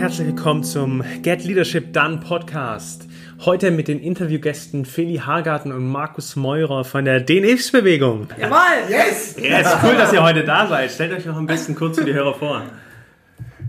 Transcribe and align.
herzlich 0.00 0.28
willkommen 0.28 0.64
zum 0.64 1.04
Get 1.20 1.44
Leadership 1.44 1.92
Done 1.92 2.20
Podcast. 2.26 3.06
Heute 3.44 3.70
mit 3.70 3.86
den 3.86 4.00
Interviewgästen 4.00 4.86
Feli 4.86 5.18
Hagarten 5.18 5.72
und 5.72 5.86
Markus 5.86 6.36
Meurer 6.36 6.84
von 6.84 7.04
der 7.04 7.20
DNX-Bewegung. 7.20 8.28
Jawohl! 8.40 8.56
Yes! 8.88 9.36
Yes! 9.38 9.66
Cool, 9.82 9.96
dass 9.98 10.14
ihr 10.14 10.22
heute 10.22 10.42
da 10.42 10.66
seid. 10.66 10.90
Stellt 10.90 11.12
euch 11.12 11.26
noch 11.26 11.36
ein 11.36 11.44
bisschen 11.44 11.74
kurz 11.74 11.98
für 11.98 12.06
die 12.06 12.14
Hörer 12.14 12.32
vor. 12.32 12.62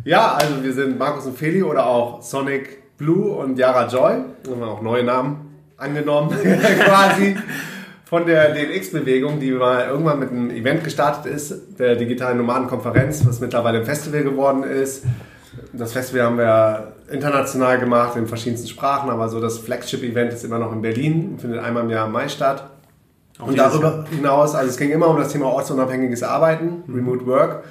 Ja, 0.06 0.36
also 0.36 0.64
wir 0.64 0.72
sind 0.72 0.98
Markus 0.98 1.26
und 1.26 1.38
Feli 1.38 1.64
oder 1.64 1.86
auch 1.86 2.22
Sonic 2.22 2.98
Blue 2.98 3.34
und 3.34 3.60
Yara 3.60 3.88
Joy. 3.88 4.14
Haben 4.50 4.60
wir 4.62 4.68
auch 4.68 4.82
neue 4.82 5.04
Namen 5.04 5.54
angenommen, 5.76 6.30
quasi. 6.80 7.36
Von 8.06 8.26
der 8.26 8.54
DNX-Bewegung, 8.54 9.42
die 9.42 9.52
mal 9.52 9.86
irgendwann 9.90 10.20
mit 10.20 10.30
einem 10.30 10.50
Event 10.50 10.86
gestartet 10.86 11.26
ist, 11.34 11.78
der 11.78 11.98
digitalen 11.98 12.38
Nomadenkonferenz, 12.38 13.28
was 13.28 13.42
mittlerweile 13.42 13.80
ein 13.80 13.86
Festival 13.86 14.24
geworden 14.24 14.64
ist. 14.64 15.04
Das 15.74 15.94
Festival 15.94 16.24
haben 16.24 16.38
wir 16.38 16.94
international 17.10 17.78
gemacht, 17.80 18.16
in 18.16 18.28
verschiedensten 18.28 18.68
Sprachen, 18.68 19.10
aber 19.10 19.28
so 19.28 19.42
das 19.42 19.58
Flagship-Event 19.58 20.32
ist 20.34 20.46
immer 20.46 20.60
noch 20.60 20.72
in 20.72 20.82
Berlin, 20.82 21.38
findet 21.40 21.60
einmal 21.60 21.84
im 21.84 21.90
Jahr 21.90 22.08
im 22.08 22.14
Mai 22.14 22.30
statt. 22.30 22.70
Auch 23.40 23.48
und 23.48 23.58
darüber 23.58 24.06
hinaus, 24.10 24.56
also 24.56 24.70
es 24.70 24.78
ging 24.78 24.92
immer 24.92 25.10
um 25.10 25.18
das 25.18 25.30
Thema 25.30 25.48
ortsunabhängiges 25.48 26.24
Arbeiten, 26.24 26.84
mhm. 26.88 26.96
Remote 26.96 27.26
Work 27.26 27.64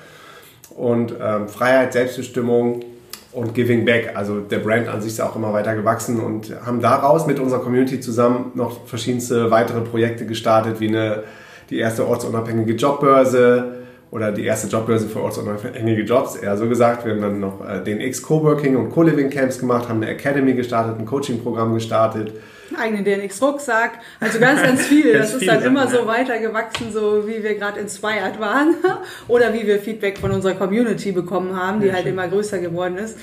und 0.76 1.14
ähm, 1.20 1.48
Freiheit, 1.48 1.92
Selbstbestimmung 1.92 2.84
und 3.32 3.54
Giving 3.54 3.84
Back. 3.84 4.12
Also 4.14 4.40
der 4.40 4.58
Brand 4.58 4.88
an 4.88 5.00
sich 5.00 5.12
ist 5.12 5.20
auch 5.20 5.36
immer 5.36 5.52
weiter 5.52 5.74
gewachsen 5.74 6.20
und 6.20 6.52
haben 6.64 6.80
daraus 6.80 7.26
mit 7.26 7.38
unserer 7.38 7.60
Community 7.60 8.00
zusammen 8.00 8.52
noch 8.54 8.86
verschiedenste 8.86 9.50
weitere 9.50 9.80
Projekte 9.80 10.26
gestartet, 10.26 10.80
wie 10.80 10.88
eine, 10.88 11.22
die 11.70 11.78
erste 11.78 12.06
ortsunabhängige 12.06 12.74
Jobbörse, 12.74 13.79
oder 14.10 14.32
die 14.32 14.44
erste 14.44 14.66
Jobbörse 14.68 15.08
für 15.08 15.20
ortsunabhängige 15.20 16.02
Jobs, 16.02 16.36
eher 16.36 16.56
so 16.56 16.68
gesagt. 16.68 17.04
Wir 17.04 17.12
haben 17.12 17.20
dann 17.20 17.40
noch 17.40 17.66
äh, 17.66 17.82
den 17.82 18.00
X-Coworking 18.00 18.76
und 18.76 18.90
Co-Living 18.90 19.30
Camps 19.30 19.58
gemacht, 19.58 19.88
haben 19.88 20.02
eine 20.02 20.10
Academy 20.10 20.54
gestartet, 20.54 20.98
ein 20.98 21.06
Coaching-Programm 21.06 21.74
gestartet. 21.74 22.32
Einen 22.76 23.04
DNX-Rucksack, 23.04 23.98
also 24.20 24.38
ganz, 24.38 24.62
ganz 24.62 24.82
viel. 24.82 25.12
das 25.18 25.34
ist 25.34 25.46
dann 25.46 25.62
immer 25.62 25.88
so 25.88 26.06
weitergewachsen, 26.06 26.92
so 26.92 27.26
wie 27.26 27.42
wir 27.42 27.54
gerade 27.54 27.80
inspired 27.80 28.38
waren 28.40 28.74
oder 29.28 29.52
wie 29.54 29.66
wir 29.66 29.78
Feedback 29.78 30.18
von 30.18 30.32
unserer 30.32 30.54
Community 30.54 31.12
bekommen 31.12 31.56
haben, 31.56 31.80
die 31.80 31.86
ja, 31.86 31.94
halt 31.94 32.04
schön. 32.04 32.12
immer 32.12 32.28
größer 32.28 32.58
geworden 32.58 32.96
ist. 32.98 33.16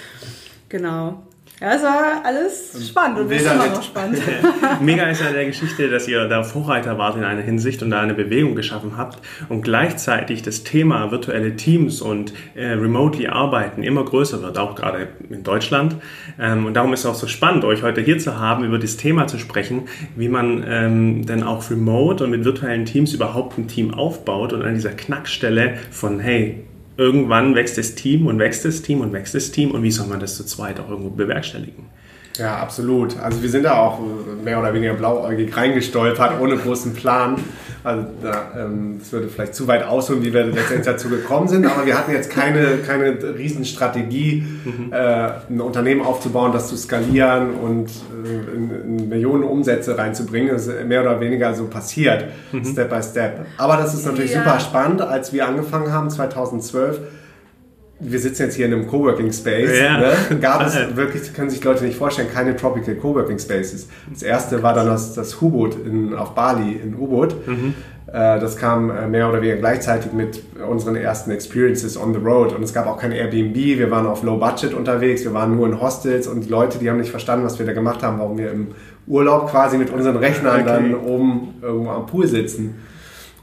Genau. 0.70 1.27
Ja, 1.60 1.74
es 1.74 1.82
war 1.82 2.22
alles 2.24 2.88
spannend 2.88 3.18
und 3.18 3.32
ist 3.32 3.52
immer 3.52 3.66
noch 3.66 3.82
spannend. 3.82 4.22
Mega 4.80 5.10
ist 5.10 5.22
ja 5.22 5.32
der 5.32 5.48
Geschichte, 5.48 5.90
dass 5.90 6.08
ihr 6.08 6.28
da 6.28 6.44
Vorreiter 6.44 7.00
wart 7.00 7.18
in 7.18 7.24
einer 7.24 7.42
Hinsicht 7.42 7.82
und 7.82 7.90
da 7.90 8.00
eine 8.00 8.14
Bewegung 8.14 8.54
geschaffen 8.54 8.96
habt 8.96 9.20
und 9.50 9.64
gleichzeitig 9.64 10.44
das 10.44 10.64
Thema 10.64 11.10
virtuelle 11.10 11.56
Teams 11.56 12.00
und 12.00 12.32
äh, 12.54 12.68
remotely 12.74 13.26
arbeiten 13.28 13.82
immer 13.82 14.06
größer 14.06 14.44
wird, 14.44 14.60
auch 14.60 14.76
gerade 14.76 15.08
in 15.32 15.42
Deutschland. 15.42 15.96
Ähm, 16.40 16.68
und 16.68 16.76
darum 16.76 16.94
ist 16.94 17.00
es 17.00 17.06
auch 17.08 17.16
so 17.16 17.26
spannend, 17.26 17.66
euch 17.66 17.82
heute 17.82 18.02
hier 18.02 18.20
zu 18.20 18.38
haben, 18.38 18.64
über 18.64 18.78
das 18.78 18.96
Thema 18.96 19.26
zu 19.26 19.40
sprechen, 19.40 19.88
wie 20.16 20.30
man 20.30 20.64
ähm, 20.68 21.26
denn 21.26 21.42
auch 21.42 21.72
remote 21.72 22.24
und 22.24 22.30
mit 22.30 22.46
virtuellen 22.46 22.86
Teams 22.86 23.16
überhaupt 23.16 23.58
ein 23.58 23.68
Team 23.68 23.96
aufbaut 23.96 24.54
und 24.54 24.62
an 24.62 24.76
dieser 24.76 24.92
Knackstelle 24.92 25.80
von, 25.90 26.20
hey, 26.20 26.67
irgendwann 26.98 27.56
wächst 27.56 27.78
das 27.78 27.96
Team 27.96 28.28
und 28.28 28.40
wächst 28.40 28.66
das 28.66 28.82
Team 28.82 29.02
und 29.02 29.14
wächst 29.14 29.36
das 29.36 29.52
Team 29.52 29.72
und 29.72 29.84
wie 29.84 29.92
soll 29.92 30.08
man 30.08 30.20
das 30.20 30.36
zu 30.36 30.44
zweit 30.46 30.80
auch 30.80 30.90
irgendwo 30.90 31.10
bewerkstelligen? 31.10 31.86
Ja, 32.38 32.58
absolut. 32.58 33.18
Also 33.20 33.42
wir 33.42 33.50
sind 33.50 33.64
da 33.64 33.78
auch 33.78 34.00
mehr 34.44 34.60
oder 34.60 34.74
weniger 34.74 34.94
blauäugig 34.94 35.56
reingestolpert, 35.56 36.40
ohne 36.40 36.58
großen 36.58 36.94
Plan. 36.94 37.36
Also 37.88 38.06
da, 38.22 38.52
ähm, 38.58 38.98
das 39.00 39.14
würde 39.14 39.30
vielleicht 39.30 39.56
zu 39.56 39.66
weit 39.66 39.84
ausholen, 39.84 40.22
wie 40.22 40.34
wir 40.34 40.44
letztendlich 40.44 40.86
dazu 40.86 41.08
gekommen 41.08 41.48
sind. 41.48 41.66
Aber 41.66 41.86
wir 41.86 41.98
hatten 41.98 42.12
jetzt 42.12 42.30
keine, 42.30 42.80
keine 42.86 43.18
Riesenstrategie, 43.38 44.46
mhm. 44.66 44.92
äh, 44.92 45.30
ein 45.50 45.62
Unternehmen 45.62 46.02
aufzubauen, 46.02 46.52
das 46.52 46.68
zu 46.68 46.76
skalieren 46.76 47.52
und 47.52 47.90
äh, 48.26 48.56
in, 48.56 49.00
in 49.00 49.08
Millionen 49.08 49.44
Umsätze 49.44 49.98
reinzubringen. 49.98 50.50
Das 50.52 50.68
ist 50.68 50.86
mehr 50.86 51.00
oder 51.00 51.22
weniger 51.22 51.54
so 51.54 51.68
passiert, 51.68 52.26
mhm. 52.52 52.66
Step 52.66 52.90
by 52.90 53.02
Step. 53.02 53.46
Aber 53.58 53.78
das 53.78 53.94
ist 53.94 54.06
natürlich 54.06 54.34
ja. 54.34 54.44
super 54.44 54.60
spannend. 54.60 55.02
Als 55.02 55.32
wir 55.32 55.48
angefangen 55.48 55.90
haben, 55.90 56.10
2012, 56.10 57.00
wir 58.00 58.20
sitzen 58.20 58.44
jetzt 58.44 58.56
hier 58.56 58.68
in 58.68 58.74
einem 58.74 58.88
Coworking 58.88 59.32
Space. 59.32 59.80
Ja. 59.80 59.98
Ne? 59.98 60.14
Gab 60.40 60.66
es 60.66 60.76
wirklich, 60.96 61.34
können 61.34 61.50
sich 61.50 61.64
Leute 61.64 61.84
nicht 61.84 61.98
vorstellen, 61.98 62.28
keine 62.32 62.56
Tropical 62.56 62.96
Coworking 62.96 63.40
Spaces. 63.40 63.88
Das 64.12 64.22
erste 64.22 64.62
war 64.62 64.74
dann 64.74 64.88
das, 64.88 65.14
das 65.14 65.42
U-Boot 65.42 65.78
auf 66.16 66.36
Bali 66.36 66.74
in 66.74 66.96
U-Boot. 66.96 67.48
Mhm. 67.48 67.74
Äh, 68.08 68.40
das 68.40 68.56
kam 68.56 68.90
äh, 68.90 69.08
mehr 69.08 69.28
oder 69.28 69.42
weniger 69.42 69.58
gleichzeitig 69.58 70.14
mit 70.14 70.42
unseren 70.68 70.96
ersten 70.96 71.32
Experiences 71.32 71.98
on 71.98 72.14
the 72.14 72.20
road. 72.20 72.54
Und 72.54 72.64
es 72.64 72.74
gab 72.74 72.88
auch 72.88 72.98
kein 72.98 73.12
Airbnb, 73.12 73.56
wir 73.56 73.92
waren 73.92 74.06
auf 74.06 74.24
Low 74.24 74.38
Budget 74.38 74.74
unterwegs, 74.74 75.24
wir 75.24 75.34
waren 75.34 75.56
nur 75.56 75.68
in 75.68 75.82
Hostels 75.82 76.28
und 76.28 76.46
die 76.46 76.50
Leute, 76.50 76.78
die 76.80 76.90
haben 76.90 76.98
nicht 76.98 77.12
verstanden, 77.12 77.46
was 77.46 77.60
wir 77.60 77.66
da 77.66 77.74
gemacht 77.74 78.04
haben, 78.04 78.20
warum 78.20 78.38
wir 78.38 78.52
im 78.52 78.68
Urlaub 79.08 79.50
quasi 79.50 79.78
mit 79.78 79.90
unseren 79.90 80.18
Rechnern 80.18 80.62
okay. 80.62 80.66
dann 80.66 80.96
oben 80.96 81.56
irgendwo 81.62 81.90
am 81.90 82.06
Pool 82.06 82.28
sitzen. 82.28 82.76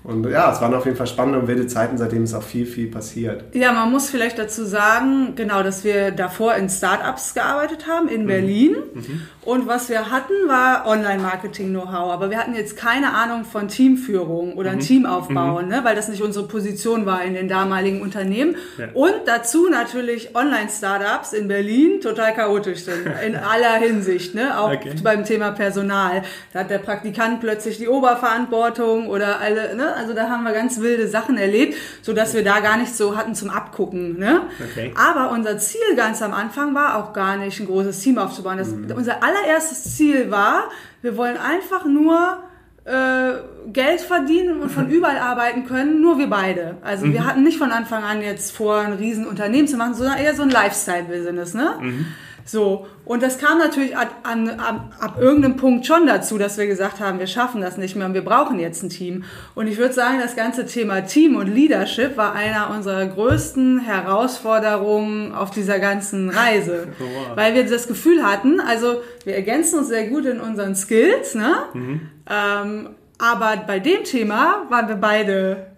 Und 0.05 0.29
ja, 0.29 0.53
es 0.53 0.61
waren 0.61 0.75
auf 0.75 0.85
jeden 0.85 0.99
Fall 0.99 1.07
spannende 1.07 1.39
und 1.39 1.49
wilde 1.49 1.67
Zeiten, 1.67 1.97
seitdem 1.97 2.25
ist 2.25 2.35
auch 2.35 2.43
viel, 2.43 2.67
viel 2.67 2.91
passiert. 2.91 3.45
Ja, 3.55 3.73
man 3.73 3.91
muss 3.91 4.11
vielleicht 4.11 4.39
dazu 4.39 4.67
sagen, 4.67 5.33
genau, 5.35 5.63
dass 5.63 5.83
wir 5.83 6.11
davor 6.11 6.55
in 6.57 6.69
Startups 6.69 7.33
gearbeitet 7.33 7.89
haben 7.89 8.09
in 8.09 8.25
mhm. 8.25 8.27
Berlin. 8.27 8.77
Mhm. 8.93 9.23
Und 9.47 9.67
was 9.67 9.89
wir 9.89 10.11
hatten, 10.11 10.35
war 10.47 10.87
Online-Marketing-Know-how. 10.87 12.13
Aber 12.13 12.29
wir 12.29 12.37
hatten 12.37 12.55
jetzt 12.55 12.77
keine 12.77 13.15
Ahnung 13.15 13.47
von 13.47 13.69
Teamführung 13.69 14.59
oder 14.59 14.73
mhm. 14.73 14.77
ein 14.77 14.81
Team 14.81 15.07
aufbauen, 15.07 15.65
mhm. 15.65 15.71
ne? 15.71 15.81
weil 15.85 15.97
das 15.97 16.09
nicht 16.09 16.23
unsere 16.23 16.47
Position 16.49 17.07
war 17.07 17.25
in 17.25 17.33
den 17.33 17.49
damaligen 17.49 18.03
Unternehmen. 18.03 18.57
Ja. 18.77 18.89
Und 18.93 19.15
dazu 19.25 19.71
natürlich 19.71 20.37
Online-Startups 20.37 21.33
in 21.33 21.49
Berlin 21.49 22.03
total 22.03 22.35
chaotisch 22.35 22.85
sind, 22.85 23.07
in 23.27 23.37
aller 23.37 23.77
Hinsicht, 23.77 24.35
ne? 24.35 24.59
auch 24.59 24.71
okay. 24.71 24.93
beim 25.03 25.25
Thema 25.25 25.53
Personal. 25.53 26.25
Da 26.53 26.61
hat 26.61 26.71
der 26.71 26.79
Praktikant 26.79 27.41
plötzlich 27.41 27.79
die 27.79 27.89
Oberverantwortung 27.89 29.09
oder 29.09 29.41
alle, 29.41 29.75
ne? 29.75 29.94
Also 29.95 30.13
da 30.13 30.29
haben 30.29 30.45
wir 30.45 30.53
ganz 30.53 30.81
wilde 30.81 31.09
Sachen 31.09 31.37
erlebt, 31.37 31.77
so 32.03 32.13
dass 32.13 32.35
wir 32.35 32.45
da 32.45 32.61
gar 32.61 32.77
nicht 32.77 32.95
so 32.95 33.17
hatten 33.17 33.35
zum 33.35 33.51
Abgucken. 33.51 34.19
Ne? 34.19 34.43
Okay. 34.73 34.93
Aber 34.97 35.31
unser 35.31 35.59
Ziel 35.59 35.97
ganz 35.97 36.23
am 36.23 36.33
Anfang 36.33 36.75
war 36.75 36.97
auch 36.97 37.13
gar 37.13 37.37
nicht 37.37 37.61
ein 37.61 37.67
großes 37.67 38.01
Team 38.01 38.19
aufzubauen. 38.19 38.59
Das, 38.59 38.69
mhm. 38.69 38.93
Unser 38.95 39.23
allererstes 39.23 39.97
Ziel 39.97 40.31
war, 40.31 40.71
wir 41.03 41.17
wollen 41.17 41.37
einfach 41.37 41.85
nur 41.85 42.39
äh, 42.85 43.33
Geld 43.73 44.01
verdienen 44.01 44.61
und 44.61 44.71
von 44.71 44.91
überall 44.91 45.19
arbeiten 45.19 45.67
können, 45.67 46.01
nur 46.01 46.19
wir 46.19 46.29
beide. 46.29 46.77
Also 46.83 47.07
mhm. 47.07 47.13
wir 47.15 47.27
hatten 47.27 47.43
nicht 47.43 47.59
von 47.59 47.71
Anfang 47.71 48.05
an 48.05 48.23
jetzt 48.23 48.53
vor, 48.53 48.79
ein 48.79 48.93
Riesenunternehmen 48.93 49.67
zu 49.69 49.77
machen, 49.77 49.95
sondern 49.95 50.19
eher 50.19 50.35
so 50.35 50.43
ein 50.43 50.51
Lifestyle-Business. 50.51 51.55
Ne? 51.55 51.75
Mhm. 51.81 52.07
So, 52.47 52.87
und 53.07 53.23
das 53.23 53.39
kam 53.39 53.59
natürlich 53.59 53.97
ab, 53.97 54.09
an, 54.23 54.49
ab, 54.49 54.95
ab 55.01 55.19
irgendeinem 55.19 55.57
Punkt 55.57 55.87
schon 55.87 56.07
dazu, 56.07 56.37
dass 56.37 56.59
wir 56.59 56.67
gesagt 56.67 57.01
haben, 57.01 57.19
wir 57.19 57.27
schaffen 57.27 57.61
das 57.61 57.79
nicht 57.79 57.97
mehr 57.97 58.07
und 58.07 58.15
wir 58.15 58.25
brauchen 58.25 58.59
jetzt 58.59 58.83
ein 58.83 58.91
Team. 58.91 59.25
Und 59.55 59.67
ich 59.67 59.79
würde 59.79 59.95
sagen, 59.95 60.19
das 60.21 60.37
ganze 60.37 60.67
Thema 60.67 61.03
Team 61.03 61.37
und 61.37 61.47
Leadership 61.47 62.17
war 62.17 62.35
einer 62.35 62.71
unserer 62.71 63.07
größten 63.07 63.81
Herausforderungen 63.81 65.33
auf 65.33 65.51
dieser 65.51 65.79
ganzen 65.79 66.31
Reise. 66.31 66.89
Wow. 67.05 67.37
Weil 67.37 67.55
wir 67.55 67.67
das 67.67 67.87
Gefühl 67.87 68.25
hatten, 68.25 68.61
also 68.61 69.03
wir 69.25 69.35
ergänzen 69.35 69.81
uns 69.81 69.89
sehr 69.89 70.07
gut 70.07 70.25
in 70.25 70.41
unseren 70.41 70.75
Skills, 70.75 71.35
ne? 71.35 71.55
Mhm. 71.75 72.01
Ähm, 72.31 72.89
aber 73.19 73.57
bei 73.67 73.79
dem 73.79 74.05
Thema 74.05 74.67
waren 74.71 74.89
wir 74.89 74.97
beide 74.97 75.74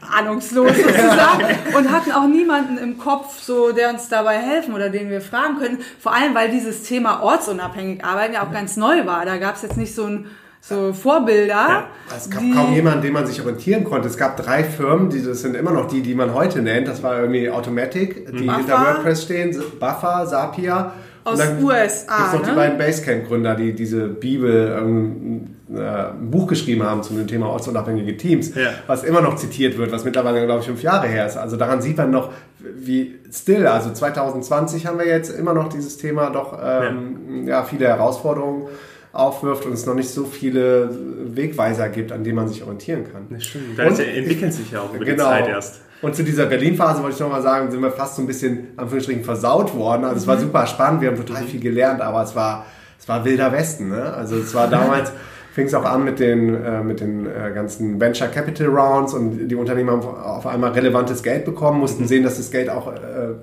ahnungslos 0.00 0.72
sozusagen 0.76 1.44
und 1.76 1.90
hatten 1.90 2.12
auch 2.12 2.26
niemanden 2.26 2.78
im 2.78 2.98
Kopf, 2.98 3.40
so 3.40 3.72
der 3.72 3.90
uns 3.90 4.08
dabei 4.08 4.38
helfen 4.38 4.74
oder 4.74 4.88
den 4.88 5.10
wir 5.10 5.20
fragen 5.20 5.58
können. 5.58 5.78
Vor 5.98 6.14
allem, 6.14 6.34
weil 6.34 6.50
dieses 6.50 6.82
Thema 6.82 7.22
ortsunabhängig 7.22 8.04
arbeiten 8.04 8.34
ja 8.34 8.46
auch 8.46 8.52
ganz 8.52 8.76
neu 8.76 9.06
war. 9.06 9.24
Da 9.24 9.36
gab 9.36 9.56
es 9.56 9.62
jetzt 9.62 9.76
nicht 9.76 9.94
so 9.94 10.06
ein 10.06 10.26
so 10.60 10.92
Vorbilder. 10.92 11.54
Ja, 11.54 11.88
es 12.14 12.28
gab 12.28 12.40
kaum 12.40 12.74
jemanden, 12.74 12.98
an 12.98 13.02
dem 13.02 13.12
man 13.14 13.26
sich 13.26 13.40
orientieren 13.40 13.84
konnte. 13.84 14.08
Es 14.08 14.16
gab 14.16 14.36
drei 14.36 14.62
Firmen, 14.62 15.08
die 15.08 15.22
das 15.22 15.40
sind 15.40 15.56
immer 15.56 15.72
noch 15.72 15.88
die, 15.88 16.02
die 16.02 16.14
man 16.14 16.34
heute 16.34 16.60
nennt. 16.60 16.86
Das 16.86 17.02
war 17.02 17.18
irgendwie 17.18 17.50
Automatic, 17.50 18.26
die 18.26 18.44
Buffer. 18.44 18.56
hinter 18.58 18.74
WordPress 18.74 19.22
stehen, 19.22 19.62
Buffer, 19.78 20.26
Zapier. 20.26 20.92
Aus 21.24 21.38
USA. 21.62 22.16
Gibt 22.16 22.26
es 22.26 22.32
noch 22.32 22.40
ne? 22.40 22.48
die 22.48 22.56
beiden 22.56 22.78
Basecamp-Gründer, 22.78 23.54
die 23.54 23.74
diese 23.74 24.08
Bibel 24.08 24.76
ähm, 24.78 25.56
äh, 25.72 25.80
ein 25.80 26.30
Buch 26.30 26.46
geschrieben 26.46 26.82
haben 26.82 27.02
zu 27.02 27.14
dem 27.14 27.26
Thema 27.26 27.48
ortsunabhängige 27.48 28.16
Teams, 28.16 28.54
ja. 28.54 28.70
was 28.86 29.04
immer 29.04 29.20
noch 29.20 29.36
zitiert 29.36 29.76
wird, 29.76 29.92
was 29.92 30.04
mittlerweile, 30.04 30.44
glaube 30.46 30.60
ich, 30.60 30.66
fünf 30.66 30.82
Jahre 30.82 31.08
her 31.08 31.26
ist. 31.26 31.36
Also 31.36 31.56
daran 31.56 31.82
sieht 31.82 31.98
man 31.98 32.10
noch, 32.10 32.32
wie 32.58 33.18
still, 33.30 33.66
also 33.66 33.92
2020 33.92 34.86
haben 34.86 34.98
wir 34.98 35.06
jetzt 35.06 35.30
immer 35.30 35.52
noch 35.52 35.68
dieses 35.68 35.98
Thema 35.98 36.30
doch 36.30 36.58
ähm, 36.62 37.46
ja. 37.46 37.60
ja. 37.60 37.62
viele 37.64 37.86
Herausforderungen 37.86 38.68
aufwirft 39.12 39.66
und 39.66 39.72
es 39.72 39.86
noch 39.86 39.94
nicht 39.94 40.10
so 40.10 40.24
viele 40.24 40.90
Wegweiser 41.34 41.88
gibt, 41.88 42.12
an 42.12 42.24
denen 42.24 42.36
man 42.36 42.48
sich 42.48 42.62
orientieren 42.62 43.04
kann. 43.10 43.26
Das 43.30 43.44
stimmt. 43.44 43.78
Das 43.78 43.98
und, 43.98 44.06
entwickelt 44.06 44.52
sich 44.52 44.70
ja 44.70 44.80
auch 44.80 44.94
über 44.94 45.04
genau. 45.04 45.24
die 45.24 45.40
Zeit 45.40 45.48
erst. 45.48 45.80
Und 46.02 46.16
zu 46.16 46.24
dieser 46.24 46.46
Berlin-Phase 46.46 47.02
wollte 47.02 47.14
ich 47.14 47.20
nochmal 47.20 47.42
sagen, 47.42 47.70
sind 47.70 47.82
wir 47.82 47.90
fast 47.90 48.16
so 48.16 48.22
ein 48.22 48.26
bisschen, 48.26 48.68
Anführungsstrichen, 48.76 49.24
versaut 49.24 49.74
worden. 49.74 50.04
Also 50.04 50.16
es 50.16 50.26
war 50.26 50.36
mhm. 50.36 50.40
super 50.40 50.66
spannend, 50.66 51.02
wir 51.02 51.10
haben 51.10 51.16
total 51.16 51.44
viel 51.44 51.60
gelernt, 51.60 52.00
aber 52.00 52.22
es 52.22 52.34
war, 52.34 52.64
es 52.98 53.06
war 53.06 53.24
wilder 53.24 53.52
Westen. 53.52 53.88
Ne? 53.88 54.02
Also 54.14 54.36
es 54.36 54.54
war 54.54 54.68
damals 54.68 55.12
fing 55.52 55.66
es 55.66 55.74
auch 55.74 55.84
an 55.84 56.04
mit 56.04 56.20
den, 56.20 56.54
äh, 56.54 56.82
mit 56.82 57.00
den 57.00 57.26
äh, 57.26 57.52
ganzen 57.54 58.00
Venture 58.00 58.28
Capital 58.28 58.68
Rounds 58.68 59.14
und 59.14 59.48
die 59.48 59.54
Unternehmen 59.54 59.90
haben 59.90 60.02
auf 60.02 60.46
einmal 60.46 60.70
relevantes 60.72 61.22
Geld 61.22 61.44
bekommen, 61.44 61.80
mussten 61.80 62.04
mhm. 62.04 62.08
sehen, 62.08 62.22
dass 62.22 62.36
das 62.36 62.50
Geld 62.50 62.70
auch 62.70 62.92
äh, 62.92 63.34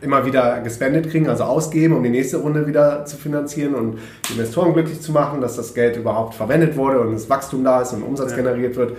immer 0.00 0.24
wieder 0.26 0.60
gespendet 0.60 1.10
kriegen, 1.10 1.28
also 1.28 1.44
ausgeben, 1.44 1.96
um 1.96 2.02
die 2.02 2.10
nächste 2.10 2.36
Runde 2.36 2.66
wieder 2.66 3.04
zu 3.06 3.16
finanzieren 3.16 3.74
und 3.74 3.98
die 4.28 4.34
Investoren 4.34 4.74
glücklich 4.74 5.00
zu 5.00 5.12
machen, 5.12 5.40
dass 5.40 5.56
das 5.56 5.74
Geld 5.74 5.96
überhaupt 5.96 6.34
verwendet 6.34 6.76
wurde 6.76 7.00
und 7.00 7.12
das 7.12 7.28
Wachstum 7.28 7.64
da 7.64 7.80
ist 7.80 7.92
und 7.92 8.02
Umsatz 8.02 8.30
ja. 8.32 8.36
generiert 8.36 8.76
wird. 8.76 8.96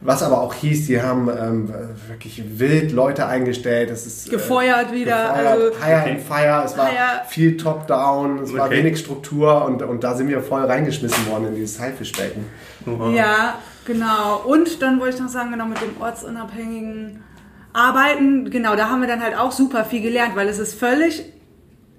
Was 0.00 0.22
aber 0.22 0.40
auch 0.40 0.54
hieß, 0.54 0.86
die 0.86 1.02
haben 1.02 1.28
ähm, 1.28 1.72
wirklich 2.06 2.42
wild 2.58 2.92
Leute 2.92 3.26
eingestellt. 3.26 3.90
Es 3.90 4.06
ist, 4.06 4.28
äh, 4.28 4.30
gefeuert 4.30 4.92
wieder. 4.92 5.28
Gefeuert, 5.28 5.46
also, 5.46 5.84
Hire 5.84 6.00
okay. 6.00 6.10
and 6.10 6.20
Fire. 6.20 6.62
Es 6.64 6.78
war 6.78 6.86
Hire. 6.86 7.22
viel 7.28 7.56
Top-Down, 7.56 8.38
es 8.38 8.50
okay. 8.50 8.58
war 8.58 8.70
wenig 8.70 8.98
Struktur 8.98 9.64
und, 9.64 9.82
und 9.82 10.04
da 10.04 10.14
sind 10.14 10.28
wir 10.28 10.40
voll 10.40 10.64
reingeschmissen 10.64 11.26
worden 11.28 11.48
in 11.48 11.56
dieses 11.56 11.80
Haifischbecken. 11.80 12.46
Oh. 12.86 13.10
Ja, 13.10 13.58
genau. 13.86 14.42
Und 14.46 14.80
dann 14.82 15.00
wollte 15.00 15.16
ich 15.16 15.20
noch 15.20 15.28
sagen, 15.28 15.50
genau 15.50 15.66
mit 15.66 15.80
dem 15.80 16.00
ortsunabhängigen 16.00 17.24
Arbeiten, 17.72 18.50
genau, 18.50 18.76
da 18.76 18.88
haben 18.90 19.00
wir 19.00 19.08
dann 19.08 19.22
halt 19.22 19.36
auch 19.36 19.50
super 19.50 19.84
viel 19.84 20.00
gelernt, 20.00 20.36
weil 20.36 20.48
es 20.48 20.58
ist 20.58 20.74
völlig 20.78 21.32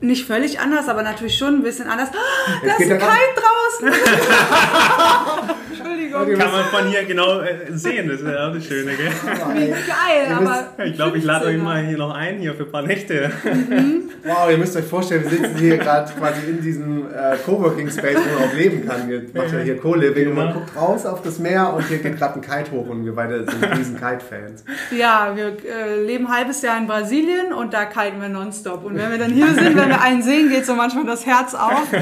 nicht 0.02 0.26
völlig 0.26 0.62
anders, 0.62 0.88
aber 0.88 1.04
natürlich 1.04 1.38
schon 1.38 1.56
ein 1.56 1.64
bisschen 1.64 1.90
anders. 1.90 2.08
Oh, 2.14 2.66
da 2.66 2.76
ist 2.76 2.90
ein 2.90 3.00
Kite 3.00 3.36
draußen. 3.36 4.00
Entschuldigung. 6.10 6.42
Kann 6.42 6.52
man 6.52 6.66
von 6.66 6.88
hier 6.88 7.04
genau 7.06 7.40
äh, 7.40 7.56
sehen, 7.72 8.08
das 8.10 8.22
ist 8.22 8.28
ja 8.28 8.48
auch 8.48 8.54
das 8.54 8.66
Schöne, 8.66 8.92
gell? 8.96 9.12
Wie 9.54 9.70
geil, 9.70 10.36
aber. 10.36 10.86
Ich 10.86 10.96
glaube, 10.96 11.18
ich 11.18 11.24
lade 11.24 11.46
euch 11.46 11.58
mal 11.58 11.86
hier 11.86 11.98
noch 11.98 12.14
ein, 12.14 12.40
hier 12.40 12.54
für 12.56 12.64
ein 12.64 12.72
paar 12.72 12.82
Nächte. 12.82 13.32
Mhm. 13.44 14.10
Wow, 14.24 14.50
ihr 14.50 14.58
müsst 14.58 14.76
euch 14.76 14.86
vorstellen, 14.86 15.24
wir 15.24 15.30
sitzen 15.30 15.56
hier 15.58 15.78
gerade 15.78 16.12
quasi 16.12 16.50
in 16.50 16.62
diesem 16.62 17.06
äh, 17.08 17.38
Coworking 17.46 17.90
Space, 17.90 18.18
wo 18.18 18.40
man 18.40 18.50
auch 18.50 18.54
leben 18.54 18.86
kann. 18.86 19.10
Wir 19.10 19.22
machen 19.34 19.60
ja 19.60 19.64
hier 19.64 19.78
Co-Living 19.78 20.30
und 20.30 20.36
man 20.36 20.54
guckt 20.54 20.76
raus 20.76 21.06
auf 21.06 21.22
das 21.22 21.40
Meer 21.40 21.74
und 21.74 21.88
hier 21.88 22.00
geht 22.00 22.18
gerade 22.18 22.36
ein 22.36 22.42
Kite 22.42 22.72
hoch 22.72 22.88
und 22.88 23.06
wir 23.06 23.16
beide 23.16 23.46
sind 23.50 23.78
riesen 23.78 23.96
Kite-Fans. 23.96 24.66
Ja, 24.92 25.34
wir 25.36 25.58
äh, 25.66 26.04
leben 26.04 26.28
ein 26.28 26.34
halbes 26.34 26.62
Jahr 26.62 26.78
in 26.78 26.88
Brasilien 26.88 27.54
und 27.54 27.74
da 27.74 27.86
kiten 27.86 28.22
wir 28.22 28.30
nonstop. 28.30 28.84
Und 28.84 28.98
wenn 28.98 29.12
wir 29.12 29.18
dann 29.18 29.32
hier 29.32 29.48
sind, 29.48 29.76
wenn 29.76 29.90
wir 29.90 30.02
einen 30.02 30.22
sehen, 30.22 30.50
geht 30.50 30.66
so 30.66 30.76
manchmal 30.76 31.06
das 31.06 31.26
Herz 31.26 31.54
auf. 31.54 31.88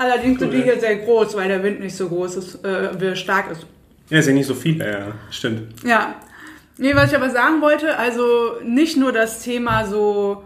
Allerdings 0.00 0.40
sind 0.40 0.50
die 0.54 0.62
hier 0.62 0.80
sehr 0.80 0.96
groß, 0.96 1.36
weil 1.36 1.48
der 1.48 1.62
Wind 1.62 1.80
nicht 1.80 1.94
so 1.94 2.08
groß 2.08 2.36
ist, 2.36 2.64
äh, 2.64 3.14
stark 3.14 3.50
ist. 3.50 3.66
Ja, 4.08 4.22
sind 4.22 4.36
nicht 4.36 4.46
so 4.46 4.54
viele, 4.54 4.90
ja, 4.90 5.12
stimmt. 5.30 5.74
Ja. 5.84 6.14
Nee, 6.78 6.94
was 6.94 7.10
ich 7.10 7.16
aber 7.16 7.28
sagen 7.28 7.60
wollte, 7.60 7.98
also 7.98 8.54
nicht 8.64 8.96
nur 8.96 9.12
das 9.12 9.42
Thema 9.42 9.84
so 9.84 10.42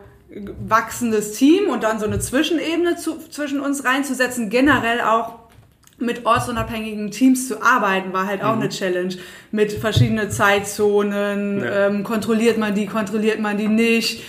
wachsendes 0.67 1.35
Team 1.35 1.69
und 1.69 1.85
dann 1.85 2.01
so 2.01 2.07
eine 2.07 2.19
Zwischenebene 2.19 2.97
zu, 2.97 3.17
zwischen 3.31 3.61
uns 3.61 3.85
reinzusetzen, 3.85 4.51
generell 4.51 5.01
auch 5.03 5.39
mit 5.99 6.27
ortsunabhängigen 6.27 7.13
Teams 7.13 7.47
zu 7.47 7.63
arbeiten, 7.63 8.13
war 8.13 8.27
halt 8.27 8.43
auch 8.43 8.57
mhm. 8.57 8.63
eine 8.63 8.71
Challenge. 8.71 9.15
Mit 9.53 9.71
verschiedenen 9.71 10.33
Zeitzonen, 10.33 11.61
ja. 11.61 11.87
ähm, 11.87 12.03
kontrolliert 12.03 12.59
man 12.59 12.75
die, 12.75 12.87
kontrolliert 12.87 13.39
man 13.39 13.57
die 13.57 13.69
nicht 13.69 14.25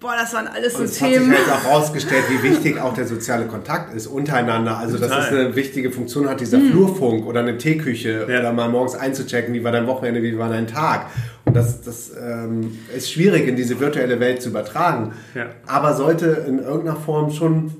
Boah, 0.00 0.14
das 0.18 0.32
waren 0.32 0.48
alles 0.48 0.72
so 0.72 0.78
Themen. 0.78 1.30
Es 1.30 1.38
hat 1.38 1.44
sich 1.44 1.52
halt 1.52 1.66
auch 1.66 1.72
rausgestellt, 1.72 2.24
wie 2.30 2.42
wichtig 2.42 2.80
auch 2.80 2.94
der 2.94 3.06
soziale 3.06 3.44
Kontakt 3.44 3.94
ist 3.94 4.06
untereinander. 4.06 4.78
Also, 4.78 4.96
Total. 4.96 5.10
dass 5.10 5.26
es 5.26 5.32
eine 5.32 5.54
wichtige 5.54 5.90
Funktion 5.90 6.26
hat, 6.26 6.40
dieser 6.40 6.56
mhm. 6.56 6.70
Flurfunk 6.70 7.26
oder 7.26 7.40
eine 7.40 7.58
Teeküche 7.58 8.26
ja. 8.26 8.40
oder 8.40 8.52
mal 8.54 8.70
morgens 8.70 8.94
einzuchecken, 8.94 9.52
wie 9.52 9.62
war 9.62 9.72
dein 9.72 9.86
Wochenende, 9.86 10.22
wie 10.22 10.38
war 10.38 10.48
dein 10.48 10.66
Tag. 10.66 11.06
Und 11.44 11.54
das, 11.54 11.82
das 11.82 12.12
ähm, 12.18 12.78
ist 12.96 13.12
schwierig 13.12 13.46
in 13.46 13.56
diese 13.56 13.78
virtuelle 13.78 14.20
Welt 14.20 14.40
zu 14.40 14.48
übertragen. 14.48 15.12
Ja. 15.34 15.50
Aber 15.66 15.94
sollte 15.94 16.44
in 16.48 16.60
irgendeiner 16.60 16.96
Form 16.96 17.30
schon 17.30 17.70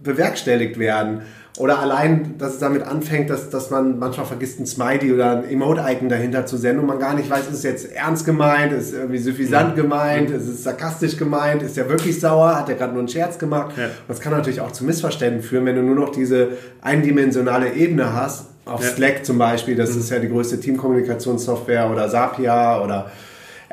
bewerkstelligt 0.00 0.78
werden. 0.78 1.22
Oder 1.56 1.78
allein, 1.78 2.36
dass 2.36 2.54
es 2.54 2.58
damit 2.58 2.82
anfängt, 2.82 3.30
dass, 3.30 3.48
dass 3.48 3.70
man 3.70 4.00
manchmal 4.00 4.26
vergisst, 4.26 4.58
ein 4.58 4.66
Smiley 4.66 5.12
oder 5.12 5.38
ein 5.38 5.48
Emote-Icon 5.48 6.08
dahinter 6.08 6.46
zu 6.46 6.56
senden 6.56 6.80
und 6.80 6.86
man 6.86 6.98
gar 6.98 7.14
nicht 7.14 7.30
weiß, 7.30 7.46
ist 7.46 7.54
es 7.54 7.62
jetzt 7.62 7.92
ernst 7.92 8.26
gemeint, 8.26 8.72
ist 8.72 8.88
es 8.88 8.92
irgendwie 8.94 9.18
suffisant 9.18 9.76
ja. 9.76 9.82
gemeint, 9.82 10.30
ist 10.30 10.48
es 10.48 10.64
sarkastisch 10.64 11.16
gemeint, 11.16 11.62
ist 11.62 11.78
er 11.78 11.88
wirklich 11.88 12.18
sauer, 12.18 12.56
hat 12.56 12.68
er 12.68 12.74
gerade 12.74 12.92
nur 12.92 13.00
einen 13.00 13.08
Scherz 13.08 13.38
gemacht. 13.38 13.76
Ja. 13.76 13.88
Das 14.08 14.18
kann 14.18 14.32
natürlich 14.32 14.60
auch 14.60 14.72
zu 14.72 14.84
Missverständnissen 14.84 15.48
führen, 15.48 15.64
wenn 15.66 15.76
du 15.76 15.82
nur 15.82 15.94
noch 15.94 16.10
diese 16.10 16.48
eindimensionale 16.82 17.72
Ebene 17.74 18.12
hast. 18.12 18.46
Auf 18.64 18.82
ja. 18.82 18.90
Slack 18.90 19.24
zum 19.24 19.38
Beispiel, 19.38 19.76
das 19.76 19.94
mhm. 19.94 20.00
ist 20.00 20.10
ja 20.10 20.18
die 20.18 20.28
größte 20.28 20.58
Teamkommunikationssoftware 20.58 21.88
oder 21.88 22.08
Sapia 22.08 22.82
oder 22.82 23.12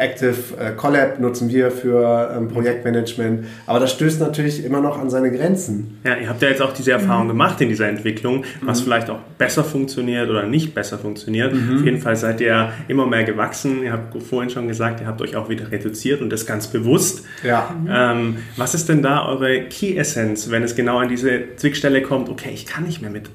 Active 0.02 0.58
äh, 0.60 0.72
Collab 0.72 1.20
nutzen 1.20 1.50
wir 1.50 1.72
für 1.72 2.34
ähm, 2.36 2.48
Projektmanagement. 2.48 3.46
Aber 3.68 3.80
das 3.80 3.92
stößt 3.92 4.20
natürlich 4.20 4.66
immer 4.66 4.82
noch 4.82 4.98
an 5.00 5.10
seine 5.10 5.32
Grenzen. 5.32 6.00
Ja, 6.04 6.16
ihr 6.16 6.28
habt 6.28 6.42
ja 6.42 6.50
jetzt 6.50 6.62
auch 6.62 6.74
diese 6.74 6.92
Erfahrung 6.92 7.26
mhm. 7.26 7.30
gemacht 7.30 7.62
in 7.62 7.70
dieser 7.70 7.88
Entwicklung, 7.88 8.44
was 8.62 8.80
mhm. 8.80 8.86
vielleicht 8.86 9.10
auch 9.10 9.20
besser 9.38 9.64
funktioniert 9.64 10.30
oder 10.30 10.44
nicht 10.44 10.74
besser 10.74 10.98
funktioniert. 10.98 11.54
Mhm. 11.54 11.78
Auf 11.78 11.86
jeden 11.86 12.00
Fall 12.00 12.16
seid 12.16 12.42
ihr 12.42 12.74
immer 12.88 13.06
mehr 13.06 13.24
gewachsen. 13.24 13.84
Ihr 13.84 13.94
habt 13.94 14.22
vorhin 14.24 14.50
schon 14.50 14.68
gesagt, 14.68 15.02
ihr 15.02 15.08
habt 15.08 15.22
euch 15.22 15.36
auch 15.36 15.50
wieder 15.50 15.72
reduziert 15.72 16.22
und 16.22 16.32
das 16.32 16.46
ganz 16.46 16.68
bewusst. 16.68 17.24
Ja. 17.44 17.74
Ähm, 17.88 18.38
was 18.58 18.74
ist 18.74 18.90
denn 18.90 19.02
da 19.02 19.28
eure 19.28 19.66
Key 19.66 19.96
Essence, 19.96 20.50
wenn 20.50 20.64
es 20.64 20.76
genau 20.76 20.98
an 20.98 21.10
diese 21.10 21.56
Zwickstelle 21.56 22.02
kommt? 22.02 22.30
Okay, 22.30 22.50
ich 22.54 22.66
kann 22.66 22.86
nicht 22.86 23.02
mehr 23.02 23.12
mit 23.12 23.30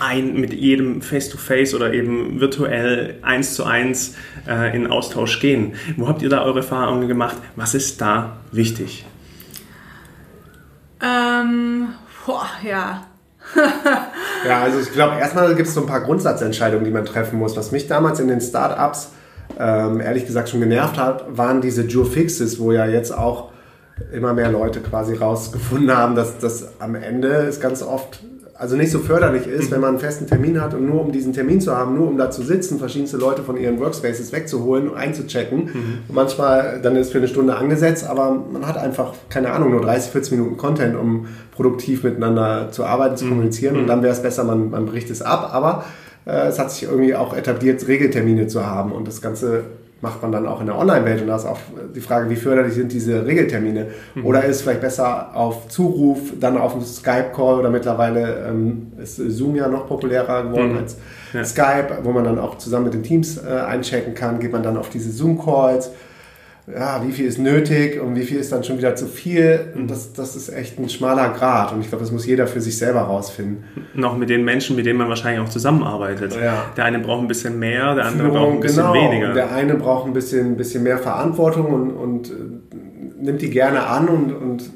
ein, 0.00 0.40
mit 0.40 0.52
jedem 0.52 1.02
Face-to-Face 1.02 1.72
-face 1.72 1.76
oder 1.76 1.92
eben 1.92 2.40
virtuell 2.40 3.18
eins 3.22 3.54
zu 3.54 3.64
eins 3.64 4.14
äh, 4.48 4.74
in 4.74 4.86
Austausch 4.86 5.40
gehen. 5.40 5.74
Wo 5.96 6.08
habt 6.08 6.22
ihr 6.22 6.28
da 6.28 6.42
eure 6.42 6.58
Erfahrungen 6.58 7.08
gemacht? 7.08 7.36
Was 7.56 7.74
ist 7.74 8.00
da 8.00 8.38
wichtig? 8.52 9.06
Ähm, 11.02 11.88
boah, 12.26 12.48
ja. 12.62 13.06
ja, 14.48 14.62
also 14.62 14.80
ich 14.80 14.92
glaube, 14.92 15.18
erstmal 15.18 15.54
gibt 15.54 15.68
es 15.68 15.74
so 15.74 15.82
ein 15.82 15.86
paar 15.86 16.00
Grundsatzentscheidungen, 16.00 16.84
die 16.84 16.90
man 16.90 17.04
treffen 17.04 17.38
muss. 17.38 17.56
Was 17.56 17.72
mich 17.72 17.86
damals 17.86 18.20
in 18.20 18.28
den 18.28 18.40
Startups 18.40 19.12
ähm, 19.58 20.00
ehrlich 20.00 20.26
gesagt 20.26 20.48
schon 20.48 20.60
genervt 20.60 20.98
hat, 20.98 21.36
waren 21.36 21.60
diese 21.60 21.82
Jure 21.82 22.06
Fixes, 22.06 22.58
wo 22.58 22.72
ja 22.72 22.86
jetzt 22.86 23.12
auch 23.12 23.50
immer 24.12 24.32
mehr 24.32 24.50
Leute 24.50 24.80
quasi 24.80 25.14
rausgefunden 25.14 25.96
haben, 25.96 26.14
dass 26.14 26.38
das 26.38 26.80
am 26.80 26.94
Ende 26.94 27.28
ist 27.28 27.60
ganz 27.60 27.82
oft 27.82 28.20
also 28.56 28.76
nicht 28.76 28.92
so 28.92 29.00
förderlich 29.00 29.46
ist, 29.46 29.70
wenn 29.72 29.80
man 29.80 29.90
einen 29.90 29.98
festen 29.98 30.26
Termin 30.26 30.60
hat 30.60 30.74
und 30.74 30.86
nur 30.86 31.00
um 31.00 31.10
diesen 31.10 31.32
Termin 31.32 31.60
zu 31.60 31.76
haben, 31.76 31.96
nur 31.96 32.06
um 32.06 32.16
da 32.16 32.30
zu 32.30 32.42
sitzen, 32.42 32.78
verschiedenste 32.78 33.16
Leute 33.16 33.42
von 33.42 33.56
ihren 33.56 33.80
Workspaces 33.80 34.32
wegzuholen 34.32 34.88
und 34.88 34.96
einzuchecken. 34.96 35.64
Mhm. 35.64 35.98
Und 36.08 36.14
manchmal, 36.14 36.80
dann 36.80 36.94
ist 36.94 37.10
für 37.10 37.18
eine 37.18 37.26
Stunde 37.26 37.56
angesetzt, 37.56 38.06
aber 38.06 38.30
man 38.52 38.66
hat 38.66 38.76
einfach, 38.76 39.12
keine 39.28 39.52
Ahnung, 39.52 39.72
nur 39.72 39.80
30, 39.80 40.12
40 40.12 40.32
Minuten 40.32 40.56
Content, 40.56 40.94
um 40.96 41.26
produktiv 41.50 42.04
miteinander 42.04 42.68
zu 42.70 42.84
arbeiten, 42.84 43.16
zu 43.16 43.24
mhm. 43.24 43.30
kommunizieren. 43.30 43.76
Und 43.76 43.82
mhm. 43.82 43.88
dann 43.88 44.02
wäre 44.02 44.12
es 44.12 44.22
besser, 44.22 44.44
man, 44.44 44.70
man 44.70 44.86
bricht 44.86 45.10
es 45.10 45.20
ab. 45.20 45.50
Aber 45.52 45.84
äh, 46.24 46.46
es 46.46 46.58
hat 46.58 46.70
sich 46.70 46.84
irgendwie 46.84 47.16
auch 47.16 47.36
etabliert, 47.36 47.86
Regeltermine 47.88 48.46
zu 48.46 48.64
haben 48.64 48.92
und 48.92 49.08
das 49.08 49.20
Ganze 49.20 49.64
macht 50.04 50.22
man 50.22 50.30
dann 50.30 50.46
auch 50.46 50.60
in 50.60 50.66
der 50.66 50.78
Online-Welt 50.78 51.22
und 51.22 51.28
da 51.28 51.36
ist 51.36 51.46
auch 51.46 51.58
die 51.94 52.00
Frage, 52.00 52.28
wie 52.28 52.36
förderlich 52.36 52.74
sind 52.74 52.92
diese 52.92 53.26
Regeltermine? 53.26 53.86
Mhm. 54.14 54.26
Oder 54.26 54.44
ist 54.44 54.56
es 54.56 54.62
vielleicht 54.62 54.82
besser 54.82 55.34
auf 55.34 55.68
Zuruf, 55.68 56.18
dann 56.38 56.58
auf 56.58 56.74
einem 56.74 56.84
Skype-Call 56.84 57.58
oder 57.58 57.70
mittlerweile 57.70 58.46
ähm, 58.48 58.92
ist 59.02 59.16
Zoom 59.16 59.56
ja 59.56 59.66
noch 59.66 59.88
populärer 59.88 60.44
geworden 60.44 60.72
mhm. 60.72 60.78
als 60.78 60.98
ja. 61.32 61.44
Skype, 61.44 61.98
wo 62.02 62.12
man 62.12 62.24
dann 62.24 62.38
auch 62.38 62.58
zusammen 62.58 62.84
mit 62.84 62.94
den 62.94 63.02
Teams 63.02 63.38
äh, 63.38 63.48
einchecken 63.48 64.14
kann, 64.14 64.38
geht 64.38 64.52
man 64.52 64.62
dann 64.62 64.76
auf 64.76 64.90
diese 64.90 65.10
Zoom-Calls 65.10 65.90
ja, 66.66 67.02
wie 67.06 67.12
viel 67.12 67.26
ist 67.26 67.38
nötig 67.38 68.00
und 68.00 68.16
wie 68.16 68.22
viel 68.22 68.38
ist 68.38 68.50
dann 68.50 68.64
schon 68.64 68.78
wieder 68.78 68.96
zu 68.96 69.06
viel. 69.06 69.72
Und 69.74 69.90
das, 69.90 70.14
das 70.14 70.34
ist 70.34 70.48
echt 70.48 70.78
ein 70.78 70.88
schmaler 70.88 71.28
Grad. 71.30 71.72
Und 71.72 71.82
ich 71.82 71.88
glaube, 71.88 72.02
das 72.02 72.10
muss 72.10 72.24
jeder 72.24 72.46
für 72.46 72.62
sich 72.62 72.78
selber 72.78 73.02
rausfinden. 73.02 73.64
Noch 73.92 74.16
mit 74.16 74.30
den 74.30 74.44
Menschen, 74.44 74.74
mit 74.74 74.86
denen 74.86 74.98
man 74.98 75.10
wahrscheinlich 75.10 75.46
auch 75.46 75.50
zusammenarbeitet. 75.50 76.34
Ja. 76.42 76.64
Der 76.74 76.86
eine 76.86 77.00
braucht 77.00 77.20
ein 77.20 77.28
bisschen 77.28 77.58
mehr, 77.58 77.94
der 77.94 78.06
andere 78.06 78.28
Führung, 78.28 78.38
braucht 78.38 78.54
ein 78.54 78.60
bisschen 78.60 78.82
genau. 78.82 78.94
weniger. 78.94 79.34
Der 79.34 79.52
eine 79.52 79.74
braucht 79.74 80.06
ein 80.06 80.14
bisschen, 80.14 80.56
bisschen 80.56 80.82
mehr 80.84 80.98
Verantwortung 80.98 81.66
und, 81.66 81.90
und 81.90 82.30
äh, 82.30 82.32
nimmt 83.20 83.42
die 83.42 83.50
gerne 83.50 83.86
an 83.86 84.08
und, 84.08 84.32
und 84.32 84.70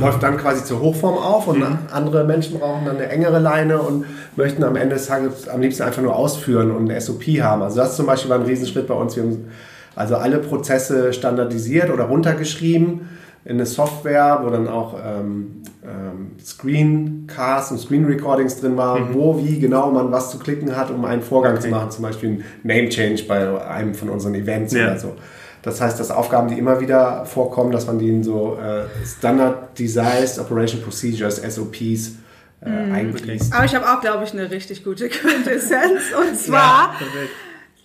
läuft 0.00 0.22
dann 0.22 0.36
quasi 0.36 0.64
zur 0.64 0.80
Hochform 0.80 1.16
auf 1.16 1.46
und 1.48 1.60
mhm. 1.60 1.78
andere 1.90 2.24
Menschen 2.24 2.58
brauchen 2.58 2.84
dann 2.84 2.96
eine 2.96 3.08
engere 3.08 3.38
Leine 3.38 3.80
und 3.80 4.04
möchten 4.36 4.62
am 4.64 4.76
Ende 4.76 4.96
des 4.96 5.06
Tages 5.06 5.48
am 5.48 5.62
liebsten 5.62 5.82
einfach 5.84 6.02
nur 6.02 6.14
ausführen 6.14 6.70
und 6.70 6.90
eine 6.90 7.00
SOP 7.00 7.24
haben. 7.40 7.62
Also 7.62 7.78
das 7.78 7.96
zum 7.96 8.04
Beispiel 8.04 8.30
war 8.30 8.38
ein 8.38 8.44
Riesenschritt 8.44 8.86
bei 8.86 8.94
uns. 8.94 9.16
Wir 9.16 9.22
haben 9.22 9.46
also 9.96 10.16
alle 10.16 10.38
Prozesse 10.38 11.12
standardisiert 11.12 11.90
oder 11.90 12.04
runtergeschrieben 12.04 13.08
in 13.44 13.52
eine 13.52 13.66
Software, 13.66 14.40
wo 14.42 14.50
dann 14.50 14.68
auch 14.68 14.98
ähm, 15.02 15.62
ähm, 15.82 16.32
Screencasts 16.44 17.72
und 17.72 17.78
Screen 17.78 18.04
Recordings 18.04 18.60
drin 18.60 18.76
waren, 18.76 19.10
mhm. 19.10 19.14
wo, 19.14 19.38
wie 19.38 19.58
genau 19.58 19.90
man 19.90 20.12
was 20.12 20.30
zu 20.30 20.38
klicken 20.38 20.76
hat, 20.76 20.90
um 20.90 21.04
einen 21.04 21.22
Vorgang 21.22 21.54
okay. 21.54 21.62
zu 21.62 21.68
machen, 21.68 21.90
zum 21.90 22.02
Beispiel 22.02 22.30
ein 22.30 22.44
Name 22.62 22.88
Change 22.90 23.24
bei 23.24 23.66
einem 23.66 23.94
von 23.94 24.10
unseren 24.10 24.34
Events 24.34 24.74
ja. 24.74 24.84
oder 24.84 24.98
so. 24.98 25.16
Das 25.62 25.80
heißt, 25.80 26.00
dass 26.00 26.10
Aufgaben, 26.10 26.48
die 26.48 26.58
immer 26.58 26.80
wieder 26.80 27.24
vorkommen, 27.26 27.70
dass 27.70 27.86
man 27.86 27.98
die 27.98 28.08
in 28.08 28.22
so 28.22 28.56
äh, 28.56 28.84
Standardized 29.06 30.38
Operation 30.38 30.82
Procedures, 30.82 31.36
SOPs, 31.36 32.12
äh, 32.62 32.68
mhm. 32.68 33.38
Aber 33.52 33.64
ich 33.64 33.74
habe 33.74 33.90
auch, 33.90 34.00
glaube 34.02 34.24
ich, 34.24 34.32
eine 34.32 34.50
richtig 34.50 34.84
gute 34.84 35.08
Quintessenz. 35.08 36.02
Und 36.18 36.38
zwar, 36.38 36.94
ja, 37.00 37.06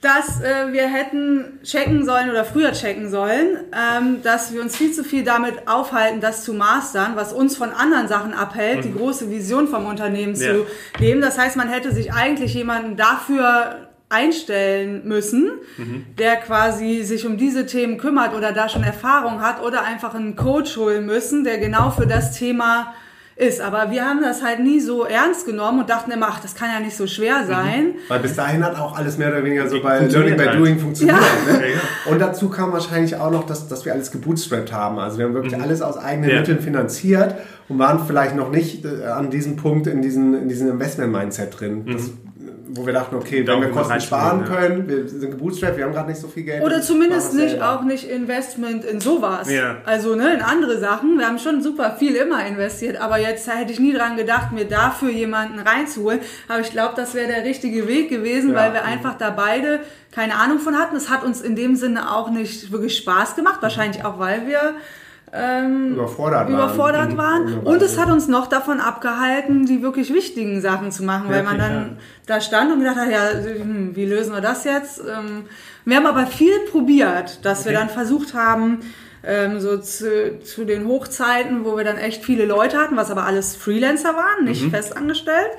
dass 0.01 0.41
äh, 0.41 0.71
wir 0.71 0.87
hätten 0.87 1.59
checken 1.63 2.05
sollen 2.05 2.29
oder 2.29 2.45
früher 2.45 2.71
checken 2.73 3.09
sollen, 3.09 3.57
ähm, 3.73 4.21
dass 4.21 4.53
wir 4.53 4.61
uns 4.61 4.75
viel 4.75 4.91
zu 4.91 5.03
viel 5.03 5.23
damit 5.23 5.67
aufhalten, 5.67 6.21
das 6.21 6.43
zu 6.43 6.53
mastern, 6.53 7.15
was 7.15 7.33
uns 7.33 7.57
von 7.57 7.71
anderen 7.71 8.07
Sachen 8.07 8.33
abhält, 8.33 8.79
mhm. 8.79 8.81
die 8.81 8.93
große 8.93 9.29
Vision 9.29 9.67
vom 9.67 9.85
Unternehmen 9.85 10.35
ja. 10.35 10.53
zu 10.53 10.65
leben. 10.99 11.21
Das 11.21 11.37
heißt, 11.37 11.55
man 11.55 11.69
hätte 11.69 11.91
sich 11.91 12.13
eigentlich 12.13 12.53
jemanden 12.53 12.97
dafür 12.97 13.89
einstellen 14.09 15.01
müssen, 15.07 15.51
mhm. 15.77 16.05
der 16.17 16.37
quasi 16.37 17.03
sich 17.03 17.25
um 17.25 17.37
diese 17.37 17.65
Themen 17.65 17.97
kümmert 17.97 18.35
oder 18.35 18.51
da 18.51 18.69
schon 18.69 18.83
Erfahrung 18.83 19.41
hat 19.41 19.61
oder 19.63 19.83
einfach 19.83 20.13
einen 20.13 20.35
Coach 20.35 20.77
holen 20.77 21.05
müssen, 21.05 21.43
der 21.43 21.57
genau 21.57 21.89
für 21.89 22.05
das 22.05 22.37
Thema 22.37 22.93
ist. 23.36 23.60
Aber 23.60 23.92
wir 23.92 24.06
haben 24.06 24.22
das 24.22 24.42
halt 24.44 24.60
nie 24.60 24.80
so 24.80 25.04
ernst 25.04 25.46
genommen 25.46 25.82
und 25.82 25.89
dachten 25.89 26.12
immer, 26.12 26.27
ach, 26.30 26.39
das 26.39 26.56
kann 26.56 26.70
ja 26.70 26.80
nicht 26.80 26.96
so 26.96 27.06
schwer 27.06 27.42
mhm. 27.42 27.48
sein. 27.48 27.84
Mhm. 27.86 27.96
Weil 28.08 28.20
bis 28.20 28.36
dahin 28.36 28.63
hat 28.63 28.77
auch 28.80 28.98
alles 28.98 29.18
mehr 29.18 29.30
oder 29.30 29.44
weniger 29.44 29.68
so 29.68 29.82
bei 29.82 30.00
Learning 30.00 30.38
by 30.38 30.46
halt. 30.46 30.60
Doing 30.60 30.80
funktioniert. 30.80 31.18
Ja. 31.48 31.54
Ne? 31.54 31.63
Und 32.06 32.20
dazu 32.20 32.50
kam 32.50 32.72
wahrscheinlich 32.72 33.15
auch 33.18 33.32
noch, 33.32 33.46
dass, 33.46 33.68
dass 33.68 33.86
wir 33.86 33.94
alles 33.94 34.12
gebootstrapped 34.12 34.72
haben. 34.72 35.00
Also 35.00 35.18
wir 35.18 35.25
haben 35.25 35.34
wirklich 35.34 35.56
mhm. 35.56 35.63
alles 35.63 35.82
aus 35.82 35.98
eigenen 35.98 36.30
ja. 36.30 36.39
Mitteln 36.39 36.60
finanziert 36.60 37.36
und 37.68 37.80
waren 37.80 38.06
vielleicht 38.06 38.36
noch 38.36 38.51
nicht 38.51 38.86
äh, 38.86 39.06
an 39.06 39.30
diesem 39.30 39.58
Punkt 39.58 39.88
in 39.88 40.01
diesem 40.01 40.36
in 40.36 40.48
diesen 40.48 40.70
Investment-Mindset 40.70 41.60
drin. 41.60 41.84
Mhm. 41.86 42.35
Wo 42.75 42.86
wir 42.86 42.91
dachten, 42.91 43.15
okay, 43.15 43.48
wenn 43.48 43.62
wir 43.62 43.72
Kosten 43.72 44.01
sparen 44.01 44.41
ja. 44.41 44.46
können, 44.46 44.88
wir 44.88 45.08
sind 45.08 45.32
gebootstrapped, 45.32 45.77
wir 45.77 45.86
haben 45.86 45.94
gerade 45.94 46.10
nicht 46.10 46.20
so 46.20 46.27
viel 46.27 46.44
Geld. 46.44 46.62
Oder 46.62 46.82
zumindest 46.82 47.34
nicht 47.34 47.62
auch 47.62 47.84
nicht 47.84 48.10
Investment 48.10 48.84
in 48.84 49.00
sowas. 49.00 49.50
Ja. 49.50 49.77
Also 49.86 50.15
ne, 50.15 50.34
in 50.34 50.41
andere 50.41 50.77
Sachen. 50.77 51.17
Wir 51.17 51.25
haben 51.25 51.39
schon 51.39 51.63
super 51.63 51.96
viel 51.98 52.15
immer 52.15 52.46
investiert, 52.46 53.00
aber 53.00 53.17
jetzt 53.17 53.48
hätte 53.48 53.72
ich 53.72 53.79
nie 53.79 53.94
dran 53.94 54.17
gedacht, 54.17 54.51
mir 54.51 54.65
dafür 54.65 55.10
jemanden 55.10 55.60
reinzuholen. 55.60 56.20
Aber 56.50 56.60
ich 56.60 56.72
glaube, 56.72 56.94
das 56.98 57.13
wäre 57.13 57.27
der 57.27 57.46
richtige 57.46 57.88
Weg 57.88 58.10
gewesen, 58.10 58.50
ja. 58.50 58.55
weil 58.55 58.74
wir 58.74 58.84
einfach 58.84 59.17
da 59.17 59.29
beide 59.29 59.79
keine 60.12 60.36
Ahnung 60.36 60.60
von 60.60 60.77
hatten. 60.77 60.96
Es 60.96 61.10
hat 61.10 61.24
uns 61.24 61.41
in 61.41 61.55
dem 61.55 61.75
Sinne 61.75 62.13
auch 62.13 62.29
nicht 62.29 62.72
wirklich 62.72 62.98
Spaß 62.98 63.36
gemacht, 63.36 63.62
wahrscheinlich 63.62 64.03
auch, 64.03 64.20
weil 64.20 64.48
wir 64.48 64.75
ähm, 65.36 65.94
überfordert, 65.94 66.50
überfordert 66.50 67.18
waren. 67.18 67.56
waren. 67.56 67.60
Und 67.60 67.82
es 67.82 68.00
hat 68.00 68.10
uns 68.10 68.27
noch 68.27 68.48
davon 68.48 68.80
abgehalten, 68.80 69.65
die 69.65 69.82
wirklich 69.82 70.13
wichtigen 70.13 70.62
Sachen 70.62 70.92
zu 70.92 71.04
machen, 71.04 71.30
weil 71.30 71.44
man 71.44 71.58
dann 71.58 71.74
ja. 71.74 71.88
da 72.25 72.42
stand 72.42 72.72
und 72.72 72.80
gedacht 72.80 72.98
hat, 72.98 73.12
ja, 73.12 73.30
hm, 73.32 73.96
wie 73.96 74.06
lösen 74.06 74.34
wir 74.34 74.42
das 74.42 74.63
jetzt? 74.63 75.00
Ähm, 75.00 75.46
wir 75.84 75.98
haben 75.98 76.06
aber 76.06 76.25
viel 76.27 76.54
probiert, 76.72 77.44
dass 77.44 77.62
okay. 77.62 77.70
wir 77.70 77.77
dann 77.77 77.89
versucht 77.89 78.34
haben, 78.34 78.80
ähm, 79.24 79.60
so 79.60 79.77
zu, 79.77 80.39
zu 80.39 80.65
den 80.65 80.88
Hochzeiten, 80.88 81.65
wo 81.65 81.75
wir 81.75 81.84
dann 81.84 81.98
echt 81.98 82.24
viele 82.24 82.46
Leute 82.46 82.77
hatten, 82.77 82.96
was 82.96 83.12
aber 83.12 83.25
alles 83.25 83.56
Freelancer 83.56 84.15
waren, 84.15 84.46
nicht 84.46 84.63
mhm. 84.63 84.72
festangestellt, 84.72 85.51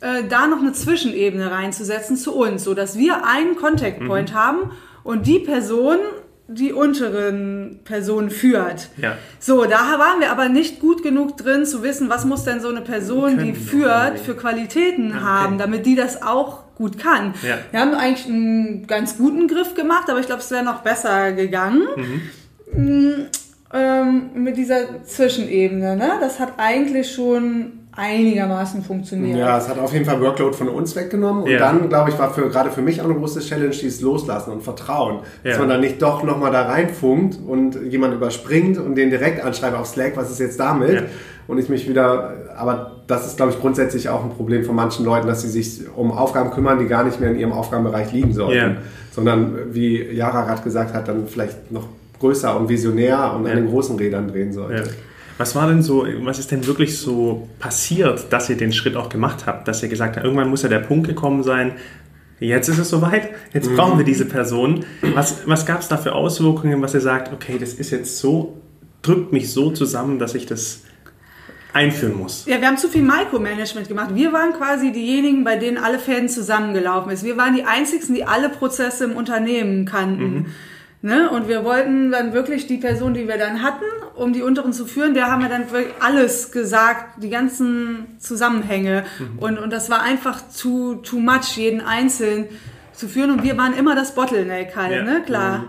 äh, 0.00 0.24
da 0.28 0.46
noch 0.46 0.58
eine 0.58 0.72
Zwischenebene 0.72 1.50
reinzusetzen 1.50 2.16
zu 2.16 2.34
uns, 2.34 2.64
so 2.64 2.74
dass 2.74 2.98
wir 2.98 3.26
einen 3.26 3.56
Contact 3.56 4.04
Point 4.06 4.32
mhm. 4.32 4.34
haben 4.34 4.70
und 5.02 5.26
die 5.26 5.38
Person 5.38 5.98
die 6.46 6.72
unteren 6.72 7.80
Personen 7.84 8.30
führt. 8.30 8.90
Ja. 8.98 9.16
So, 9.38 9.64
da 9.64 9.98
waren 9.98 10.20
wir 10.20 10.30
aber 10.30 10.48
nicht 10.48 10.78
gut 10.78 11.02
genug 11.02 11.38
drin 11.38 11.64
zu 11.64 11.82
wissen, 11.82 12.10
was 12.10 12.24
muss 12.24 12.44
denn 12.44 12.60
so 12.60 12.68
eine 12.68 12.82
Person, 12.82 13.38
die 13.38 13.54
führt, 13.54 14.18
für 14.20 14.36
Qualitäten 14.36 15.12
okay. 15.12 15.20
haben, 15.20 15.58
damit 15.58 15.86
die 15.86 15.96
das 15.96 16.22
auch 16.22 16.64
gut 16.74 16.98
kann. 16.98 17.34
Ja. 17.42 17.58
Wir 17.70 17.80
haben 17.80 17.94
eigentlich 17.94 18.26
einen 18.26 18.86
ganz 18.86 19.16
guten 19.16 19.48
Griff 19.48 19.74
gemacht, 19.74 20.10
aber 20.10 20.20
ich 20.20 20.26
glaube, 20.26 20.42
es 20.42 20.50
wäre 20.50 20.64
noch 20.64 20.82
besser 20.82 21.32
gegangen. 21.32 21.82
Mhm. 21.96 22.20
Mm, 22.76 23.26
ähm, 23.72 24.30
mit 24.34 24.56
dieser 24.56 25.04
Zwischenebene. 25.04 25.96
Ne? 25.96 26.12
Das 26.20 26.40
hat 26.40 26.54
eigentlich 26.58 27.12
schon 27.12 27.83
einigermaßen 27.96 28.82
funktioniert. 28.82 29.38
Ja, 29.38 29.58
es 29.58 29.68
hat 29.68 29.78
auf 29.78 29.92
jeden 29.92 30.04
Fall 30.04 30.20
Workload 30.20 30.56
von 30.56 30.68
uns 30.68 30.96
weggenommen. 30.96 31.44
Und 31.44 31.50
ja. 31.50 31.58
dann, 31.58 31.88
glaube 31.88 32.10
ich, 32.10 32.18
war 32.18 32.32
für, 32.32 32.48
gerade 32.48 32.70
für 32.70 32.82
mich 32.82 33.00
auch 33.00 33.04
eine 33.04 33.14
große 33.14 33.40
Challenge, 33.40 33.70
dieses 33.70 34.00
Loslassen 34.00 34.52
und 34.52 34.62
Vertrauen. 34.62 35.20
Ja. 35.42 35.50
Dass 35.50 35.58
man 35.58 35.68
dann 35.68 35.80
nicht 35.80 36.02
doch 36.02 36.22
nochmal 36.24 36.50
da 36.50 36.62
reinfunkt 36.62 37.38
und 37.46 37.76
jemand 37.90 38.14
überspringt 38.14 38.78
und 38.78 38.96
den 38.96 39.10
direkt 39.10 39.42
anschreibt 39.42 39.76
auf 39.76 39.86
Slack, 39.86 40.16
was 40.16 40.30
ist 40.30 40.40
jetzt 40.40 40.58
damit? 40.58 40.94
Ja. 40.94 41.02
Und 41.46 41.58
ich 41.58 41.68
mich 41.68 41.88
wieder, 41.88 42.32
aber 42.56 43.02
das 43.06 43.26
ist, 43.26 43.36
glaube 43.36 43.52
ich, 43.52 43.60
grundsätzlich 43.60 44.08
auch 44.08 44.24
ein 44.24 44.30
Problem 44.30 44.64
von 44.64 44.74
manchen 44.74 45.04
Leuten, 45.04 45.26
dass 45.26 45.42
sie 45.42 45.48
sich 45.48 45.82
um 45.94 46.10
Aufgaben 46.10 46.50
kümmern, 46.50 46.78
die 46.78 46.86
gar 46.86 47.04
nicht 47.04 47.20
mehr 47.20 47.30
in 47.30 47.38
ihrem 47.38 47.52
Aufgabenbereich 47.52 48.12
liegen 48.12 48.32
sollten. 48.32 48.78
Sondern, 49.12 49.54
wie 49.72 50.02
Jara 50.10 50.44
gerade 50.44 50.62
gesagt 50.62 50.94
hat, 50.94 51.06
dann 51.06 51.28
vielleicht 51.28 51.70
noch 51.70 51.86
größer 52.18 52.58
und 52.58 52.68
visionär 52.68 53.34
und 53.36 53.46
an 53.46 53.56
den 53.56 53.68
großen 53.68 53.96
Rädern 53.96 54.28
drehen 54.28 54.52
sollte. 54.52 54.90
Was 55.36 55.54
war 55.54 55.68
denn 55.68 55.82
so, 55.82 56.06
was 56.20 56.38
ist 56.38 56.52
denn 56.52 56.66
wirklich 56.66 56.98
so 56.98 57.48
passiert, 57.58 58.32
dass 58.32 58.48
ihr 58.48 58.56
den 58.56 58.72
Schritt 58.72 58.96
auch 58.96 59.08
gemacht 59.08 59.46
habt, 59.46 59.66
dass 59.66 59.82
ihr 59.82 59.88
gesagt 59.88 60.16
habt, 60.16 60.24
irgendwann 60.24 60.48
muss 60.48 60.62
ja 60.62 60.68
der 60.68 60.78
Punkt 60.78 61.08
gekommen 61.08 61.42
sein, 61.42 61.72
jetzt 62.38 62.68
ist 62.68 62.78
es 62.78 62.88
soweit, 62.88 63.30
jetzt 63.52 63.70
mhm. 63.70 63.76
brauchen 63.76 63.98
wir 63.98 64.04
diese 64.04 64.26
Person. 64.26 64.84
Was, 65.14 65.46
was 65.46 65.66
gab 65.66 65.80
es 65.80 65.88
da 65.88 65.96
für 65.96 66.14
Auswirkungen, 66.14 66.80
was 66.82 66.94
ihr 66.94 67.00
sagt, 67.00 67.32
okay, 67.32 67.58
das 67.58 67.74
ist 67.74 67.90
jetzt 67.90 68.18
so, 68.18 68.60
drückt 69.02 69.32
mich 69.32 69.52
so 69.52 69.70
zusammen, 69.70 70.18
dass 70.18 70.34
ich 70.34 70.46
das 70.46 70.82
einführen 71.72 72.16
muss. 72.16 72.46
Ja, 72.46 72.60
wir 72.60 72.68
haben 72.68 72.78
zu 72.78 72.88
viel 72.88 73.02
Micromanagement 73.02 73.88
gemacht. 73.88 74.14
Wir 74.14 74.32
waren 74.32 74.52
quasi 74.52 74.92
diejenigen, 74.92 75.42
bei 75.42 75.56
denen 75.56 75.76
alle 75.76 75.98
Fäden 75.98 76.28
zusammengelaufen 76.28 77.14
sind. 77.16 77.26
Wir 77.26 77.36
waren 77.36 77.56
die 77.56 77.64
einzigen, 77.64 78.14
die 78.14 78.24
alle 78.24 78.48
Prozesse 78.48 79.04
im 79.04 79.16
Unternehmen 79.16 79.84
kannten. 79.84 80.34
Mhm. 80.34 80.46
Ne? 81.04 81.28
Und 81.28 81.48
wir 81.48 81.64
wollten 81.64 82.10
dann 82.10 82.32
wirklich 82.32 82.66
die 82.66 82.78
Person, 82.78 83.12
die 83.12 83.28
wir 83.28 83.36
dann 83.36 83.60
hatten, 83.60 83.84
um 84.14 84.32
die 84.32 84.40
unteren 84.40 84.72
zu 84.72 84.86
führen, 84.86 85.12
der 85.12 85.30
haben 85.30 85.42
wir 85.42 85.50
dann 85.50 85.70
wirklich 85.70 85.92
alles 86.00 86.50
gesagt, 86.50 87.22
die 87.22 87.28
ganzen 87.28 88.16
Zusammenhänge. 88.18 89.04
Mhm. 89.18 89.38
Und, 89.38 89.58
und 89.58 89.70
das 89.70 89.90
war 89.90 90.00
einfach 90.00 90.48
zu 90.48 90.94
too 90.94 91.18
much, 91.18 91.58
jeden 91.58 91.82
einzeln 91.82 92.46
zu 92.94 93.06
führen. 93.06 93.32
Und 93.32 93.42
wir 93.42 93.58
waren 93.58 93.74
immer 93.74 93.94
das 93.94 94.14
Bottleneck 94.14 94.74
halt, 94.76 94.92
ja. 94.92 95.02
ne? 95.02 95.22
Klar. 95.26 95.58
Mhm. 95.58 95.64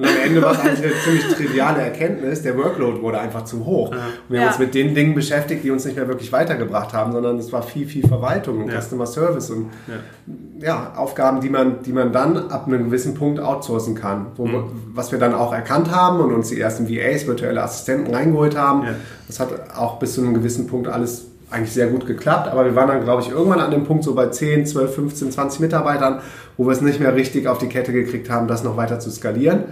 Und 0.00 0.08
am 0.08 0.16
Ende 0.24 0.40
war 0.40 0.52
es 0.52 0.60
eigentlich 0.60 0.84
eine 0.84 0.94
ziemlich 1.04 1.28
triviale 1.34 1.82
Erkenntnis. 1.82 2.40
Der 2.40 2.56
Workload 2.56 3.02
wurde 3.02 3.18
einfach 3.20 3.44
zu 3.44 3.66
hoch. 3.66 3.90
Und 3.90 3.96
wir 4.28 4.38
haben 4.38 4.46
ja. 4.46 4.48
uns 4.48 4.58
mit 4.58 4.74
den 4.74 4.94
Dingen 4.94 5.14
beschäftigt, 5.14 5.62
die 5.62 5.70
uns 5.70 5.84
nicht 5.84 5.96
mehr 5.96 6.08
wirklich 6.08 6.32
weitergebracht 6.32 6.94
haben, 6.94 7.12
sondern 7.12 7.38
es 7.38 7.52
war 7.52 7.62
viel, 7.62 7.86
viel 7.86 8.08
Verwaltung 8.08 8.64
und 8.64 8.72
ja. 8.72 8.80
Customer 8.80 9.04
Service 9.04 9.50
und 9.50 9.68
ja. 9.86 10.66
ja. 10.66 10.92
Aufgaben, 10.96 11.42
die 11.42 11.50
man, 11.50 11.82
die 11.82 11.92
man 11.92 12.12
dann 12.12 12.50
ab 12.50 12.66
einem 12.66 12.84
gewissen 12.84 13.12
Punkt 13.12 13.40
outsourcen 13.40 13.94
kann. 13.94 14.28
Wo, 14.36 14.46
mhm. 14.46 14.70
Was 14.94 15.12
wir 15.12 15.18
dann 15.18 15.34
auch 15.34 15.52
erkannt 15.52 15.90
haben 15.90 16.20
und 16.20 16.32
uns 16.32 16.48
die 16.48 16.58
ersten 16.58 16.88
VAs, 16.88 17.26
virtuelle 17.26 17.62
Assistenten 17.62 18.14
reingeholt 18.14 18.56
haben. 18.56 18.86
Das 19.26 19.38
hat 19.38 19.76
auch 19.76 19.98
bis 19.98 20.14
zu 20.14 20.22
einem 20.22 20.32
gewissen 20.32 20.66
Punkt 20.66 20.88
alles 20.88 21.26
eigentlich 21.50 21.72
sehr 21.72 21.88
gut 21.88 22.06
geklappt, 22.06 22.48
aber 22.48 22.64
wir 22.64 22.76
waren 22.76 22.88
dann, 22.88 23.02
glaube 23.02 23.22
ich, 23.22 23.30
irgendwann 23.30 23.60
an 23.60 23.70
dem 23.70 23.84
Punkt 23.84 24.04
so 24.04 24.14
bei 24.14 24.28
10, 24.28 24.66
12, 24.66 24.94
15, 24.94 25.32
20 25.32 25.60
Mitarbeitern, 25.60 26.20
wo 26.56 26.64
wir 26.64 26.72
es 26.72 26.80
nicht 26.80 27.00
mehr 27.00 27.14
richtig 27.14 27.48
auf 27.48 27.58
die 27.58 27.66
Kette 27.66 27.92
gekriegt 27.92 28.30
haben, 28.30 28.46
das 28.46 28.62
noch 28.62 28.76
weiter 28.76 29.00
zu 29.00 29.10
skalieren. 29.10 29.64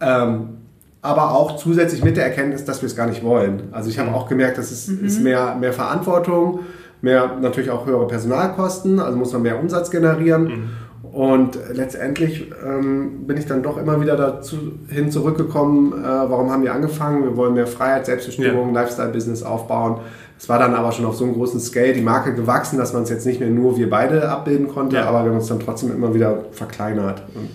Ähm, 0.00 0.56
aber 1.02 1.32
auch 1.32 1.56
zusätzlich 1.56 2.04
mit 2.04 2.16
der 2.16 2.24
Erkenntnis, 2.24 2.64
dass 2.64 2.82
wir 2.82 2.86
es 2.86 2.96
gar 2.96 3.06
nicht 3.06 3.22
wollen. 3.22 3.68
Also 3.72 3.88
ich 3.88 3.98
habe 3.98 4.10
mhm. 4.10 4.16
auch 4.16 4.28
gemerkt, 4.28 4.58
dass 4.58 4.70
es 4.70 4.88
mhm. 4.88 5.04
ist 5.04 5.22
mehr, 5.22 5.56
mehr 5.58 5.72
Verantwortung, 5.72 6.60
mehr 7.00 7.36
natürlich 7.40 7.70
auch 7.70 7.86
höhere 7.86 8.06
Personalkosten, 8.06 9.00
also 9.00 9.16
muss 9.16 9.32
man 9.32 9.42
mehr 9.42 9.58
Umsatz 9.58 9.90
generieren. 9.90 10.44
Mhm. 10.44 10.70
Und 11.12 11.58
letztendlich 11.72 12.52
ähm, 12.64 13.26
bin 13.26 13.36
ich 13.36 13.46
dann 13.46 13.62
doch 13.62 13.78
immer 13.78 14.00
wieder 14.00 14.16
dazu 14.16 14.56
hin 14.88 15.10
zurückgekommen, 15.10 15.92
äh, 15.92 16.04
warum 16.04 16.50
haben 16.50 16.62
wir 16.62 16.72
angefangen? 16.72 17.24
Wir 17.24 17.36
wollen 17.36 17.54
mehr 17.54 17.66
Freiheit, 17.66 18.06
Selbstbestimmung, 18.06 18.74
ja. 18.74 18.82
Lifestyle-Business 18.82 19.42
aufbauen. 19.42 20.02
Es 20.40 20.48
war 20.48 20.58
dann 20.58 20.74
aber 20.74 20.90
schon 20.90 21.04
auf 21.04 21.16
so 21.16 21.24
einem 21.24 21.34
großen 21.34 21.60
Scale 21.60 21.92
die 21.92 22.00
Marke 22.00 22.34
gewachsen, 22.34 22.78
dass 22.78 22.94
man 22.94 23.02
es 23.02 23.10
jetzt 23.10 23.26
nicht 23.26 23.40
mehr 23.40 23.50
nur 23.50 23.76
wir 23.76 23.90
beide 23.90 24.26
abbilden 24.30 24.68
konnte, 24.68 24.96
ja. 24.96 25.04
aber 25.04 25.22
wir 25.22 25.32
haben 25.32 25.36
uns 25.36 25.48
dann 25.48 25.60
trotzdem 25.60 25.92
immer 25.92 26.14
wieder 26.14 26.46
verkleinert 26.52 27.24
und 27.34 27.50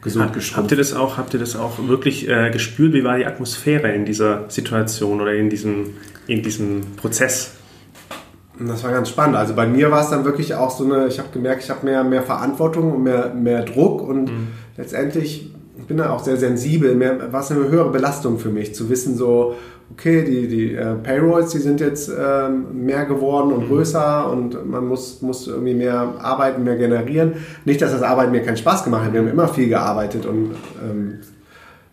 gesund 0.00 0.32
geschrumpft. 0.32 0.56
Habt 0.56 0.70
ihr 0.70 0.78
das 0.78 0.94
auch, 0.94 1.18
habt 1.18 1.34
ihr 1.34 1.40
das 1.40 1.54
auch 1.54 1.86
wirklich 1.86 2.30
äh, 2.30 2.50
gespürt? 2.50 2.94
Wie 2.94 3.04
war 3.04 3.18
die 3.18 3.26
Atmosphäre 3.26 3.92
in 3.92 4.06
dieser 4.06 4.48
Situation 4.48 5.20
oder 5.20 5.34
in 5.34 5.50
diesem, 5.50 5.88
in 6.28 6.42
diesem 6.42 6.80
Prozess? 6.96 7.50
Das 8.58 8.84
war 8.84 8.92
ganz 8.92 9.10
spannend. 9.10 9.36
Also 9.36 9.54
bei 9.54 9.66
mir 9.66 9.90
war 9.90 10.02
es 10.02 10.08
dann 10.08 10.24
wirklich 10.24 10.54
auch 10.54 10.70
so 10.70 10.84
eine, 10.84 11.08
ich 11.08 11.18
habe 11.18 11.28
gemerkt, 11.34 11.62
ich 11.62 11.68
habe 11.68 11.84
mehr, 11.84 12.04
mehr 12.04 12.22
Verantwortung 12.22 12.90
und 12.94 13.02
mehr, 13.02 13.34
mehr 13.34 13.64
Druck 13.64 14.00
und 14.00 14.30
mhm. 14.30 14.48
letztendlich, 14.78 15.54
ich 15.76 15.84
bin 15.84 15.98
da 15.98 16.08
auch 16.08 16.24
sehr 16.24 16.38
sensibel, 16.38 16.94
mehr, 16.94 17.34
war 17.34 17.42
es 17.42 17.50
eine 17.50 17.68
höhere 17.68 17.90
Belastung 17.90 18.38
für 18.38 18.48
mich, 18.48 18.74
zu 18.74 18.88
wissen 18.88 19.14
so, 19.14 19.56
okay, 19.92 20.24
die, 20.24 20.48
die 20.48 20.74
äh, 20.74 20.94
Payrolls, 20.94 21.50
die 21.50 21.58
sind 21.58 21.80
jetzt 21.80 22.10
ähm, 22.10 22.84
mehr 22.84 23.04
geworden 23.04 23.52
und 23.52 23.64
mhm. 23.64 23.68
größer 23.68 24.30
und 24.30 24.68
man 24.68 24.86
muss, 24.86 25.22
muss 25.22 25.46
irgendwie 25.46 25.74
mehr 25.74 26.14
arbeiten, 26.20 26.64
mehr 26.64 26.76
generieren. 26.76 27.34
Nicht, 27.64 27.82
dass 27.82 27.92
das 27.92 28.02
Arbeiten 28.02 28.32
mir 28.32 28.42
keinen 28.42 28.56
Spaß 28.56 28.84
gemacht 28.84 29.04
hat, 29.04 29.12
wir 29.12 29.20
haben 29.20 29.28
immer 29.28 29.48
viel 29.48 29.68
gearbeitet 29.68 30.26
und 30.26 30.54
ähm, 30.82 31.18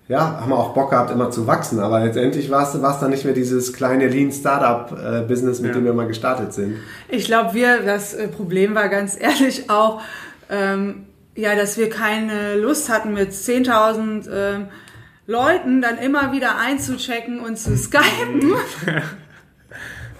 ja, 0.08 0.40
haben 0.40 0.54
auch 0.54 0.74
Bock 0.74 0.92
gehabt, 0.92 1.12
immer 1.12 1.32
zu 1.32 1.48
wachsen. 1.48 1.80
Aber 1.80 2.00
letztendlich 2.00 2.50
war 2.50 2.64
es, 2.64 2.82
war 2.82 2.94
es 2.94 3.00
dann 3.02 3.10
nicht 3.10 3.26
mehr 3.26 3.34
dieses 3.34 3.74
kleine 3.74 4.08
Lean 4.08 4.32
Startup 4.32 5.28
Business, 5.28 5.60
mit 5.60 5.72
ja. 5.72 5.80
dem 5.80 5.84
wir 5.84 5.94
mal 5.94 6.08
gestartet 6.08 6.54
sind. 6.54 6.78
Ich 7.10 7.26
glaube, 7.26 7.54
wir, 7.54 7.82
das 7.84 8.14
äh, 8.14 8.30
Problem 8.30 8.74
war 8.74 8.88
ganz 8.88 9.18
ehrlich 9.20 9.70
auch, 9.70 10.02
ähm, 10.50 11.08
ja, 11.36 11.56
dass 11.56 11.78
wir 11.78 11.90
keine 11.90 12.56
Lust 12.56 12.90
hatten 12.90 13.14
mit 13.14 13.32
10.000 13.32 14.30
ähm, 14.32 14.68
Leuten 15.28 15.82
dann 15.82 15.98
immer 15.98 16.32
wieder 16.32 16.58
einzuchecken 16.58 17.42
und 17.42 17.58
zu 17.58 17.78
skypen. 17.78 18.56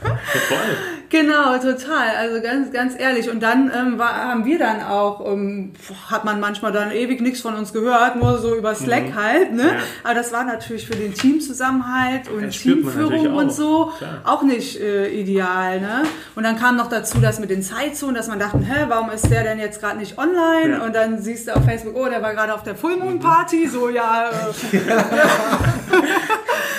Voll. 0.02 0.78
Genau, 1.10 1.58
total. 1.58 2.10
Also 2.20 2.42
ganz, 2.42 2.72
ganz 2.72 3.00
ehrlich. 3.00 3.30
Und 3.30 3.42
dann 3.42 3.72
ähm, 3.74 3.98
war, 3.98 4.14
haben 4.14 4.46
wir 4.46 4.60
dann 4.60 4.84
auch, 4.84 5.26
ähm, 5.26 5.72
hat 6.10 6.26
man 6.26 6.40
manchmal 6.40 6.74
dann 6.74 6.92
ewig 6.92 7.22
nichts 7.22 7.40
von 7.40 7.56
uns 7.56 7.72
gehört, 7.72 8.18
nur 8.18 8.40
so 8.40 8.56
über 8.56 8.76
Slack 8.76 9.16
halt. 9.16 9.54
Ne? 9.54 9.68
Ja. 9.68 9.80
Aber 10.04 10.16
das 10.16 10.34
war 10.34 10.44
natürlich 10.44 10.86
für 10.86 10.96
den 10.96 11.14
Teamzusammenhalt 11.14 12.30
und 12.30 12.50
Teamführung 12.50 13.36
und 13.36 13.54
so 13.54 13.94
Klar. 13.98 14.22
auch 14.26 14.44
nicht 14.44 14.82
äh, 14.82 15.08
ideal. 15.10 15.80
Ne? 15.80 16.04
Und 16.36 16.44
dann 16.44 16.60
kam 16.60 16.76
noch 16.76 16.90
dazu, 16.90 17.20
dass 17.20 17.40
mit 17.40 17.50
den 17.50 17.64
Zeitzonen, 17.64 18.16
dass 18.16 18.28
man 18.28 18.40
dachte, 18.40 18.60
hä, 18.60 18.86
warum 18.90 19.10
ist 19.10 19.32
der 19.32 19.44
denn 19.44 19.60
jetzt 19.60 19.80
gerade 19.80 19.98
nicht 19.98 20.18
online? 20.18 20.78
Ja. 20.78 20.84
Und 20.84 20.94
dann 20.94 21.22
siehst 21.22 21.48
du 21.48 21.56
auf 21.56 21.64
Facebook, 21.64 21.96
oh, 21.96 22.10
der 22.10 22.22
war 22.22 22.34
gerade 22.34 22.54
auf 22.54 22.64
der 22.64 22.76
Full 22.76 22.98
Moon 22.98 23.20
Party. 23.20 23.68
So, 23.68 23.90
ja, 23.90 24.30
äh, 24.30 24.78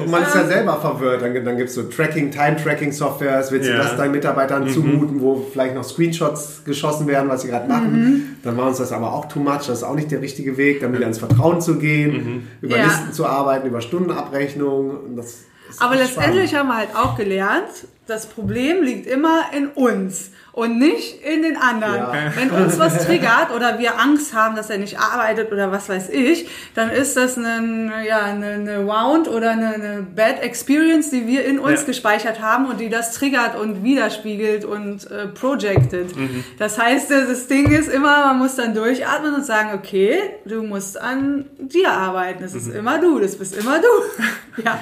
Und 0.00 0.10
man 0.10 0.22
ist 0.24 0.34
ja 0.34 0.44
selber 0.46 0.80
verwirrt. 0.80 1.22
Dann, 1.22 1.32
dann 1.44 1.56
gibt 1.56 1.68
es 1.68 1.74
so 1.76 1.84
Tracking, 1.84 2.30
Time-Tracking-Softwares. 2.30 3.52
Willst 3.52 3.68
du 3.68 3.72
Ja. 3.72 3.78
das 3.78 3.96
deinen 3.96 4.12
Mitarbeitern 4.12 4.68
zumuten, 4.68 5.20
wo 5.20 5.46
vielleicht 5.52 5.74
noch 5.74 5.84
Screenshots 5.84 6.62
geschossen 6.64 7.06
werden, 7.06 7.28
was 7.28 7.42
sie 7.42 7.48
gerade 7.48 7.68
machen? 7.68 8.36
Dann 8.42 8.56
war 8.56 8.66
uns 8.68 8.78
das 8.78 8.92
aber 8.92 9.12
auch 9.12 9.26
too 9.28 9.38
much. 9.40 9.66
Das 9.66 9.68
ist 9.68 9.82
auch 9.84 9.94
nicht 9.94 10.10
der 10.10 10.20
richtige 10.20 10.56
Weg, 10.56 10.80
dann 10.80 10.92
wieder 10.92 11.06
ins 11.06 11.18
Vertrauen 11.18 11.60
zu 11.60 11.78
gehen, 11.78 12.48
über 12.60 12.76
Ja. 12.78 12.84
Listen 12.84 13.12
zu 13.12 13.26
arbeiten, 13.26 13.66
über 13.68 13.80
Stundenabrechnung. 13.80 14.90
Und 14.90 15.16
Das 15.16 15.26
ist 15.70 15.80
Aber 15.82 15.94
letztendlich 15.96 16.50
spannend. 16.50 16.54
haben 16.54 16.68
wir 16.68 16.76
halt 16.78 16.96
auch 16.96 17.16
gelernt, 17.16 17.68
das 18.06 18.26
Problem 18.26 18.82
liegt 18.82 19.06
immer 19.06 19.40
in 19.56 19.68
uns 19.68 20.30
und 20.56 20.78
nicht 20.78 21.22
in 21.22 21.42
den 21.42 21.58
anderen. 21.58 21.96
Ja. 21.96 22.32
Wenn 22.34 22.50
uns 22.50 22.78
was 22.78 23.04
triggert 23.04 23.50
oder 23.54 23.78
wir 23.78 24.00
Angst 24.00 24.32
haben, 24.32 24.56
dass 24.56 24.70
er 24.70 24.78
nicht 24.78 24.98
arbeitet 24.98 25.52
oder 25.52 25.70
was 25.70 25.90
weiß 25.90 26.08
ich, 26.08 26.48
dann 26.74 26.90
ist 26.90 27.14
das 27.14 27.36
eine, 27.36 27.92
ja, 28.08 28.22
eine, 28.22 28.46
eine 28.52 28.86
Wound 28.86 29.28
oder 29.28 29.50
eine, 29.50 29.74
eine 29.74 30.06
Bad 30.16 30.42
Experience, 30.42 31.10
die 31.10 31.26
wir 31.26 31.44
in 31.44 31.58
uns 31.58 31.82
Ja. 31.82 31.86
gespeichert 31.88 32.40
haben 32.40 32.64
und 32.70 32.80
die 32.80 32.88
das 32.88 33.12
triggert 33.12 33.54
und 33.60 33.84
widerspiegelt 33.84 34.64
und 34.64 35.10
äh, 35.10 35.26
projected. 35.26 36.14
Das 36.58 36.78
heißt, 36.78 37.10
das 37.10 37.48
Ding 37.48 37.70
ist 37.70 37.90
immer, 37.90 38.28
man 38.28 38.38
muss 38.38 38.56
dann 38.56 38.72
durchatmen 38.72 39.34
und 39.34 39.44
sagen, 39.44 39.72
okay, 39.74 40.18
du 40.46 40.62
musst 40.62 40.98
an 40.98 41.44
dir 41.58 41.90
arbeiten. 41.92 42.42
Das 42.42 42.54
ist 42.54 42.68
immer 42.74 42.98
du, 42.98 43.18
das 43.20 43.36
bist 43.36 43.54
immer 43.54 43.78
du. 43.78 44.62
ja. 44.64 44.80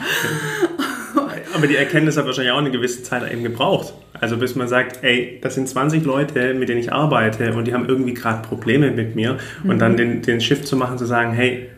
Aber 1.53 1.67
die 1.67 1.75
Erkenntnis 1.77 2.17
hat 2.17 2.27
wahrscheinlich 2.27 2.53
auch 2.53 2.59
eine 2.59 2.71
gewisse 2.71 3.03
Zeit 3.03 3.29
eben 3.33 3.43
gebraucht. 3.43 3.93
Also 4.21 4.37
bis 4.37 4.55
man 4.55 4.69
sagt, 4.69 5.03
ey, 5.03 5.39
das 5.43 5.55
sind 5.57 5.69
20 5.69 6.05
Leute, 6.05 6.55
mit 6.55 6.69
denen 6.69 6.81
ich 6.81 6.93
arbeite 6.93 7.53
und 7.55 7.67
die 7.67 7.75
haben 7.75 7.87
irgendwie 7.89 8.15
gerade 8.15 8.47
Probleme 8.47 8.91
mit 8.91 9.17
mir. 9.17 9.39
Und 9.65 9.75
Mhm. 9.75 9.79
dann 9.79 9.97
den, 9.97 10.23
den 10.23 10.41
Shift 10.41 10.67
zu 10.67 10.77
machen, 10.77 10.99
zu 10.99 11.05
sagen, 11.05 11.33
hey, 11.33 11.69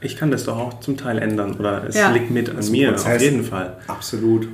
ich 0.00 0.16
kann 0.16 0.30
das 0.30 0.44
doch 0.44 0.56
auch 0.58 0.80
zum 0.80 0.96
Teil 0.96 1.18
ändern 1.18 1.54
oder 1.58 1.84
es 1.88 1.96
Ja. 1.96 2.10
liegt 2.10 2.30
mit 2.30 2.50
an 2.50 2.58
ein 2.58 2.70
mir, 2.70 2.88
Prozess. 2.90 3.16
auf 3.16 3.22
jeden 3.22 3.44
Fall. 3.44 3.76
Absolut. 3.86 4.48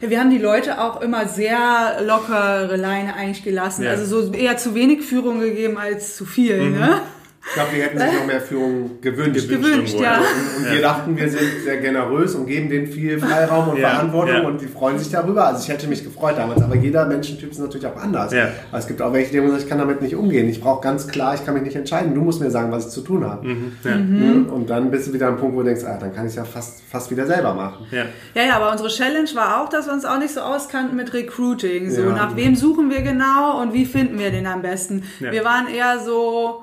Ja, 0.00 0.10
wir 0.10 0.18
haben 0.20 0.30
die 0.30 0.38
Leute 0.38 0.80
auch 0.80 1.00
immer 1.00 1.28
sehr 1.28 1.98
lockere 2.04 2.76
Leine 2.76 3.14
eigentlich 3.14 3.44
gelassen. 3.44 3.84
Ja. 3.84 3.90
Also 3.90 4.04
so 4.22 4.32
eher 4.32 4.56
zu 4.56 4.74
wenig 4.74 5.02
Führung 5.02 5.40
gegeben 5.40 5.78
als 5.78 6.16
zu 6.16 6.24
viel. 6.24 6.60
Mhm. 6.60 6.78
Ne? 6.78 7.00
Ich 7.46 7.52
glaube, 7.54 7.68
die 7.76 7.82
hätten 7.82 7.98
sich 7.98 8.12
noch 8.20 8.26
mehr 8.26 8.40
Führung 8.40 9.00
gewünscht. 9.02 9.48
Gewünscht, 9.48 9.94
ja. 10.00 10.18
Und 10.56 10.72
wir 10.72 10.80
dachten, 10.80 11.16
wir 11.16 11.28
sind 11.28 11.42
sehr 11.62 11.76
generös 11.76 12.34
und 12.34 12.46
geben 12.46 12.68
denen 12.70 12.86
viel 12.86 13.18
Freiraum 13.18 13.68
und 13.68 13.78
Ja, 13.78 13.90
Verantwortung 13.90 14.34
ja. 14.36 14.46
und 14.48 14.60
die 14.60 14.66
freuen 14.66 14.98
sich 14.98 15.10
darüber. 15.10 15.46
Also 15.46 15.60
ich 15.62 15.68
hätte 15.68 15.86
mich 15.86 16.02
gefreut 16.02 16.34
damals, 16.38 16.62
aber 16.62 16.74
jeder 16.74 17.04
Menschentyp 17.06 17.50
ist 17.50 17.58
natürlich 17.58 17.86
auch 17.86 17.96
anders. 17.96 18.32
Ja. 18.32 18.48
Aber 18.70 18.78
es 18.78 18.86
gibt 18.86 19.02
auch 19.02 19.12
welche, 19.12 19.30
die 19.30 19.36
sagen, 19.38 19.56
ich 19.58 19.68
kann 19.68 19.78
damit 19.78 20.00
nicht 20.00 20.16
umgehen. 20.16 20.48
Ich 20.48 20.60
brauche 20.60 20.80
ganz 20.82 21.06
klar, 21.06 21.34
ich 21.34 21.44
kann 21.44 21.54
mich 21.54 21.62
nicht 21.62 21.76
entscheiden. 21.76 22.14
Du 22.14 22.22
musst 22.22 22.40
mir 22.40 22.50
sagen, 22.50 22.72
was 22.72 22.86
ich 22.86 22.92
zu 22.92 23.02
tun 23.02 23.24
habe. 23.24 23.46
Ja. 23.84 23.94
Mhm. 23.96 24.18
Ne? 24.46 24.50
Und 24.52 24.70
dann 24.70 24.90
bist 24.90 25.08
du 25.08 25.12
wieder 25.12 25.28
am 25.28 25.36
Punkt, 25.36 25.54
wo 25.54 25.60
du 25.60 25.66
denkst, 25.66 25.84
ah, 25.84 25.98
dann 26.00 26.14
kann 26.14 26.24
ich 26.24 26.30
es 26.30 26.36
ja 26.36 26.44
fast, 26.44 26.82
fast 26.90 27.10
wieder 27.10 27.26
selber 27.26 27.52
machen. 27.54 27.86
Ja. 27.90 28.04
Ja, 28.34 28.42
ja, 28.48 28.56
aber 28.56 28.72
unsere 28.72 28.88
Challenge 28.88 29.28
war 29.34 29.62
auch, 29.62 29.68
dass 29.68 29.86
wir 29.86 29.92
uns 29.92 30.06
auch 30.06 30.18
nicht 30.18 30.32
so 30.32 30.40
auskannten 30.40 30.96
mit 30.96 31.12
Recruiting. 31.12 31.90
So, 31.90 32.02
Ja. 32.02 32.10
nach 32.12 32.36
wem 32.36 32.56
suchen 32.56 32.90
wir 32.90 33.02
genau 33.02 33.60
und 33.60 33.74
wie 33.74 33.84
finden 33.84 34.18
wir 34.18 34.30
den 34.30 34.46
am 34.46 34.62
besten? 34.62 35.04
Ja. 35.20 35.30
Wir 35.30 35.44
waren 35.44 35.66
eher 35.68 35.98
so, 36.00 36.62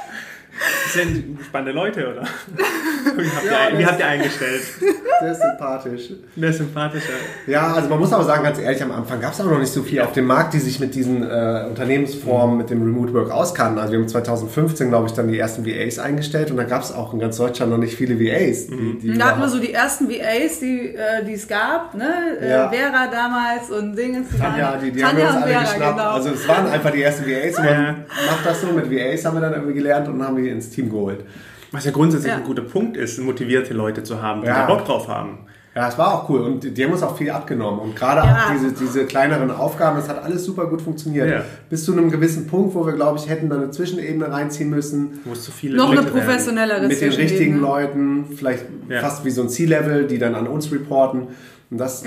Das 0.83 0.93
sind 0.93 1.39
spannende 1.43 1.71
Leute, 1.71 2.07
oder? 2.11 2.21
Wie 3.17 3.27
habt, 3.29 3.45
Ja, 3.45 3.69
ihr, 3.71 3.79
wie 3.79 3.85
habt 3.85 3.99
ihr 3.99 4.05
eingestellt? 4.07 4.61
Sehr 5.21 5.35
sympathisch. 5.35 6.11
Ist 6.35 6.57
sympathischer? 6.57 7.13
Ja, 7.47 7.73
also 7.73 7.89
man 7.89 7.99
muss 7.99 8.13
aber 8.13 8.23
sagen, 8.23 8.43
ganz 8.43 8.59
ehrlich, 8.59 8.81
am 8.83 8.91
Anfang 8.91 9.19
gab 9.19 9.33
es 9.33 9.41
auch 9.41 9.45
noch 9.45 9.57
nicht 9.59 9.71
so 9.71 9.81
viel 9.83 10.01
auf 10.01 10.11
dem 10.13 10.25
Markt, 10.25 10.53
die 10.53 10.59
sich 10.59 10.79
mit 10.79 10.93
diesen 10.93 11.23
äh, 11.23 11.65
Unternehmensformen, 11.67 12.57
mit 12.57 12.69
dem 12.69 12.81
Remote 12.83 13.13
Work 13.13 13.31
auskannten. 13.31 13.79
Also 13.79 13.93
wir 13.93 13.99
haben 13.99 14.07
2015, 14.07 14.89
glaube 14.89 15.07
ich, 15.07 15.13
dann 15.13 15.27
die 15.29 15.39
ersten 15.39 15.65
VAs 15.65 15.97
eingestellt 15.99 16.51
und 16.51 16.57
da 16.57 16.63
gab 16.63 16.83
es 16.83 16.91
auch 16.91 17.13
in 17.13 17.19
ganz 17.19 17.37
Deutschland 17.37 17.71
noch 17.71 17.77
nicht 17.79 17.95
viele 17.95 18.19
VAs. 18.19 18.67
Die, 18.67 18.99
die 19.01 19.17
da 19.17 19.25
hatten 19.31 19.41
wir 19.41 19.49
so 19.49 19.59
die 19.59 19.73
ersten 19.73 20.09
VAs, 20.09 20.59
die 20.59 20.95
äh, 20.95 21.31
es 21.33 21.47
gab, 21.47 21.93
ne? 21.95 22.11
Ja. 22.41 22.71
Äh, 22.71 22.75
Vera 22.77 23.07
damals 23.11 23.69
und 23.71 23.95
Dingens. 23.95 24.27
Die 24.29 24.37
Tanja, 24.37 24.77
die, 24.77 24.91
die 24.91 25.03
haben 25.03 25.17
wir 25.17 25.25
uns 25.25 25.35
und 25.37 25.41
alle 25.43 25.51
Vera, 25.51 25.61
geschnappt. 25.63 25.97
genau. 25.97 26.09
Also 26.11 26.29
es 26.29 26.47
waren 26.47 26.67
einfach 26.67 26.91
die 26.91 27.01
ersten 27.01 27.25
VAs 27.25 27.57
und 27.57 27.65
man 27.65 27.73
Ja. 27.73 27.91
macht 28.31 28.45
das 28.45 28.61
so. 28.61 28.67
Mit 28.67 28.91
VAs 28.91 29.25
haben 29.25 29.37
wir 29.37 29.41
dann 29.41 29.53
irgendwie 29.53 29.73
gelernt 29.73 30.07
und 30.07 30.23
haben 30.23 30.35
die 30.37 30.50
ins 30.51 30.69
Team 30.69 30.89
geholt. 30.89 31.23
Was 31.71 31.85
ja 31.85 31.91
grundsätzlich 31.91 32.31
Ja. 32.31 32.37
ein 32.37 32.43
guter 32.43 32.63
Punkt 32.63 32.97
ist, 32.97 33.19
motivierte 33.19 33.73
Leute 33.73 34.03
zu 34.03 34.21
haben, 34.21 34.41
die 34.41 34.47
Ja. 34.47 34.65
da 34.67 34.73
Bock 34.73 34.85
drauf 34.85 35.07
haben. 35.07 35.39
Ja, 35.73 35.87
es 35.87 35.97
war 35.97 36.13
auch 36.13 36.29
cool 36.29 36.41
und 36.41 36.77
die 36.77 36.83
haben 36.83 36.91
uns 36.91 37.01
auch 37.01 37.15
viel 37.17 37.29
abgenommen. 37.31 37.79
Und 37.79 37.95
gerade 37.95 38.27
Ja. 38.27 38.47
auch 38.47 38.51
diese, 38.51 38.73
diese 38.73 39.05
kleineren 39.05 39.49
Aufgaben, 39.51 39.95
das 39.95 40.09
hat 40.09 40.21
alles 40.21 40.43
super 40.43 40.65
gut 40.65 40.81
funktioniert. 40.81 41.29
Ja. 41.29 41.45
Bis 41.69 41.85
zu 41.85 41.93
einem 41.93 42.11
gewissen 42.11 42.45
Punkt, 42.47 42.75
wo 42.75 42.85
wir, 42.85 42.91
glaube 42.91 43.17
ich, 43.19 43.29
hätten 43.29 43.49
da 43.49 43.55
eine 43.55 43.71
Zwischenebene 43.71 44.29
reinziehen 44.29 44.69
müssen. 44.69 45.21
Wo 45.23 45.31
es 45.31 45.43
zu 45.45 45.51
viele 45.53 45.77
Noch 45.77 45.91
eine 45.91 46.01
professionellere 46.03 46.87
mit 46.89 46.99
den 46.99 47.13
richtigen. 47.13 47.61
Leuten, 47.61 48.25
vielleicht 48.35 48.65
Ja. 48.89 48.99
fast 48.99 49.23
wie 49.23 49.29
so 49.29 49.43
ein 49.43 49.47
C-Level, 49.47 50.07
die 50.07 50.17
dann 50.17 50.35
an 50.35 50.47
uns 50.47 50.69
reporten. 50.73 51.27
Und 51.69 51.77
das 51.77 52.03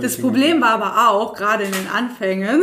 Das 0.00 0.16
Problem 0.16 0.62
war 0.62 0.70
aber 0.70 1.10
auch, 1.10 1.34
gerade 1.34 1.64
in 1.64 1.72
den 1.72 1.88
Anfängen, 1.94 2.62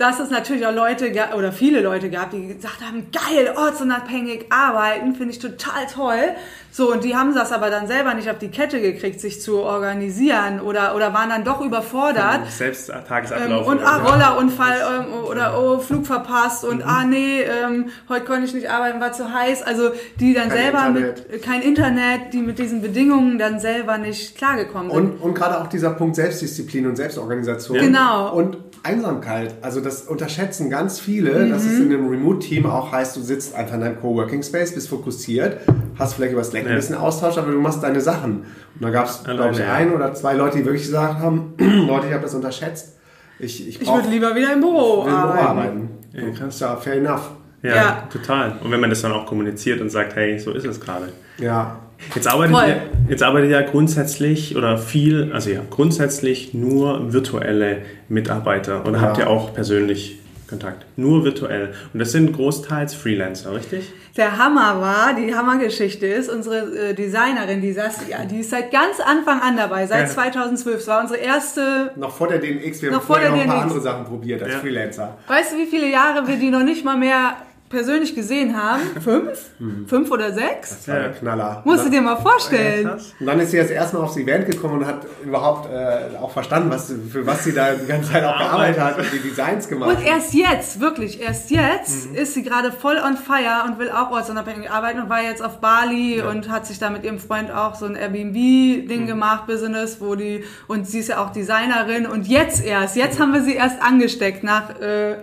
dass 0.00 0.18
es 0.18 0.30
natürlich 0.30 0.66
auch 0.66 0.74
Leute 0.74 1.12
oder 1.36 1.52
viele 1.52 1.82
Leute 1.82 2.08
gab, 2.08 2.30
die 2.30 2.46
gesagt 2.46 2.80
haben, 2.80 3.08
geil, 3.12 3.52
ortsunabhängig 3.54 4.46
arbeiten, 4.48 5.14
finde 5.14 5.32
ich 5.32 5.38
total 5.38 5.86
toll. 5.92 6.36
So, 6.72 6.92
und 6.92 7.02
die 7.04 7.16
haben 7.16 7.34
das 7.34 7.52
aber 7.52 7.68
dann 7.70 7.86
selber 7.88 8.14
nicht 8.14 8.30
auf 8.30 8.38
die 8.38 8.48
Kette 8.48 8.80
gekriegt, 8.80 9.20
sich 9.20 9.40
zu 9.42 9.58
organisieren 9.60 10.60
oder, 10.60 10.94
oder 10.94 11.12
waren 11.12 11.28
dann 11.30 11.44
doch 11.44 11.60
überfordert. 11.60 12.40
Selbst 12.50 12.88
Ähm, 12.90 12.96
Tagesablauf. 13.08 13.66
und 13.66 13.78
oder 13.78 13.86
ah. 13.86 13.96
Rollerunfall 13.96 14.76
ähm, 15.00 15.24
oder 15.28 15.58
oh, 15.60 15.78
Flug 15.78 16.06
verpasst 16.06 16.62
Mhm. 16.64 16.70
und 16.70 16.82
ah 16.82 17.04
nee, 17.04 17.40
ähm, 17.42 17.86
heute 18.08 18.24
konnte 18.24 18.44
ich 18.44 18.54
nicht 18.54 18.70
arbeiten, 18.70 19.00
war 19.00 19.12
zu 19.12 19.32
heiß. 19.32 19.62
Also 19.62 19.90
die 20.20 20.32
dann 20.34 20.48
Kein 20.48 20.58
selber 20.58 20.86
Internet. 20.86 21.30
mit 21.32 21.42
kein 21.42 21.62
Internet, 21.62 22.20
die 22.32 22.38
mit 22.42 22.58
diesen 22.58 22.82
Bedingungen 22.82 23.38
dann 23.38 23.58
selber 23.60 23.98
nicht 23.98 24.36
klargekommen 24.36 24.90
sind. 24.90 25.00
Und, 25.00 25.20
und 25.20 25.34
gerade 25.34 25.60
auch 25.60 25.66
dieser 25.66 25.90
Punkt 25.90 26.16
Selbstdisziplin 26.16 26.86
und 26.86 26.96
Selbstorganisation. 26.96 27.76
Ja. 27.76 27.82
Genau. 27.82 28.34
Und 28.34 28.58
Einsamkeit. 28.82 29.54
Also 29.60 29.80
das 29.80 30.02
unterschätzen 30.02 30.70
ganz 30.70 30.98
viele, 31.00 31.48
dass 31.48 31.64
es 31.64 31.78
in 31.78 31.92
einem 31.92 32.08
Remote-Team 32.08 32.64
auch 32.66 32.92
heißt, 32.92 33.14
du 33.16 33.20
sitzt 33.20 33.54
einfach 33.54 33.74
in 33.74 33.80
deinem 33.82 34.00
Coworking 34.00 34.42
Space, 34.42 34.74
bist 34.74 34.88
fokussiert, 34.88 35.58
hast 35.98 36.14
vielleicht 36.14 36.34
Slack 36.60 36.70
ein 36.70 36.76
bisschen 36.76 36.96
Austausch, 36.96 37.38
aber 37.38 37.50
du 37.52 37.58
machst 37.60 37.82
deine 37.82 38.00
Sachen. 38.00 38.44
Und 38.74 38.82
da 38.82 38.90
gab 38.90 39.06
es, 39.06 39.24
glaube 39.24 39.50
ich, 39.52 39.58
ja. 39.58 39.72
ein 39.74 39.92
oder 39.92 40.14
zwei 40.14 40.34
Leute, 40.34 40.58
die 40.58 40.64
wirklich 40.64 40.82
gesagt 40.84 41.18
haben, 41.20 41.54
Leute, 41.58 42.06
ich 42.08 42.12
habe 42.12 42.22
das 42.22 42.34
unterschätzt. 42.34 42.96
Ich, 43.38 43.68
ich, 43.68 43.80
ich 43.82 43.88
würde 43.88 44.08
lieber 44.08 44.34
wieder 44.34 44.52
im 44.52 44.60
Büro 44.60 45.02
arbeiten. 45.06 45.46
arbeiten. 45.46 45.88
Ja, 46.12 46.30
krass. 46.30 46.60
ja 46.60 46.76
fair 46.76 46.94
enough. 46.94 47.30
Ja, 47.62 47.74
Ja. 47.74 48.08
total. 48.12 48.54
Und 48.62 48.70
wenn 48.70 48.80
man 48.80 48.90
das 48.90 49.02
dann 49.02 49.12
auch 49.12 49.26
kommuniziert 49.26 49.80
und 49.80 49.90
sagt, 49.90 50.14
hey, 50.16 50.38
so 50.38 50.52
ist 50.52 50.64
es 50.66 50.80
gerade. 50.80 51.08
Ja, 51.38 51.78
Jetzt 52.14 52.26
arbeitet, 52.28 52.56
Voll. 52.56 52.68
ihr, 52.68 52.76
jetzt 53.10 53.22
arbeitet 53.22 53.50
ja 53.50 53.60
grundsätzlich 53.60 54.56
oder 54.56 54.78
viel, 54.78 55.32
also 55.34 55.50
ja, 55.50 55.60
grundsätzlich 55.68 56.54
nur 56.54 57.12
virtuelle 57.12 57.82
Mitarbeiter 58.08 58.86
oder 58.86 58.94
Ja. 58.96 59.00
habt 59.02 59.18
ihr 59.18 59.28
auch 59.28 59.52
persönlich 59.52 60.18
Kontakt? 60.50 60.84
Nur 60.96 61.24
virtuell. 61.24 61.72
Und 61.94 62.00
das 62.00 62.12
sind 62.12 62.32
großteils 62.34 62.94
Freelancer, 62.94 63.54
richtig? 63.54 63.90
Der 64.16 64.36
Hammer 64.36 64.80
war, 64.80 65.14
die 65.14 65.34
Hammergeschichte 65.34 66.06
ist, 66.06 66.28
unsere 66.28 66.90
äh, 66.90 66.94
Designerin, 66.94 67.60
die 67.62 67.72
Saskia, 67.72 68.24
die 68.24 68.40
ist 68.40 68.50
seit 68.50 68.70
ganz 68.72 69.00
Anfang 69.00 69.40
an 69.40 69.56
dabei, 69.56 69.86
seit 69.86 70.08
Ja. 70.08 70.14
2012. 70.14 70.76
Es 70.80 70.86
war 70.88 71.00
unsere 71.00 71.20
erste, 71.20 71.92
noch 71.96 72.12
vor 72.14 72.28
der 72.28 72.38
DNX, 72.40 72.82
wir 72.82 72.90
Noch 72.90 72.98
haben 72.98 73.06
vor 73.06 73.16
vorher 73.16 73.30
der 73.30 73.36
noch 73.36 73.42
ein 73.42 73.46
paar 73.48 73.56
DNX. 73.60 73.72
andere 73.74 73.80
Sachen 73.80 74.04
probiert 74.04 74.42
als 74.42 74.52
Ja. 74.52 74.58
Freelancer. 74.58 75.16
weißt 75.28 75.52
du, 75.52 75.56
wie 75.58 75.66
viele 75.66 75.88
Jahre 75.88 76.26
wir 76.26 76.36
die 76.36 76.50
noch 76.50 76.64
nicht 76.64 76.84
mal 76.84 76.96
mehr 76.96 77.36
persönlich 77.70 78.14
gesehen 78.14 78.60
haben? 78.60 78.82
Fünf? 79.00 79.38
Fünf 79.86 80.10
oder 80.10 80.32
sechs? 80.32 80.70
Das 80.70 80.88
war 80.88 80.96
Ja. 80.96 81.02
der 81.04 81.12
Knaller. 81.12 81.62
Musst 81.64 81.86
du 81.86 81.90
dir 81.90 82.02
mal 82.02 82.16
vorstellen. 82.16 82.90
Und 83.18 83.26
dann 83.26 83.40
ist 83.40 83.52
sie 83.52 83.56
das 83.58 83.70
erste 83.70 83.96
Mal 83.96 84.02
aufs 84.02 84.16
Event 84.16 84.44
gekommen 84.46 84.80
und 84.80 84.86
hat 84.86 85.06
überhaupt 85.24 85.70
äh, 85.72 86.16
auch 86.18 86.32
verstanden, 86.32 86.68
was, 86.70 86.92
für 87.10 87.24
was 87.26 87.44
sie 87.44 87.52
da 87.54 87.72
die 87.72 87.86
ganze 87.86 88.12
Zeit 88.12 88.24
auch 88.24 88.36
gearbeitet 88.36 88.82
hat 88.82 88.98
und 88.98 89.06
die 89.12 89.20
Designs 89.20 89.68
gemacht 89.68 89.96
Und 89.96 90.04
erst 90.04 90.34
jetzt, 90.34 90.80
wirklich, 90.80 91.20
erst 91.22 91.50
jetzt 91.50 92.06
ist 92.14 92.34
sie 92.34 92.42
gerade 92.42 92.72
voll 92.72 92.96
on 92.96 93.16
fire 93.16 93.64
und 93.66 93.78
will 93.78 93.90
auch 93.90 94.10
ortsunabhängig 94.10 94.70
arbeiten 94.70 95.00
und 95.00 95.08
war 95.08 95.22
jetzt 95.22 95.42
auf 95.42 95.60
Bali 95.60 96.20
und 96.20 96.50
hat 96.50 96.66
sich 96.66 96.78
da 96.80 96.90
mit 96.90 97.04
ihrem 97.04 97.20
Freund 97.20 97.50
auch 97.52 97.76
so 97.76 97.86
ein 97.86 97.94
Airbnb-Ding 97.94 99.06
gemacht, 99.06 99.46
Business, 99.46 100.00
wo 100.00 100.16
die, 100.16 100.44
und 100.66 100.86
sie 100.88 100.98
ist 100.98 101.08
ja 101.08 101.24
auch 101.24 101.30
Designerin 101.30 102.06
und 102.06 102.26
jetzt 102.26 102.64
erst, 102.64 102.96
jetzt 102.96 103.20
haben 103.20 103.32
wir 103.32 103.42
sie 103.42 103.54
erst 103.54 103.80
angesteckt 103.80 104.42
nach 104.42 104.80
äh, 104.80 105.18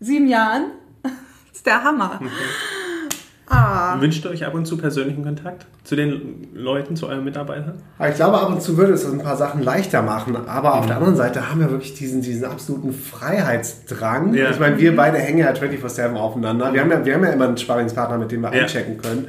sieben 0.00 0.26
Jahren. 0.26 0.72
Ist 1.62 1.66
der 1.66 1.84
Hammer. 1.84 2.18
Ah, 3.48 3.94
Ja. 3.94 4.00
Wünscht 4.00 4.24
ihr 4.24 4.30
euch 4.32 4.44
ab 4.44 4.54
und 4.54 4.66
zu 4.66 4.76
persönlichen 4.78 5.22
Kontakt 5.24 5.66
zu 5.84 5.94
den 5.94 6.48
Leuten, 6.54 6.96
zu 6.96 7.06
euren 7.06 7.22
Mitarbeitern? 7.22 7.74
Ich 8.08 8.14
glaube, 8.16 8.38
ab 8.40 8.48
und 8.48 8.60
zu 8.62 8.76
würde 8.76 8.94
es 8.94 9.04
ein 9.04 9.18
paar 9.18 9.36
Sachen 9.36 9.62
leichter 9.62 10.02
machen. 10.02 10.36
Aber 10.48 10.74
auf 10.74 10.86
der 10.86 10.96
anderen 10.96 11.14
Seite 11.16 11.48
haben 11.50 11.60
wir 11.60 11.70
wirklich 11.70 11.94
diesen, 11.94 12.20
diesen 12.22 12.44
absoluten 12.46 12.92
Freiheitsdrang. 12.92 14.34
Ja. 14.34 14.50
Ich 14.50 14.58
meine, 14.58 14.78
wir 14.78 14.96
beide 14.96 15.18
hängen 15.18 15.38
ja 15.38 15.52
24-7 15.52 16.16
aufeinander. 16.16 16.72
Wir 16.72 16.80
haben, 16.80 16.90
ja, 16.90 17.04
wir 17.04 17.14
haben 17.14 17.24
ja 17.24 17.30
immer 17.30 17.44
einen 17.44 17.56
Sparringspartner, 17.58 18.18
mit 18.18 18.32
dem 18.32 18.40
wir 18.40 18.52
Ja. 18.54 18.62
einchecken 18.62 18.96
können. 18.98 19.28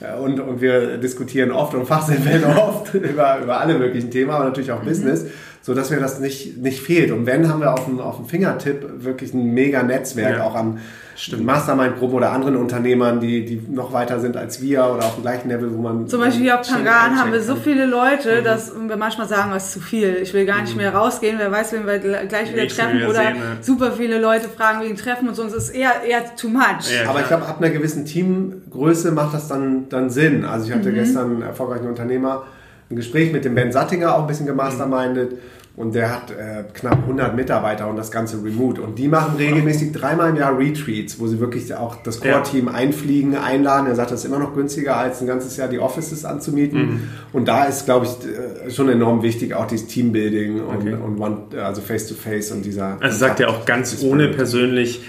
Äh, 0.00 0.16
Und, 0.20 0.38
und 0.38 0.60
wir 0.60 0.98
diskutieren 0.98 1.50
oft 1.50 1.74
und 1.74 1.86
fachsimpeln 1.86 2.44
oft 2.44 2.92
über, 2.94 3.38
über 3.42 3.60
alle 3.60 3.76
möglichen 3.78 4.10
Themen, 4.10 4.30
aber 4.30 4.44
natürlich 4.44 4.70
auch 4.70 4.82
Business, 4.82 5.24
so 5.62 5.74
dass 5.74 5.90
mir 5.90 5.98
das 6.00 6.20
nicht, 6.20 6.58
nicht 6.58 6.80
fehlt. 6.80 7.10
Und 7.10 7.24
wenn, 7.26 7.48
haben 7.48 7.60
wir 7.60 7.72
auf 7.72 7.86
dem, 7.86 7.98
auf 8.00 8.16
dem 8.18 8.26
Fingertipp 8.26 8.84
wirklich 9.02 9.32
ein 9.32 9.54
mega 9.54 9.82
Netzwerk, 9.82 10.36
Ja. 10.38 10.44
auch 10.44 10.54
an 10.54 10.78
Stimmt. 11.14 11.44
Mastermind-Gruppen 11.44 12.16
oder 12.16 12.32
anderen 12.32 12.56
Unternehmern, 12.56 13.20
die, 13.20 13.44
die 13.44 13.62
noch 13.70 13.92
weiter 13.92 14.18
sind 14.20 14.36
als 14.36 14.60
wir 14.62 14.84
oder 14.84 15.04
auf 15.04 15.14
dem 15.16 15.22
gleichen 15.22 15.48
Level, 15.48 15.72
wo 15.72 15.80
man. 15.82 16.08
Zum 16.08 16.20
Beispiel 16.20 16.42
hier 16.44 16.58
auf 16.60 16.66
Tangan 16.66 17.18
haben 17.18 17.32
wir 17.32 17.42
so 17.42 17.54
viele 17.56 17.86
Leute, 17.86 18.42
dass 18.42 18.72
wir 18.74 18.96
manchmal 18.96 19.28
sagen, 19.28 19.50
was 19.52 19.66
ist 19.66 19.72
zu 19.72 19.80
viel. 19.80 20.16
Ich 20.22 20.32
will 20.34 20.46
gar 20.46 20.62
nicht 20.62 20.76
mehr 20.76 20.94
rausgehen, 20.94 21.36
wer 21.38 21.50
weiß, 21.52 21.72
wen 21.74 21.86
wir 21.86 21.94
gl- 22.02 22.26
gleich 22.26 22.50
wieder 22.52 22.62
Nächsten 22.62 22.80
treffen 22.82 22.96
wieder 22.98 23.08
oder 23.10 23.18
sehen, 23.22 23.34
ne? 23.34 23.56
super 23.60 23.92
viele 23.92 24.18
Leute 24.20 24.48
fragen 24.48 24.82
wegen 24.82 24.96
Treffen 24.96 25.28
und 25.28 25.34
so. 25.34 25.42
Und 25.42 25.48
es 25.48 25.54
ist 25.54 25.70
eher, 25.70 26.02
eher 26.08 26.34
too 26.36 26.48
much. 26.48 26.90
Ja. 27.02 27.10
Aber 27.10 27.20
ich 27.20 27.26
glaube, 27.28 27.46
ab 27.46 27.56
einer 27.60 27.70
gewissen 27.70 28.04
Teamgröße 28.04 29.12
macht 29.12 29.34
das 29.34 29.48
dann, 29.48 29.88
dann 29.88 30.10
Sinn. 30.10 30.44
Also 30.44 30.66
ich 30.68 30.72
hatte 30.74 30.90
Mhm. 30.90 30.94
gestern 30.94 31.30
einen 31.32 31.42
erfolgreichen 31.42 31.86
Unternehmer 31.88 32.44
ein 32.90 32.96
Gespräch 32.96 33.32
mit 33.32 33.44
dem 33.44 33.54
Ben 33.54 33.72
Sattinger, 33.72 34.14
auch 34.14 34.20
ein 34.22 34.26
bisschen 34.26 34.44
gemastermindet. 34.46 35.38
Und 35.74 35.94
der 35.94 36.10
hat 36.10 36.30
äh, 36.30 36.64
knapp 36.74 36.98
100 36.98 37.34
Mitarbeiter 37.34 37.88
und 37.88 37.96
das 37.96 38.10
Ganze 38.10 38.36
remote. 38.44 38.82
Und 38.82 38.98
die 38.98 39.08
machen 39.08 39.36
regelmäßig 39.36 39.92
dreimal 39.92 40.28
im 40.28 40.36
Jahr 40.36 40.58
Retreats, 40.58 41.18
wo 41.18 41.26
sie 41.26 41.40
wirklich 41.40 41.74
auch 41.74 41.96
das 42.02 42.20
Core-Team 42.20 42.68
einfliegen, 42.68 43.36
einladen. 43.36 43.86
Er 43.86 43.94
sagt, 43.94 44.10
das 44.10 44.20
ist 44.20 44.26
immer 44.26 44.38
noch 44.38 44.54
günstiger, 44.54 44.98
als 44.98 45.22
ein 45.22 45.26
ganzes 45.26 45.56
Jahr 45.56 45.68
die 45.68 45.78
Offices 45.78 46.26
anzumieten. 46.26 46.78
Mhm. 46.78 47.08
Und 47.32 47.48
da 47.48 47.64
ist, 47.64 47.86
glaube 47.86 48.04
ich, 48.06 48.12
äh, 48.28 48.70
schon 48.70 48.90
enorm 48.90 49.22
wichtig, 49.22 49.54
auch 49.54 49.66
dieses 49.66 49.86
Teambuilding 49.86 50.60
und, 50.60 50.76
Okay. 50.82 50.92
und 50.92 51.18
one, 51.18 51.38
also 51.62 51.80
Face-to-Face 51.80 52.52
und 52.52 52.64
dieser... 52.66 52.98
Also 53.00 53.16
sagt 53.16 53.40
ihr 53.40 53.48
auch 53.48 53.64
ganz 53.64 54.02
ohne 54.02 54.28
persönlich 54.28 55.00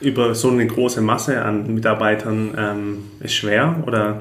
über 0.00 0.34
so 0.34 0.50
eine 0.50 0.66
große 0.66 1.00
Masse 1.00 1.42
an 1.42 1.72
Mitarbeitern 1.74 2.54
ähm, 2.58 2.98
ist 3.20 3.34
schwer? 3.34 3.82
Oder 3.86 4.20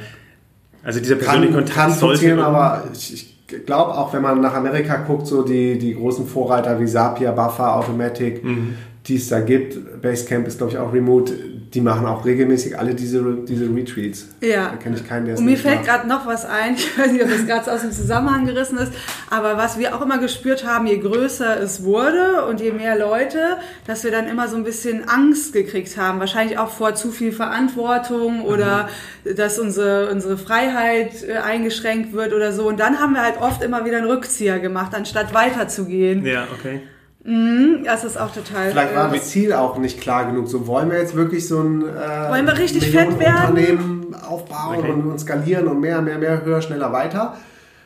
also 0.83 0.99
dieser 0.99 1.15
persönliche 1.15 1.53
kann, 1.53 1.65
Kontakt 1.65 1.77
kann 1.77 1.93
sollte 1.93 2.43
aber 2.43 2.83
ich, 2.93 3.13
ich 3.13 3.30
glaube 3.65 3.91
auch, 3.97 4.13
wenn 4.13 4.21
man 4.21 4.41
nach 4.41 4.53
Amerika 4.55 4.97
guckt, 4.97 5.27
so 5.27 5.43
die, 5.43 5.77
die 5.77 5.95
großen 5.95 6.25
Vorreiter 6.27 6.79
wie 6.79 6.85
Zapier, 6.85 7.31
Buffer, 7.31 7.75
Automatic, 7.75 8.43
Mhm. 8.43 8.75
die 9.07 9.15
es 9.15 9.29
da 9.29 9.39
gibt, 9.39 10.01
Basecamp 10.01 10.47
ist 10.47 10.57
glaube 10.57 10.73
ich 10.73 10.77
auch 10.77 10.93
remote, 10.93 11.33
die 11.73 11.79
machen 11.79 12.05
auch 12.05 12.25
regelmäßig 12.25 12.77
alle 12.77 12.93
diese, 12.93 13.23
diese 13.47 13.65
Retreats. 13.73 14.27
Ja. 14.41 14.71
Da 14.71 14.75
kenne 14.75 14.97
ich 14.97 15.07
keinen, 15.07 15.25
der 15.25 15.35
es 15.35 15.39
Und 15.39 15.45
mir 15.45 15.51
nicht 15.51 15.61
fällt 15.61 15.85
gerade 15.85 16.05
noch 16.07 16.27
was 16.27 16.45
ein, 16.45 16.75
ich 16.75 16.97
weiß 16.97 17.11
nicht, 17.13 17.23
ob 17.23 17.29
das 17.29 17.45
gerade 17.45 17.65
so 17.65 17.71
aus 17.71 17.81
dem 17.81 17.91
Zusammenhang 17.91 18.45
gerissen 18.45 18.77
ist, 18.77 18.91
aber 19.29 19.55
was 19.55 19.79
wir 19.79 19.95
auch 19.95 20.01
immer 20.01 20.17
gespürt 20.17 20.65
haben, 20.65 20.85
je 20.85 20.97
größer 20.97 21.61
es 21.61 21.83
wurde 21.83 22.45
und 22.45 22.59
je 22.59 22.71
mehr 22.71 22.97
Leute, 22.97 23.57
dass 23.87 24.03
wir 24.03 24.11
dann 24.11 24.27
immer 24.27 24.49
so 24.49 24.57
ein 24.57 24.65
bisschen 24.65 25.07
Angst 25.07 25.53
gekriegt 25.53 25.95
haben. 25.95 26.19
Wahrscheinlich 26.19 26.57
auch 26.57 26.69
vor 26.69 26.93
zu 26.95 27.09
viel 27.09 27.31
Verantwortung 27.31 28.41
oder 28.41 28.89
dass 29.23 29.57
unsere, 29.57 30.11
unsere 30.11 30.37
Freiheit 30.37 31.23
äh, 31.23 31.37
eingeschränkt 31.37 32.11
wird 32.11 32.33
oder 32.33 32.51
so. 32.51 32.67
Und 32.67 32.79
dann 32.79 32.99
haben 32.99 33.13
wir 33.13 33.21
halt 33.21 33.39
oft 33.39 33.63
immer 33.63 33.85
wieder 33.85 33.97
einen 33.97 34.07
Rückzieher 34.07 34.59
gemacht, 34.59 34.93
anstatt 34.93 35.33
weiterzugehen. 35.33 36.25
Ja, 36.25 36.47
okay. 36.53 36.81
Das 37.23 38.03
ist 38.03 38.19
auch 38.19 38.31
total... 38.33 38.71
Vielleicht 38.71 38.95
war 38.95 39.09
das 39.09 39.29
Ziel 39.29 39.53
auch 39.53 39.77
nicht 39.77 40.01
klar 40.01 40.25
genug. 40.25 40.47
So 40.47 40.65
wollen 40.65 40.89
wir 40.89 40.97
jetzt 40.97 41.15
wirklich 41.15 41.47
so 41.47 41.59
ein 41.61 41.81
äh, 41.81 42.29
Wollen 42.29 42.47
wir 42.47 42.57
richtig 42.57 42.89
fett 42.89 43.19
werden? 43.19 43.53
Millionenunternehmen 43.53 44.15
aufbauen 44.15 44.77
Okay. 44.79 44.91
und, 44.91 45.05
und 45.05 45.19
skalieren 45.19 45.67
und 45.67 45.79
mehr, 45.79 46.01
mehr, 46.01 46.17
mehr, 46.17 46.43
höher, 46.43 46.61
schneller, 46.61 46.91
weiter. 46.91 47.37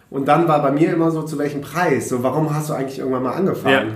Und 0.09 0.27
dann 0.27 0.47
war 0.47 0.61
bei 0.61 0.71
mir 0.71 0.93
immer 0.93 1.11
so, 1.11 1.23
zu 1.23 1.37
welchem 1.37 1.61
Preis? 1.61 2.07
So, 2.07 2.23
warum 2.23 2.53
hast 2.55 2.69
du 2.69 2.73
eigentlich 2.73 2.99
irgendwann 2.99 3.23
mal 3.23 3.33
angefangen? 3.33 3.89
Ja. 3.89 3.93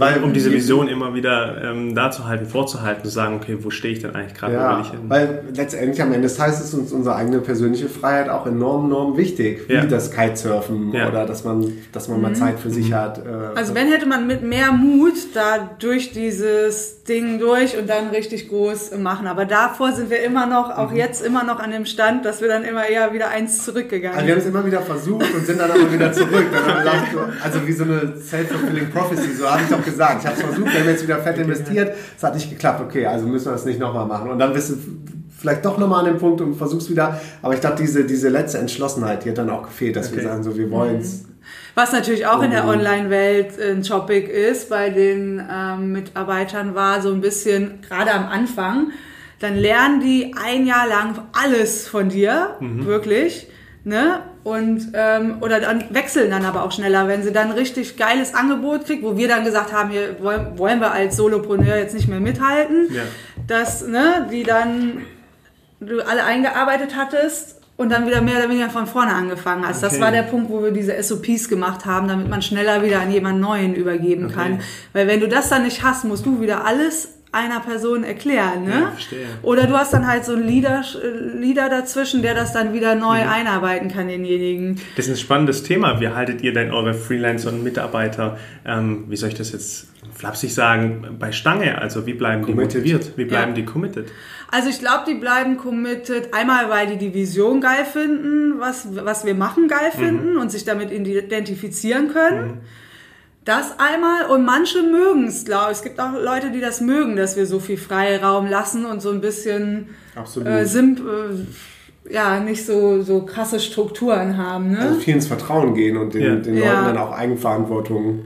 Weil, 0.00 0.22
Um 0.24 0.32
diese 0.32 0.50
Vision 0.50 0.88
immer 0.88 1.14
wieder 1.14 1.62
ähm, 1.62 1.94
da 1.94 2.10
zu 2.10 2.26
halten, 2.26 2.46
vorzuhalten, 2.46 3.04
zu 3.04 3.10
sagen, 3.10 3.36
okay, 3.36 3.58
wo 3.60 3.68
stehe 3.70 3.92
ich 3.92 4.00
denn 4.00 4.14
eigentlich 4.16 4.34
gerade, 4.34 4.54
wo 4.54 4.58
Ja, 4.58 4.76
will 4.76 4.84
ich 4.84 4.90
hin? 4.90 5.00
weil 5.08 5.42
letztendlich 5.54 6.00
am 6.02 6.08
Ende 6.12 6.22
des 6.22 6.36
Tages 6.36 6.60
ist 6.60 6.72
uns 6.74 6.90
unsere 6.90 7.14
eigene 7.16 7.38
persönliche 7.40 7.88
Freiheit 7.88 8.30
auch 8.30 8.46
enorm, 8.46 8.86
enorm 8.86 9.16
wichtig. 9.18 9.68
Wie 9.68 9.74
Ja. 9.74 9.84
das 9.84 10.10
Kitesurfen 10.10 10.92
Ja. 10.92 11.08
oder 11.08 11.26
dass 11.26 11.44
man, 11.44 11.70
dass 11.92 12.08
man 12.08 12.20
mal 12.22 12.34
Zeit 12.34 12.58
für 12.58 12.70
sich 12.70 12.92
hat. 12.92 13.18
äh, 13.18 13.22
Also 13.54 13.74
wenn 13.74 13.88
hätte 13.88 14.06
man 14.06 14.26
mit 14.26 14.42
mehr 14.42 14.72
Mut 14.72 15.12
da 15.34 15.70
durch 15.78 16.12
dieses 16.12 17.04
Ding 17.04 17.38
durch 17.38 17.76
und 17.76 17.88
dann 17.90 18.08
richtig 18.08 18.48
groß 18.48 18.96
machen. 18.98 19.26
Aber 19.26 19.44
davor 19.44 19.92
sind 19.92 20.08
wir 20.10 20.22
immer 20.22 20.46
noch, 20.46 20.68
Mhm. 20.68 20.74
auch 20.82 20.92
jetzt 20.92 21.22
immer 21.24 21.44
noch 21.44 21.58
an 21.60 21.72
dem 21.72 21.84
Stand, 21.84 22.24
dass 22.24 22.40
wir 22.40 22.48
dann 22.48 22.64
immer 22.64 22.86
eher 22.88 23.12
wieder 23.12 23.28
eins 23.28 23.64
zurückgegangen 23.64 24.16
Also 24.16 24.26
wir 24.26 24.34
haben 24.34 24.40
sind. 24.40 24.50
es 24.54 24.54
immer 24.58 24.66
wieder 24.66 24.80
versucht 24.80 25.26
und 25.34 25.44
sind 25.46 25.60
dann 25.60 25.70
aber 25.70 25.92
wieder 25.92 26.10
zurück. 26.12 26.46
Dann 26.52 26.62
haben 26.64 26.84
wir 26.84 26.90
gesagt, 26.90 27.12
so, 27.12 27.18
also 27.44 27.66
wie 27.66 27.72
so 27.72 27.84
eine 27.84 28.14
self-fulfilling 28.16 28.90
prophecy, 28.90 29.32
so 29.34 29.50
habe 29.50 29.62
ich 29.62 29.68
doch 29.68 29.84
gesagt. 29.90 30.20
Ich 30.22 30.26
habe 30.26 30.36
es 30.36 30.42
versucht, 30.46 30.72
wir 30.72 30.80
haben 30.80 30.88
jetzt 30.88 31.02
wieder 31.02 31.18
fett 31.18 31.38
investiert, 31.38 31.94
es 32.16 32.22
hat 32.22 32.34
nicht 32.34 32.48
geklappt, 32.50 32.80
okay, 32.80 33.06
also 33.06 33.26
müssen 33.26 33.46
wir 33.46 33.52
das 33.52 33.64
nicht 33.64 33.78
nochmal 33.80 34.06
machen. 34.06 34.30
Und 34.30 34.38
dann 34.38 34.52
bist 34.52 34.70
du 34.70 34.74
vielleicht 35.38 35.64
doch 35.64 35.78
nochmal 35.78 36.00
an 36.00 36.12
dem 36.12 36.18
Punkt 36.18 36.40
und 36.40 36.54
versuchst 36.54 36.90
wieder. 36.90 37.20
Aber 37.42 37.54
ich 37.54 37.60
glaube, 37.60 37.76
diese, 37.80 38.04
diese 38.04 38.28
letzte 38.28 38.58
Entschlossenheit, 38.58 39.24
die 39.24 39.30
hat 39.30 39.38
dann 39.38 39.50
auch 39.50 39.62
gefehlt, 39.62 39.96
dass 39.96 40.10
wir 40.12 40.18
Okay. 40.18 40.26
sagen, 40.28 40.42
so 40.42 40.56
wir 40.56 40.70
wollen 40.70 41.00
es. 41.00 41.24
Was 41.74 41.92
natürlich 41.92 42.26
auch 42.26 42.42
in 42.42 42.50
der 42.50 42.64
Mhm. 42.64 42.68
Online-Welt 42.70 43.58
ein 43.60 43.82
Topic 43.82 44.26
ist, 44.30 44.68
bei 44.68 44.90
den 44.90 45.42
ähm, 45.50 45.92
Mitarbeitern 45.92 46.74
war 46.74 47.00
so 47.00 47.10
ein 47.12 47.20
bisschen, 47.20 47.80
gerade 47.88 48.12
am 48.12 48.26
Anfang, 48.26 48.88
dann 49.38 49.56
lernen 49.56 50.00
die 50.00 50.34
ein 50.44 50.66
Jahr 50.66 50.86
lang 50.86 51.14
alles 51.32 51.88
von 51.88 52.10
dir, 52.10 52.56
Mhm. 52.60 52.84
wirklich, 52.84 53.46
ne? 53.84 54.20
Und, 54.42 54.88
ähm, 54.94 55.36
oder 55.40 55.60
dann 55.60 55.84
wechseln 55.90 56.30
dann 56.30 56.44
aber 56.44 56.64
auch 56.64 56.72
schneller, 56.72 57.06
wenn 57.08 57.22
sie 57.22 57.32
dann 57.32 57.48
ein 57.48 57.52
richtig 57.54 57.96
geiles 57.96 58.34
Angebot 58.34 58.86
kriegt, 58.86 59.02
wo 59.02 59.16
wir 59.16 59.28
dann 59.28 59.44
gesagt 59.44 59.72
haben, 59.72 59.90
hier 59.90 60.16
wollen, 60.22 60.58
wollen 60.58 60.80
wir 60.80 60.92
als 60.92 61.16
Solopreneur 61.16 61.76
jetzt 61.76 61.94
nicht 61.94 62.08
mehr 62.08 62.20
mithalten, 62.20 62.88
Ja. 62.90 63.02
dass, 63.46 63.86
ne, 63.86 64.26
die 64.30 64.42
dann 64.42 65.02
du 65.80 66.00
alle 66.06 66.24
eingearbeitet 66.24 66.94
hattest 66.96 67.56
und 67.76 67.90
dann 67.90 68.06
wieder 68.06 68.20
mehr 68.20 68.36
oder 68.38 68.50
weniger 68.50 68.68
von 68.68 68.86
vorne 68.86 69.14
angefangen 69.14 69.66
hast. 69.66 69.82
Das 69.82 69.94
Okay. 69.94 70.02
war 70.02 70.10
der 70.12 70.22
Punkt, 70.24 70.50
wo 70.50 70.62
wir 70.62 70.70
diese 70.70 70.94
SOPs 71.02 71.48
gemacht 71.48 71.86
haben, 71.86 72.08
damit 72.08 72.28
man 72.28 72.42
schneller 72.42 72.82
wieder 72.82 73.00
an 73.00 73.10
jemand 73.10 73.40
Neuen 73.40 73.74
übergeben 73.74 74.26
Okay. 74.26 74.34
kann. 74.34 74.60
Weil 74.92 75.06
wenn 75.06 75.20
du 75.20 75.28
das 75.28 75.48
dann 75.48 75.62
nicht 75.64 75.82
hast, 75.82 76.04
musst 76.04 76.26
du 76.26 76.40
wieder 76.42 76.66
alles 76.66 77.08
einer 77.32 77.60
Person 77.60 78.02
erklären. 78.02 78.64
Ne? 78.64 78.70
Ja, 78.80 78.90
verstehe. 78.90 79.26
Oder 79.42 79.66
du 79.68 79.76
hast 79.78 79.92
dann 79.92 80.06
halt 80.06 80.24
so 80.24 80.32
einen 80.32 80.46
Leader, 80.46 80.82
Leader 81.38 81.68
dazwischen, 81.68 82.22
der 82.22 82.34
das 82.34 82.52
dann 82.52 82.72
wieder 82.72 82.94
neu 82.96 83.22
Mhm. 83.22 83.28
einarbeiten 83.28 83.88
kann, 83.88 84.08
denjenigen. 84.08 84.80
Das 84.96 85.06
ist 85.06 85.12
ein 85.12 85.16
spannendes 85.16 85.62
Thema. 85.62 86.00
Wie 86.00 86.08
haltet 86.08 86.42
ihr 86.42 86.52
denn 86.52 86.72
eure 86.72 86.92
Freelancer 86.94 87.50
und 87.50 87.62
Mitarbeiter, 87.62 88.36
ähm, 88.66 89.04
wie 89.08 89.16
soll 89.16 89.28
ich 89.28 89.36
das 89.36 89.52
jetzt 89.52 89.86
flapsig 90.12 90.52
sagen, 90.54 91.16
bei 91.20 91.30
Stange? 91.30 91.78
Also 91.80 92.04
wie 92.04 92.14
bleiben 92.14 92.42
Committed. 92.42 92.74
die 92.84 92.92
motiviert? 92.92 93.12
Wie 93.16 93.24
bleiben 93.26 93.50
Ja. 93.52 93.54
die 93.56 93.64
committed? 93.64 94.08
Also 94.50 94.68
ich 94.68 94.80
glaube, 94.80 95.04
die 95.08 95.14
bleiben 95.14 95.56
committed, 95.56 96.34
einmal 96.34 96.68
weil 96.68 96.88
die 96.88 96.96
die 96.98 97.14
Vision 97.14 97.60
geil 97.60 97.84
finden, 97.84 98.58
was, 98.58 98.88
was 98.90 99.24
wir 99.24 99.36
machen 99.36 99.68
geil 99.68 99.92
finden 99.96 100.36
und 100.36 100.50
sich 100.50 100.64
damit 100.64 100.90
identifizieren 100.90 102.08
können. 102.12 102.58
Das 103.44 103.72
einmal 103.78 104.26
und 104.30 104.44
manche 104.44 104.82
mögen 104.82 105.26
es, 105.26 105.44
glaube 105.44 105.66
ich. 105.72 105.78
Es 105.78 105.82
gibt 105.82 105.98
auch 105.98 106.12
Leute, 106.12 106.50
die 106.50 106.60
das 106.60 106.80
mögen, 106.80 107.16
dass 107.16 107.36
wir 107.36 107.46
so 107.46 107.58
viel 107.58 107.78
Freiraum 107.78 108.46
lassen 108.46 108.84
und 108.84 109.00
so 109.00 109.10
ein 109.10 109.20
bisschen 109.20 109.88
Absolut. 110.14 110.46
äh, 110.48 110.64
simp, 110.66 111.00
äh, 111.00 112.12
ja, 112.12 112.38
nicht 112.40 112.66
so, 112.66 113.02
so 113.02 113.22
krasse 113.22 113.58
Strukturen 113.58 114.36
haben. 114.36 114.72
Ne? 114.72 114.78
Also 114.80 115.00
viel 115.00 115.14
ins 115.14 115.26
Vertrauen 115.26 115.74
gehen 115.74 115.96
und 115.96 116.12
den, 116.14 116.22
Ja. 116.22 116.34
den 116.36 116.54
Ja. 116.56 116.72
Leuten 116.82 116.84
dann 116.94 116.98
auch 116.98 117.12
Eigenverantwortung 117.12 118.24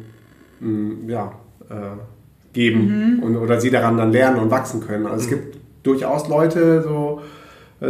mh, 0.60 1.10
ja, 1.12 1.32
äh, 1.70 1.74
geben 2.52 3.16
Mhm. 3.16 3.22
und, 3.22 3.36
oder 3.36 3.60
sie 3.60 3.70
daran 3.70 3.96
dann 3.96 4.10
lernen 4.12 4.38
und 4.40 4.50
wachsen 4.50 4.80
können. 4.84 5.06
Also 5.06 5.24
es 5.24 5.28
gibt 5.28 5.58
durchaus 5.84 6.28
Leute, 6.28 6.82
so 6.82 7.20
äh, 7.20 7.24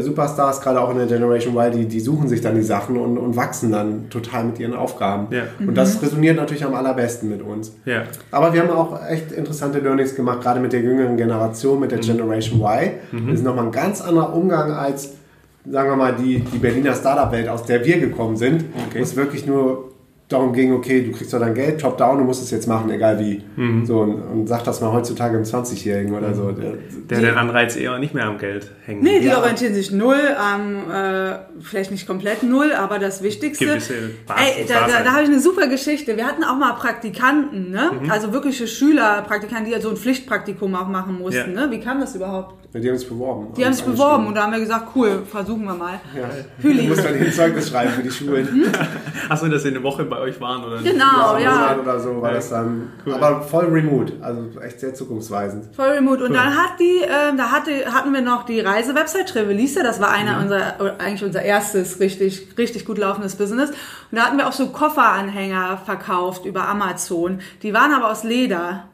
Superstars, 0.03 0.61
gerade 0.61 0.81
auch 0.81 0.91
in 0.91 0.99
der 0.99 1.07
Generation 1.07 1.55
Y, 1.57 1.71
die, 1.73 1.87
die 1.87 2.01
suchen 2.01 2.29
sich 2.29 2.41
dann 2.41 2.55
die 2.55 2.63
Sachen 2.63 2.97
und, 2.97 3.19
und 3.19 3.37
wachsen 3.37 3.71
dann 3.73 4.09
total 4.11 4.45
mit 4.45 4.59
ihren 4.59 4.75
Aufgaben. 4.75 5.27
Ja. 5.31 5.43
Und 5.59 5.75
das 5.77 6.01
resoniert 6.03 6.37
natürlich 6.37 6.65
am 6.65 6.75
allerbesten 6.75 7.29
mit 7.31 7.43
uns. 7.43 7.73
Ja. 7.85 8.03
Aber 8.31 8.53
wir 8.53 8.63
haben 8.63 8.71
auch 8.71 8.99
echt 9.09 9.33
interessante 9.33 9.79
Learnings 9.79 10.15
gemacht, 10.15 10.41
gerade 10.43 10.61
mit 10.61 10.73
der 10.73 10.81
jüngeren 10.81 11.17
Generation, 11.17 11.81
mit 11.81 11.91
der 11.93 11.99
Generation 12.01 12.61
Y. 12.61 12.91
Das 13.27 13.35
ist 13.41 13.45
nochmal 13.45 13.67
ein 13.67 13.73
ganz 13.73 14.01
anderer 14.01 14.35
Umgang 14.35 14.73
als, 14.73 15.13
sagen 15.71 15.91
wir 15.91 15.97
mal, 15.97 16.15
die, 16.15 16.41
die 16.41 16.59
Berliner 16.59 16.95
Startup-Welt, 16.95 17.49
aus 17.49 17.65
der 17.65 17.85
wir 17.85 17.99
gekommen 17.99 18.37
sind, 18.37 18.65
Okay. 18.89 18.99
wo 18.99 19.03
es 19.03 19.17
wirklich 19.17 19.47
nur 19.47 19.91
darum 20.35 20.53
ging, 20.53 20.73
okay, 20.73 21.03
du 21.03 21.13
kriegst 21.13 21.33
doch 21.33 21.41
dein 21.41 21.55
Geld, 21.55 21.81
top 21.81 21.97
down, 21.97 22.19
du 22.19 22.25
musst 22.25 22.43
es 22.43 22.51
jetzt 22.51 22.67
machen, 22.67 22.91
egal 22.91 23.19
wie. 23.19 23.43
Mhm. 23.57 23.87
So, 23.87 24.01
und, 24.01 24.15
und 24.21 24.47
sag 24.49 24.65
das 24.65 24.81
mal 24.81 24.93
heutzutage 24.93 25.37
einem 25.37 25.45
20-Jährigen 25.45 26.15
oder 26.15 26.35
so. 26.35 26.51
Der, 26.53 26.75
Der 27.09 27.21
den 27.21 27.39
Anreiz 27.39 27.77
eher 27.77 27.99
nicht 27.99 28.13
mehr 28.15 28.27
am 28.27 28.39
Geld 28.39 28.71
hängt. 28.85 29.03
Nee, 29.03 29.21
die 29.21 29.27
Ja. 29.29 29.39
orientieren 29.39 29.75
sich 29.75 29.91
null 29.93 30.21
am, 30.39 30.91
äh, 30.91 31.37
vielleicht 31.61 31.91
nicht 31.91 32.07
komplett 32.07 32.43
null, 32.43 32.73
aber 32.73 32.99
das 32.99 33.23
Wichtigste. 33.23 33.65
Ey, 33.67 34.67
da, 34.69 34.87
da, 34.87 35.03
da 35.05 35.13
habe 35.13 35.23
ich 35.23 35.29
eine 35.29 35.41
super 35.41 35.67
Geschichte. 35.69 36.17
Wir 36.17 36.27
hatten 36.27 36.45
auch 36.45 36.57
mal 36.59 36.73
Praktikanten, 36.73 37.71
ne? 37.71 37.91
Mhm. 38.03 38.11
Also 38.11 38.33
wirkliche 38.33 38.67
Schüler, 38.67 39.23
Praktikanten, 39.23 39.67
die 39.67 39.73
ja 39.73 39.81
so 39.81 39.91
ein 39.91 39.97
Pflichtpraktikum 39.97 40.75
auch 40.75 40.89
machen 40.89 41.19
mussten, 41.19 41.55
Ja. 41.55 41.67
ne? 41.67 41.71
Wie 41.71 41.81
kam 41.81 42.01
das 42.01 42.15
überhaupt? 42.15 42.57
die 42.77 42.89
haben 42.89 42.99
sich 42.99 43.09
beworben. 43.09 43.55
Die 43.57 43.65
haben 43.65 43.73
sich 43.73 43.85
beworben 43.85 44.27
und 44.27 44.35
da 44.35 44.43
haben 44.43 44.53
wir 44.53 44.59
gesagt, 44.59 44.89
cool, 44.97 45.23
versuchen 45.31 45.63
wir 45.65 45.75
mal. 45.75 46.01
Ja. 46.13 46.29
Hüli. 46.61 46.83
Du 46.83 46.89
musst 46.89 47.05
dann 47.05 47.15
ein 47.15 47.33
Zeugnis 47.33 47.69
schreiben 47.69 47.93
für 47.93 48.03
die 48.03 48.11
Schulen. 48.11 48.65
Achso, 49.29 49.47
dass 49.47 49.63
sie 49.63 49.69
eine 49.69 49.81
Woche 49.85 50.05
bei 50.05 50.19
euch 50.25 50.41
waren 50.41 50.65
oder 50.65 50.79
Genau, 50.83 51.37
ja. 51.39 51.77
oder 51.81 52.01
so 52.01 52.21
war 52.21 52.31
Ja. 52.31 52.37
das 52.37 52.51
dann. 52.51 52.93
Cool. 53.07 53.15
Aber 53.15 53.43
voll 53.43 53.67
remote, 53.67 54.15
also 54.21 54.61
echt 54.61 54.81
sehr 54.81 54.95
zukunftsweisend. 54.95 55.75
Voll 55.75 55.89
remote. 55.91 56.25
Und 56.25 56.35
dann 56.35 56.57
hat 56.57 56.81
die, 56.81 57.01
ähm, 57.03 57.37
da 57.37 57.51
hatte, 57.53 57.71
hatten 57.93 58.13
wir 58.13 58.21
noch 58.21 58.45
die 58.45 58.61
Reisewebsite 58.61 59.25
Trevelise, 59.27 59.83
das 59.83 60.01
war 60.01 60.09
Mhm. 60.11 60.15
einer 60.15 60.41
unserer, 60.41 60.75
oder 60.81 61.01
eigentlich 61.01 61.25
unser 61.25 61.43
erstes 61.43 62.01
richtig, 62.01 62.49
richtig 62.59 62.85
gut 62.85 62.99
laufendes 62.99 63.37
Business. 63.37 63.71
Und 63.71 63.77
da 64.19 64.23
hatten 64.27 64.37
wir 64.39 64.49
auch 64.49 64.53
so 64.53 64.69
Kofferanhänger 64.69 65.79
verkauft 65.85 66.45
über 66.45 66.69
Amazon. 66.69 67.41
Die 67.63 67.73
waren 67.75 67.93
aber 67.93 68.11
aus 68.11 68.25
Leder. 68.25 68.85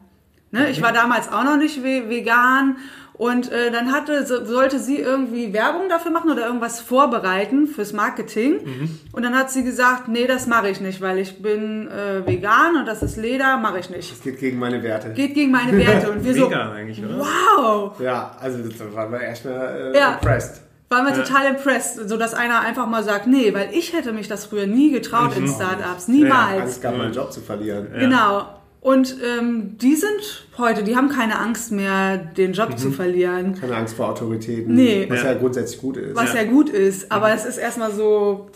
Ne? 0.53 0.69
Ich 0.69 0.81
war 0.81 0.91
damals 0.91 1.31
auch 1.31 1.43
noch 1.45 1.55
nicht 1.57 1.81
ve 1.81 2.09
vegan. 2.09 2.75
Und 3.21 3.51
äh, 3.51 3.69
dann 3.69 3.91
hatte, 3.91 4.25
so, 4.25 4.43
sollte 4.45 4.79
sie 4.79 4.97
irgendwie 4.97 5.53
Werbung 5.53 5.89
dafür 5.89 6.09
machen 6.09 6.31
oder 6.31 6.47
irgendwas 6.47 6.79
vorbereiten 6.79 7.67
fürs 7.67 7.93
Marketing. 7.93 8.53
Mhm. 8.65 8.99
Und 9.11 9.21
dann 9.21 9.37
hat 9.37 9.51
sie 9.51 9.63
gesagt, 9.63 10.07
nee, 10.07 10.25
das 10.25 10.47
mache 10.47 10.69
ich 10.69 10.81
nicht, 10.81 11.01
weil 11.01 11.19
ich 11.19 11.39
bin 11.39 11.87
äh, 11.87 12.25
vegan 12.25 12.77
und 12.77 12.87
das 12.87 13.03
ist 13.03 13.17
Leder, 13.17 13.57
mache 13.57 13.77
ich 13.77 13.91
nicht. 13.91 14.11
Das 14.11 14.21
geht 14.21 14.39
gegen 14.39 14.57
meine 14.57 14.81
Werte. 14.81 15.11
Geht 15.13 15.35
gegen 15.35 15.51
meine 15.51 15.77
Werte. 15.77 16.09
Und 16.11 16.25
wir 16.25 16.33
so, 16.33 16.49
Mega 16.49 16.71
eigentlich, 16.71 16.99
oder? 17.05 17.19
wow, 17.19 17.99
Ja, 17.99 18.35
also 18.39 18.57
da 18.57 18.91
waren 18.95 19.11
wir 19.11 19.21
erstmal 19.21 19.91
äh, 19.93 19.99
Ja. 19.99 20.13
impressed. 20.13 20.61
waren 20.89 21.05
wir 21.05 21.13
total 21.13 21.45
impressed, 21.45 22.09
so 22.09 22.17
dass 22.17 22.33
einer 22.33 22.61
einfach 22.61 22.87
mal 22.87 23.03
sagt, 23.03 23.27
nee, 23.27 23.53
weil 23.53 23.69
ich 23.71 23.93
hätte 23.93 24.13
mich 24.13 24.29
das 24.29 24.45
früher 24.45 24.65
nie 24.65 24.89
getraut 24.91 25.37
in 25.37 25.47
Startups, 25.47 26.07
niemals. 26.07 26.59
Angst 26.63 26.81
gehabt, 26.81 26.97
meinen 26.97 27.13
Job 27.13 27.31
zu 27.31 27.41
verlieren. 27.41 27.87
Genau. 27.99 28.47
Und 28.81 29.15
ähm, 29.39 29.77
die 29.79 29.95
sind 29.95 30.47
heute, 30.57 30.83
die 30.83 30.95
haben 30.95 31.07
keine 31.09 31.37
Angst 31.39 31.71
mehr, 31.71 32.17
den 32.17 32.53
Job 32.53 32.79
zu 32.79 32.89
verlieren, 32.91 33.53
Keine 33.59 33.75
Angst 33.75 33.95
vor 33.95 34.09
Autoritäten. 34.09 34.73
Nee. 34.73 35.05
Was 35.07 35.21
ja, 35.21 35.33
Ja. 35.33 35.37
grundsätzlich 35.37 35.79
gut 35.79 35.97
ist. 35.97 36.15
was 36.15 36.33
ja, 36.33 36.43
gut 36.45 36.69
ist. 36.69 37.11
Aber 37.11 37.31
es 37.31 37.45
ist 37.45 37.57
erstmal 37.57 37.91
so, 37.91 38.49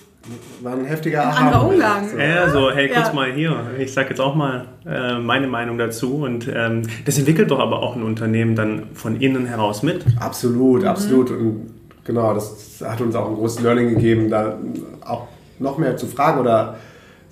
War 0.62 0.74
ein 0.74 0.86
heftiger 0.86 1.28
Ein 1.30 1.46
anderer. 1.46 1.68
Umgang. 1.70 2.10
So. 2.10 2.18
Ja, 2.18 2.50
so, 2.50 2.72
hey, 2.72 2.90
kurz 2.90 3.08
Ja. 3.10 3.14
mal 3.14 3.32
hier. 3.34 3.56
Ich 3.78 3.94
sag 3.94 4.10
jetzt 4.10 4.20
auch 4.20 4.34
mal 4.34 4.66
äh, 4.88 5.20
meine 5.20 5.46
Meinung 5.46 5.78
dazu. 5.78 6.16
Und 6.24 6.50
ähm, 6.52 6.82
das 7.06 7.20
entwickelt 7.20 7.52
doch 7.52 7.60
aber 7.60 7.84
auch 7.84 7.96
ein 7.96 8.02
Unternehmen 8.02 8.56
dann 8.56 8.88
von 8.96 9.22
innen 9.22 9.46
heraus 9.46 9.84
mit. 9.84 10.04
Absolut, 10.20 10.82
Mhm. 10.82 10.88
absolut. 10.88 11.30
Und 11.30 11.70
genau, 12.04 12.34
das 12.34 12.82
hat 12.84 13.00
uns 13.00 13.14
auch 13.14 13.30
ein 13.30 13.36
großes 13.36 13.62
Learning 13.62 13.90
gegeben, 13.94 14.32
da 14.32 14.58
auch 15.06 15.28
noch 15.60 15.78
mehr 15.78 15.96
zu 15.98 16.08
fragen 16.08 16.40
oder 16.40 16.78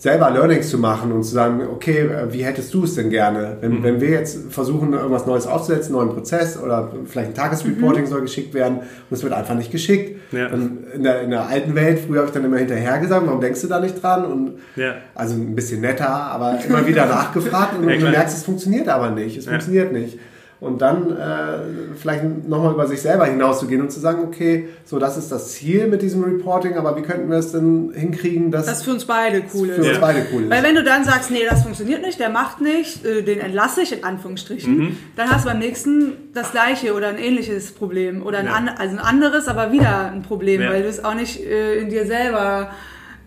selber 0.03 0.29
Learnings 0.31 0.69
zu 0.69 0.77
machen 0.79 1.13
und 1.13 1.23
zu 1.23 1.31
sagen, 1.31 1.61
okay, 1.71 1.99
äh, 1.99 2.33
wie 2.33 2.43
hättest 2.43 2.73
du 2.73 2.83
es 2.83 2.95
denn 2.95 3.09
gerne? 3.09 3.55
Wenn, 3.61 3.79
Mhm. 3.79 3.83
wenn 3.83 4.01
wir 4.01 4.09
jetzt 4.09 4.51
versuchen, 4.51 4.91
irgendwas 4.91 5.25
Neues 5.25 5.47
aufzusetzen, 5.47 5.95
einen 5.95 6.07
neuen 6.07 6.15
Prozess 6.17 6.61
oder 6.61 6.91
vielleicht 7.05 7.29
ein 7.29 7.31
Mhm. 7.31 7.37
Tagesreporting 7.37 8.05
soll 8.07 8.19
geschickt 8.19 8.53
werden 8.53 8.79
und 8.79 8.85
es 9.15 9.23
wird 9.23 9.31
einfach 9.31 9.55
nicht 9.55 9.71
geschickt. 9.71 10.19
Ja. 10.33 10.47
In, 10.47 11.03
der, 11.03 11.21
in 11.21 11.29
der 11.29 11.47
alten 11.47 11.73
Welt, 11.73 11.99
früher 12.05 12.17
habe 12.17 12.27
ich 12.27 12.33
dann 12.33 12.43
immer 12.43 12.57
hinterher 12.57 12.99
gesagt, 12.99 13.25
warum 13.25 13.39
denkst 13.39 13.61
du 13.61 13.67
da 13.67 13.79
nicht 13.79 14.03
dran? 14.03 14.25
Und 14.25 14.51
Ja. 14.75 14.95
also 15.15 15.35
ein 15.35 15.55
bisschen 15.55 15.79
netter, 15.79 16.09
aber 16.09 16.59
immer 16.67 16.85
wieder 16.85 17.05
nachgefragt 17.19 17.77
und 17.79 17.87
Ja, 17.89 17.95
du 17.95 18.09
merkst, 18.09 18.35
es 18.35 18.43
funktioniert 18.43 18.89
aber 18.89 19.09
nicht. 19.11 19.37
Es 19.37 19.45
funktioniert 19.47 19.93
nicht. 19.93 20.19
Und 20.63 20.81
dann 20.81 21.11
äh, 21.11 21.95
vielleicht 21.95 22.47
nochmal 22.47 22.73
über 22.73 22.87
sich 22.87 23.01
selber 23.01 23.25
hinauszugehen 23.25 23.81
und 23.81 23.91
zu 23.91 23.99
sagen, 23.99 24.23
okay, 24.25 24.69
so 24.85 24.97
das 24.97 25.17
ist 25.17 25.31
das 25.31 25.51
Ziel 25.53 25.87
mit 25.87 26.01
diesem 26.01 26.23
Reporting, 26.23 26.75
aber 26.75 26.95
wie 26.95 27.01
könnten 27.01 27.29
wir 27.29 27.37
es 27.37 27.51
denn 27.51 27.91
hinkriegen, 27.93 28.49
dass 28.49 28.65
das 28.65 28.83
für 28.83 28.91
uns 28.91 29.05
beide 29.05 29.43
cool 29.53 29.67
für 29.67 29.73
ist. 29.81 29.87
uns 29.87 29.87
Ja. 29.95 29.99
beide 29.99 30.25
cool 30.33 30.43
ist? 30.43 30.49
Weil 30.49 30.63
wenn 30.63 30.75
du 30.75 30.83
dann 30.83 31.03
sagst, 31.03 31.31
nee, 31.31 31.41
das 31.49 31.63
funktioniert 31.63 32.01
nicht, 32.01 32.19
der 32.19 32.29
macht 32.29 32.61
nicht, 32.61 33.05
äh, 33.05 33.21
den 33.23 33.39
entlasse 33.39 33.81
ich 33.81 33.91
in 33.97 34.03
Anführungsstrichen, 34.03 34.77
Mhm. 34.77 34.97
dann 35.15 35.29
hast 35.29 35.45
du 35.45 35.49
beim 35.49 35.59
nächsten 35.59 36.13
das 36.33 36.51
gleiche 36.51 36.93
oder 36.93 37.09
ein 37.09 37.17
ähnliches 37.17 37.73
Problem 37.73 38.25
oder 38.25 38.39
ein, 38.39 38.45
Ja. 38.45 38.53
an, 38.53 38.69
also 38.69 38.95
ein 38.95 38.99
anderes, 39.03 39.47
aber 39.47 39.71
wieder 39.73 40.11
ein 40.11 40.23
Problem, 40.23 40.61
Ja. 40.61 40.69
weil 40.71 40.83
du 40.83 40.87
es 40.89 41.03
auch 41.03 41.13
nicht 41.15 41.43
äh, 41.45 41.75
in 41.79 41.89
dir 41.89 42.05
selber 42.05 42.71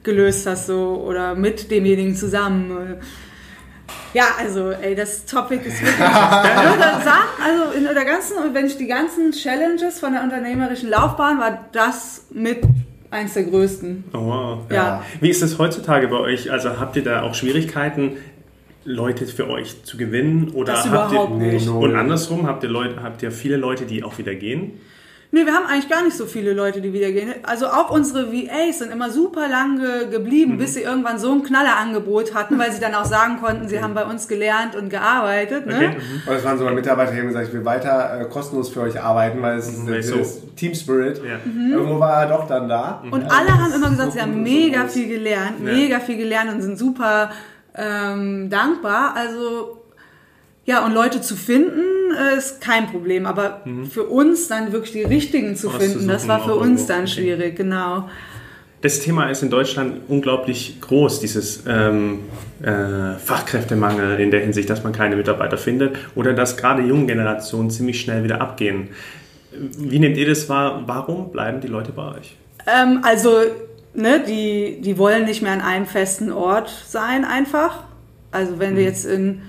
gelöst 0.03 0.46
hast 0.46 0.66
so 0.66 1.03
oder 1.07 1.35
mit 1.35 1.70
demjenigen 1.70 2.14
zusammen. 2.14 2.96
Ja, 4.16 4.29
also 4.38 4.70
ey, 4.70 4.94
das 4.94 5.26
Topic 5.26 5.57
ist 5.68 5.83
wirklich. 5.83 5.94
ich 5.94 5.98
würde 5.98 7.05
sagen, 7.05 7.29
also 7.44 7.72
in 7.76 7.85
der 7.85 8.05
ganzen, 8.07 8.55
wenn 8.55 8.64
ich 8.64 8.79
die 8.79 8.87
ganzen 8.87 9.33
Challenges 9.33 10.00
von 10.00 10.14
der 10.14 10.22
unternehmerischen 10.22 10.88
Laufbahn 10.88 11.38
war 11.38 11.66
das 11.72 12.24
mit 12.31 12.62
eins 13.11 13.35
der 13.35 13.42
größten. 13.42 14.05
Oh, 14.14 14.18
wow. 14.18 14.59
Ja. 14.70 15.02
Wie 15.20 15.29
ist 15.29 15.42
es 15.42 15.59
heutzutage 15.59 16.09
bei 16.09 16.16
euch? 16.16 16.50
Also 16.50 16.81
habt 16.81 16.96
ihr 16.96 17.05
da 17.05 17.24
auch 17.24 17.35
Schwierigkeiten, 17.35 18.16
Leute 18.87 19.26
für 19.26 19.50
euch 19.50 19.85
zu 19.85 19.98
gewinnen? 19.98 20.50
Oder 20.55 20.72
Das 20.72 20.88
habt 20.88 21.12
überhaupt 21.12 21.42
ihr, 21.42 21.52
nicht. 21.52 21.68
Und 21.68 21.94
andersrum, 21.94 22.46
habt 22.46 22.62
ihr, 22.62 22.70
Leute, 22.70 23.02
habt 23.02 23.22
ihr 23.22 23.31
viele 23.31 23.59
Leute, 23.59 23.85
die 23.85 24.02
auch 24.02 24.16
wieder 24.16 24.35
gehen? 24.35 24.81
Nee, 25.33 25.45
wir 25.45 25.53
haben 25.53 25.67
eigentlich 25.67 25.89
gar 25.89 26.03
nicht 26.05 26.17
so 26.17 26.25
viele 26.27 26.53
Leute, 26.53 26.81
die 26.81 26.93
wieder 26.93 27.11
gehen. 27.11 27.35
Also 27.43 27.67
auch 27.67 27.91
unsere 27.91 28.33
VAs 28.33 28.79
sind 28.79 28.93
immer 28.93 29.11
super 29.11 29.49
lange 29.49 30.09
geblieben, 30.09 30.53
Mhm. 30.55 30.59
bis 30.59 30.75
sie 30.75 30.83
irgendwann 30.83 31.19
so 31.19 31.33
ein 31.33 31.43
Knallerangebot 31.43 32.33
hatten, 32.35 32.59
weil 32.59 32.71
sie 32.73 32.81
dann 32.81 32.95
auch 32.95 33.05
sagen 33.05 33.39
konnten, 33.43 33.69
sie 33.69 33.83
haben 33.83 33.93
bei 33.95 34.05
uns 34.05 34.29
gelernt 34.29 34.77
und 34.77 34.89
gearbeitet. 34.89 35.67
Ne? 35.67 35.75
Okay. 35.75 35.89
mhm. 35.89 36.29
Und 36.29 36.35
es 36.37 36.45
waren 36.45 36.59
sogar 36.59 36.73
Mitarbeiter, 36.75 37.12
die 37.12 37.19
haben 37.19 37.27
gesagt, 37.29 37.49
ich 37.49 37.53
will 37.55 37.65
weiter 37.65 38.21
äh, 38.21 38.25
kostenlos 38.27 38.69
für 38.71 38.83
euch 38.83 39.01
arbeiten, 39.01 39.43
weil 39.43 39.59
es 39.59 39.69
ist 39.69 39.83
Mhm, 39.83 39.87
der, 39.89 40.03
so. 40.03 40.17
das 40.19 40.41
Team 40.55 40.75
Spirit. 40.75 41.21
Ja. 41.25 41.39
Irgendwo 41.77 41.99
war 42.01 42.23
er 42.23 42.29
doch 42.29 42.47
dann 42.47 42.69
da. 42.69 43.03
Und 43.11 43.23
Ja, 43.23 43.29
alle 43.29 43.53
haben 43.53 43.73
immer 43.73 43.87
ist 43.87 43.91
gesagt, 43.93 44.12
so 44.12 44.17
sie 44.19 44.23
haben 44.23 44.33
so 44.33 44.39
mega 44.39 44.83
groß. 44.83 44.93
viel 44.93 45.09
gelernt, 45.09 45.55
Ja. 45.65 45.73
mega 45.73 46.01
viel 46.01 46.17
gelernt 46.17 46.53
und 46.53 46.62
sind 46.62 46.79
super 46.79 47.31
ähm, 47.75 48.49
dankbar. 48.49 49.15
Also 49.17 49.83
ja, 50.66 50.85
und 50.85 50.92
Leute 50.92 51.20
zu 51.20 51.37
finden 51.37 51.81
äh, 52.16 52.37
ist 52.37 52.61
kein 52.61 52.87
Problem, 52.88 53.24
aber 53.26 53.62
für 53.90 54.05
uns 54.05 54.48
dann 54.48 54.72
wirklich 54.72 54.92
die 54.92 55.02
richtigen 55.05 55.57
zu 55.57 55.70
finden, 55.70 56.07
das 56.09 56.22
Auszusuchen 56.24 56.29
war 56.29 56.44
für 56.44 56.55
uns 56.57 56.87
dann 56.87 57.00
Okay. 57.02 57.09
schwierig, 57.09 57.57
genau. 57.57 58.09
Das 58.83 59.00
Thema 59.00 59.31
ist 59.31 59.42
in 59.42 59.50
Deutschland 59.50 60.02
unglaublich 60.09 60.81
groß, 60.81 61.18
dieses 61.20 61.64
ähm, 61.66 62.20
äh, 62.62 63.14
Fachkräftemangel 63.18 64.20
in 64.20 64.31
der 64.31 64.40
Hinsicht, 64.40 64.68
dass 64.68 64.85
man 64.85 64.92
keine 64.92 65.16
Mitarbeiter 65.16 65.57
findet 65.57 65.96
oder 66.14 66.35
dass 66.35 66.57
gerade 66.57 66.83
junge 66.83 67.07
Generationen 67.07 67.70
ziemlich 67.70 68.00
schnell 68.00 68.22
wieder 68.22 68.40
abgehen. 68.40 68.88
Wie 69.79 69.98
nehmt 69.98 70.16
ihr 70.18 70.29
das 70.29 70.48
wahr? 70.48 70.83
Warum 70.87 71.33
bleiben 71.33 71.61
die 71.61 71.68
Leute 71.68 71.90
bei 71.92 72.16
euch? 72.18 72.37
Ähm, 72.66 73.00
also, 73.02 73.38
ne, 73.94 74.22
die, 74.26 74.81
die 74.83 74.98
wollen 74.98 75.24
nicht 75.24 75.40
mehr 75.42 75.52
an 75.52 75.62
einem 75.62 75.87
festen 75.87 76.31
Ort 76.31 76.70
sein, 76.87 77.24
einfach. 77.24 77.85
Also, 78.31 78.59
wenn 78.59 78.74
wir 78.76 78.83
Mhm. 78.83 78.88
jetzt 78.88 79.07
in, 79.07 79.42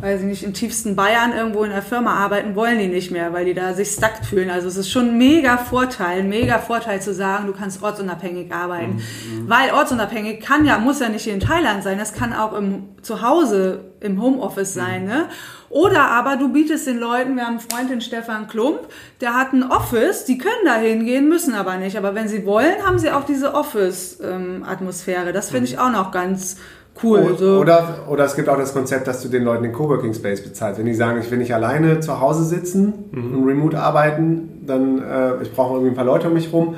weiß 0.00 0.20
ich 0.20 0.26
nicht, 0.26 0.42
im 0.42 0.54
tiefsten 0.54 0.96
Bayern 0.96 1.32
irgendwo 1.32 1.64
in 1.64 1.72
einer 1.72 1.82
Firma 1.82 2.14
arbeiten, 2.14 2.54
wollen 2.54 2.78
die 2.78 2.88
nicht 2.88 3.10
mehr, 3.10 3.32
weil 3.32 3.44
die 3.44 3.54
da 3.54 3.74
sich 3.74 3.90
stuck 3.90 4.24
fühlen. 4.28 4.50
Also, 4.50 4.68
es 4.68 4.76
ist 4.76 4.90
schon 4.90 5.10
ein 5.10 5.18
mega 5.18 5.58
Vorteil, 5.58 6.20
ein 6.20 6.28
mega 6.28 6.58
Vorteil 6.58 7.02
zu 7.02 7.12
sagen, 7.12 7.46
du 7.46 7.52
kannst 7.52 7.82
ortsunabhängig 7.82 8.52
arbeiten. 8.52 8.96
Mhm. 8.96 9.48
Weil 9.48 9.72
ortsunabhängig 9.72 10.40
kann 10.40 10.64
ja, 10.64 10.78
muss 10.78 11.00
ja 11.00 11.08
nicht 11.08 11.24
hier 11.24 11.34
in 11.34 11.40
Thailand 11.40 11.82
sein, 11.82 11.98
das 11.98 12.14
kann 12.14 12.32
auch 12.32 12.52
im, 12.52 12.88
zu 13.02 13.22
Hause 13.22 13.92
im 14.00 14.20
Homeoffice 14.22 14.74
sein, 14.74 15.04
ne? 15.04 15.26
Oder 15.70 16.10
aber 16.10 16.36
du 16.36 16.52
bietest 16.52 16.88
den 16.88 16.98
Leuten, 16.98 17.36
wir 17.36 17.46
haben 17.46 17.58
einen 17.58 17.70
Freund, 17.70 17.90
den 17.90 18.00
Stefan 18.00 18.48
Klump, 18.48 18.80
der 19.20 19.34
hat 19.34 19.52
ein 19.52 19.62
Office, 19.62 20.24
die 20.24 20.36
können 20.36 20.64
da 20.64 20.74
hingehen, 20.74 21.28
müssen 21.28 21.54
aber 21.54 21.76
nicht. 21.76 21.96
Aber 21.96 22.16
wenn 22.16 22.26
sie 22.26 22.44
wollen, 22.44 22.84
haben 22.84 22.98
sie 22.98 23.12
auch 23.12 23.24
diese 23.24 23.54
Office-Atmosphäre. 23.54 25.32
Das 25.32 25.50
finde 25.50 25.66
ich 25.66 25.78
auch 25.78 25.92
noch 25.92 26.10
ganz 26.10 26.56
cool. 27.02 27.34
So. 27.38 27.58
Oder, 27.58 28.00
oder 28.08 28.24
es 28.24 28.36
gibt 28.36 28.48
auch 28.48 28.58
das 28.58 28.72
Konzept, 28.72 29.06
dass 29.06 29.22
du 29.22 29.28
den 29.28 29.44
Leuten 29.44 29.62
den 29.62 29.72
Coworking 29.72 30.14
Space 30.14 30.42
bezahlst. 30.42 30.78
Wenn 30.78 30.86
die 30.86 30.94
sagen, 30.94 31.18
ich 31.20 31.30
will 31.30 31.38
nicht 31.38 31.54
alleine 31.54 32.00
zu 32.00 32.20
Hause 32.20 32.44
sitzen 32.44 32.92
und 33.12 33.46
remote 33.46 33.78
arbeiten, 33.78 34.62
dann 34.66 34.98
äh, 35.02 35.42
ich 35.42 35.52
brauche 35.52 35.74
irgendwie 35.74 35.90
ein 35.92 35.96
paar 35.96 36.04
Leute 36.04 36.28
um 36.28 36.34
mich 36.34 36.52
rum, 36.52 36.74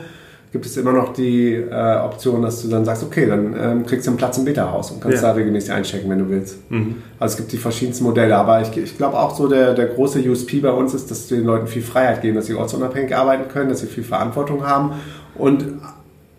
gibt 0.53 0.67
es 0.67 0.77
immer 0.77 0.93
noch 0.93 1.13
die 1.15 1.55
äh, 1.55 1.97
Option, 2.05 2.43
dass 2.43 2.61
du 2.63 2.69
dann 2.69 2.85
sagst, 2.85 3.03
okay, 3.03 3.27
dann 3.27 3.57
ähm, 3.59 3.87
kriegst 3.87 4.07
du 4.07 4.11
einen 4.11 4.19
Platz 4.19 4.37
im 4.37 4.45
Beta-Haus 4.45 4.91
und 4.91 5.01
kannst 5.01 5.23
Ja. 5.23 5.29
da 5.31 5.35
regelmäßig 5.35 5.73
einchecken, 5.73 6.11
wenn 6.11 6.19
du 6.19 6.29
willst. 6.29 6.59
Also 7.19 7.33
es 7.33 7.37
gibt 7.39 7.53
die 7.53 7.57
verschiedensten 7.57 8.05
Modelle, 8.05 8.37
aber 8.37 8.61
ich, 8.61 8.77
ich 8.77 8.97
glaube 8.99 9.19
auch 9.19 9.35
so, 9.35 9.49
der, 9.49 9.73
der 9.75 9.87
große 9.87 10.21
USP 10.21 10.61
bei 10.61 10.71
uns 10.71 10.93
ist, 10.95 11.11
dass 11.11 11.27
du 11.27 11.37
den 11.37 11.45
Leuten 11.47 11.67
viel 11.69 11.83
Freiheit 11.83 12.21
geben, 12.21 12.37
dass 12.37 12.47
sie 12.47 12.55
ortsunabhängig 12.55 13.17
arbeiten 13.17 13.49
können, 13.51 13.71
dass 13.71 13.81
sie 13.81 13.87
viel 13.87 14.05
Verantwortung 14.05 14.67
haben 14.67 14.93
und 15.37 15.65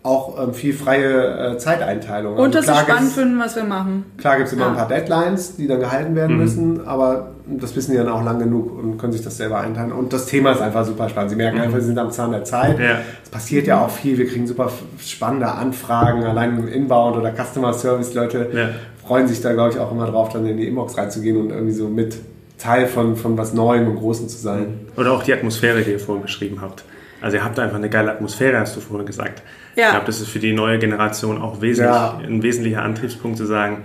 auch 0.04 0.40
ähm, 0.40 0.52
viel 0.54 0.72
freie 0.74 1.54
äh, 1.54 1.58
Zeiteinteilung. 1.58 2.36
Und 2.36 2.54
dass 2.54 2.68
also 2.68 2.78
sie 2.78 2.84
klar 2.84 2.96
spannend 2.98 3.12
finden, 3.14 3.38
was 3.40 3.56
wir 3.56 3.64
machen. 3.64 4.04
Klar 4.18 4.36
gibt 4.36 4.48
es 4.48 4.52
immer 4.52 4.66
Ah. 4.66 4.68
ein 4.68 4.76
paar 4.76 4.86
Deadlines, 4.88 5.56
die 5.56 5.66
dann 5.66 5.80
gehalten 5.80 6.14
werden 6.14 6.36
Mhm. 6.36 6.42
müssen, 6.42 6.86
aber 6.86 7.30
das 7.46 7.74
wissen 7.74 7.92
die 7.92 7.96
dann 7.96 8.08
auch 8.08 8.22
lang 8.22 8.38
genug 8.38 8.78
und 8.78 8.98
können 8.98 9.12
sich 9.12 9.22
das 9.22 9.36
selber 9.38 9.60
einteilen. 9.60 9.92
Und 9.92 10.12
das 10.12 10.26
Thema 10.26 10.52
ist 10.52 10.60
einfach 10.60 10.84
super 10.84 11.08
spannend. 11.08 11.30
Sie 11.30 11.36
merken 11.36 11.58
einfach, 11.58 11.78
sie 11.80 11.86
sind 11.86 11.98
am 11.98 12.10
Zahn 12.10 12.32
der 12.32 12.44
Zeit. 12.44 12.78
Ja. 12.78 12.98
Es 13.24 13.30
passiert 13.30 13.66
ja 13.66 13.80
auch 13.82 13.90
viel. 13.90 14.16
Wir 14.18 14.28
kriegen 14.28 14.46
super 14.46 14.70
spannende 14.98 15.50
Anfragen, 15.50 16.22
allein 16.24 16.58
im 16.58 16.68
Inbound 16.68 17.16
oder 17.16 17.32
Customer 17.32 17.72
Service. 17.72 18.12
Leute 18.14 18.48
Ja. 18.54 18.68
freuen 19.06 19.26
sich 19.26 19.40
da, 19.40 19.52
glaube 19.54 19.70
ich, 19.70 19.78
auch 19.78 19.90
immer 19.90 20.06
drauf, 20.06 20.28
dann 20.34 20.46
in 20.46 20.58
die 20.58 20.68
Inbox 20.68 20.98
reinzugehen 20.98 21.38
und 21.38 21.50
irgendwie 21.50 21.72
so 21.72 21.88
mit 21.88 22.16
Teil 22.58 22.86
von, 22.86 23.16
von 23.16 23.36
was 23.38 23.52
Neuem 23.54 23.88
und 23.88 23.96
Großem 23.96 24.28
zu 24.28 24.36
sein. 24.38 24.80
Oder 24.96 25.12
auch 25.12 25.22
die 25.22 25.32
Atmosphäre, 25.32 25.82
die 25.82 25.92
ihr 25.92 25.98
vorhin 26.00 26.22
beschrieben 26.22 26.58
habt. 26.60 26.84
Also 27.20 27.36
ihr 27.36 27.44
habt 27.44 27.58
einfach 27.58 27.76
eine 27.76 27.88
geile 27.88 28.10
Atmosphäre, 28.12 28.58
hast 28.58 28.76
du 28.76 28.80
vorhin 28.80 29.06
gesagt. 29.06 29.42
Ja. 29.76 29.84
Ich 29.86 29.90
glaube, 29.92 30.06
das 30.06 30.20
ist 30.20 30.28
für 30.28 30.38
die 30.38 30.52
neue 30.52 30.78
Generation 30.78 31.40
auch 31.40 31.60
wesentlich, 31.60 31.94
Ja. 31.94 32.18
ein 32.22 32.42
wesentlicher 32.42 32.82
Antriebspunkt 32.82 33.38
zu 33.38 33.46
sagen, 33.46 33.78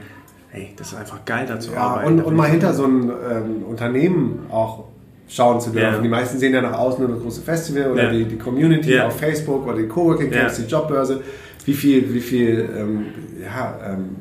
hey, 0.52 0.74
das 0.78 0.90
ist 0.94 0.98
einfach 0.98 1.24
geil, 1.26 1.46
da 1.48 1.60
zu 1.60 1.72
Ja, 1.72 1.80
arbeiten. 1.80 2.08
und, 2.20 2.22
und 2.26 2.36
mal 2.36 2.50
hinter 2.50 2.74
so 2.74 2.86
ein 2.86 3.04
ähm, 3.10 3.64
Unternehmen 3.68 4.46
auch 4.52 4.86
schauen 5.28 5.62
zu 5.62 5.70
dürfen. 5.70 5.96
Ja. 5.96 6.02
Die 6.02 6.10
meisten 6.10 6.38
sehen 6.40 6.54
ja 6.54 6.62
nach 6.62 6.78
außen 6.78 7.02
nur 7.06 7.14
das 7.14 7.22
große 7.24 7.42
Festival 7.42 7.92
oder 7.92 8.04
Ja. 8.06 8.10
die, 8.12 8.26
die 8.26 8.38
Community 8.38 8.96
Ja. 8.96 9.08
auf 9.08 9.20
Facebook 9.20 9.66
oder 9.68 9.78
die 9.78 9.88
Coworking 9.88 10.32
Camps, 10.32 10.58
Ja. 10.58 10.64
die 10.66 10.72
Jobbörse. 10.72 11.22
Wie 11.66 11.74
viel, 11.74 12.12
wie 12.14 12.20
viel 12.20 12.68
ähm, 12.78 13.06
ja, 13.44 13.78
ähm, 13.94 14.16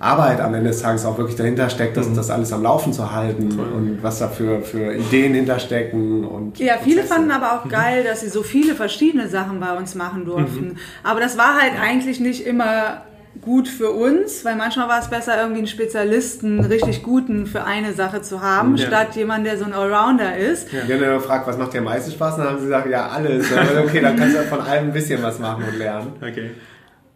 Arbeit 0.00 0.40
am 0.40 0.54
Ende 0.54 0.70
des 0.70 0.80
Tages 0.82 1.04
auch 1.04 1.18
wirklich 1.18 1.36
dahinter 1.36 1.68
steckt, 1.70 1.96
Mhm. 1.96 2.00
das, 2.00 2.12
das 2.14 2.30
alles 2.30 2.52
am 2.52 2.62
Laufen 2.62 2.92
zu 2.92 3.12
halten 3.12 3.58
und 3.58 3.98
was 4.02 4.18
da 4.20 4.28
für, 4.28 4.60
für 4.62 4.94
Ideen 4.94 5.34
hinterstecken. 5.34 6.24
Und 6.24 6.58
Ja, 6.58 6.74
viele 6.82 7.00
Prozesse. 7.00 7.14
fanden 7.14 7.30
aber 7.32 7.52
auch 7.58 7.64
Mhm. 7.64 7.70
geil, 7.70 8.04
dass 8.04 8.20
sie 8.20 8.28
so 8.28 8.42
viele 8.42 8.74
verschiedene 8.74 9.28
Sachen 9.28 9.60
bei 9.60 9.72
uns 9.76 9.94
machen 9.94 10.24
durften. 10.24 10.76
Aber 11.02 11.20
das 11.20 11.36
war 11.36 11.60
halt 11.60 11.72
eigentlich 11.80 12.20
nicht 12.20 12.46
immer 12.46 13.02
gut 13.40 13.68
für 13.68 13.90
uns, 13.90 14.44
weil 14.44 14.56
manchmal 14.56 14.88
war 14.88 14.98
es 15.00 15.08
besser, 15.08 15.36
irgendwie 15.40 15.58
einen 15.58 15.66
Spezialisten, 15.68 16.58
einen 16.60 16.64
richtig 16.72 17.02
guten 17.04 17.46
für 17.46 17.62
eine 17.64 17.92
Sache 17.92 18.20
zu 18.20 18.40
haben, 18.42 18.76
Ja. 18.76 18.86
statt 18.88 19.14
jemand, 19.14 19.46
der 19.46 19.56
so 19.58 19.64
ein 19.64 19.72
Allrounder 19.72 20.36
ist. 20.36 20.72
Wir 20.72 20.82
haben 20.96 21.02
ja 21.02 21.14
gefragt, 21.14 21.46
was 21.46 21.56
macht 21.56 21.72
dir 21.72 21.78
am 21.78 21.84
meisten 21.84 22.10
Spaß? 22.10 22.34
Und 22.34 22.40
dann 22.40 22.48
haben 22.50 22.58
sie 22.58 22.64
gesagt, 22.64 22.88
ja, 22.90 23.06
alles. 23.08 23.46
Okay, 23.52 24.00
dann 24.00 24.16
kannst 24.16 24.36
du 24.36 24.42
von 24.42 24.60
allem 24.60 24.86
ein 24.86 24.92
bisschen 24.92 25.22
was 25.22 25.38
machen 25.38 25.62
und 25.70 25.78
lernen. 25.78 26.12
Okay. 26.20 26.50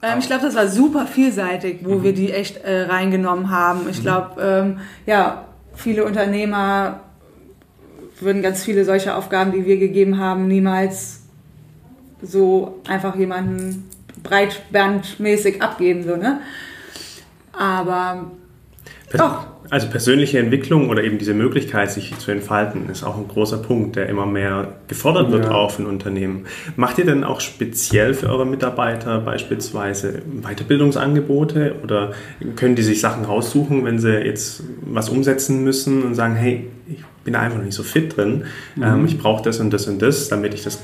Ähm, 0.03 0.19
ich 0.19 0.27
glaube, 0.27 0.43
das 0.45 0.55
war 0.57 0.67
super 0.69 1.07
vielseitig, 1.07 1.79
wo 1.85 1.95
Mhm. 1.97 2.03
wir 2.03 2.13
die 2.13 2.33
echt 2.33 2.59
äh, 2.59 2.83
reingenommen 2.83 3.51
haben. 3.51 3.89
Ich 3.89 4.03
glaube, 4.03 4.41
ähm, 4.43 4.81
ja, 5.07 5.45
viele 5.75 6.05
Unternehmer 6.05 7.01
würden 8.21 8.43
ganz 8.43 8.63
viele 8.65 8.85
solche 8.85 9.15
Aufgaben, 9.15 9.53
die 9.53 9.65
wir 9.65 9.79
gegeben 9.79 10.19
haben, 10.19 10.47
niemals 10.49 11.21
so 12.21 12.81
einfach 12.89 13.17
jemanden 13.17 13.89
breitbandmäßig 14.23 15.61
abgeben, 15.63 16.05
so, 16.05 16.17
ne? 16.17 16.41
Aber 17.53 18.31
Doch. 19.17 19.47
Also 19.73 19.89
persönliche 19.89 20.39
Entwicklung 20.39 20.91
oder 20.91 21.03
eben 21.03 21.17
diese 21.17 21.33
Möglichkeit, 21.33 21.91
sich 21.91 22.15
zu 22.19 22.31
entfalten, 22.31 22.91
ist 22.91 23.03
auch 23.05 23.17
ein 23.17 23.27
großer 23.27 23.57
Punkt, 23.57 23.97
der 23.97 24.07
immer 24.11 24.27
mehr 24.27 24.75
gefordert 24.87 25.33
wird 25.33 25.47
Ja. 25.47 25.53
auch 25.53 25.79
in 25.79 25.87
Unternehmen. 25.87 26.45
Macht 26.77 26.99
ihr 26.99 27.07
denn 27.07 27.25
auch 27.25 27.41
speziell 27.41 28.13
für 28.13 28.29
eure 28.29 28.45
Mitarbeiter 28.45 29.19
beispielsweise 29.21 30.21
Weiterbildungsangebote 30.43 31.77
oder 31.83 32.13
können 32.55 32.75
die 32.77 32.83
sich 32.83 33.01
Sachen 33.01 33.25
raussuchen, 33.25 33.83
wenn 33.87 33.99
sie 33.99 34.13
jetzt 34.19 34.63
was 34.83 35.09
umsetzen 35.09 35.65
müssen 35.65 36.03
und 36.03 36.15
sagen, 36.17 36.35
hey, 36.37 36.69
ich 36.91 37.03
bin 37.25 37.35
einfach 37.35 37.57
noch 37.57 37.65
nicht 37.65 37.75
so 37.75 37.83
fit 37.83 38.15
drin, 38.15 38.45
Mhm. 38.77 38.83
ähm, 38.83 39.05
ich 39.07 39.17
brauche 39.19 39.43
das 39.43 39.59
und 39.59 39.73
das 39.73 39.87
und 39.89 40.03
das, 40.03 40.29
damit 40.29 40.53
ich 40.53 40.65
das 40.65 40.81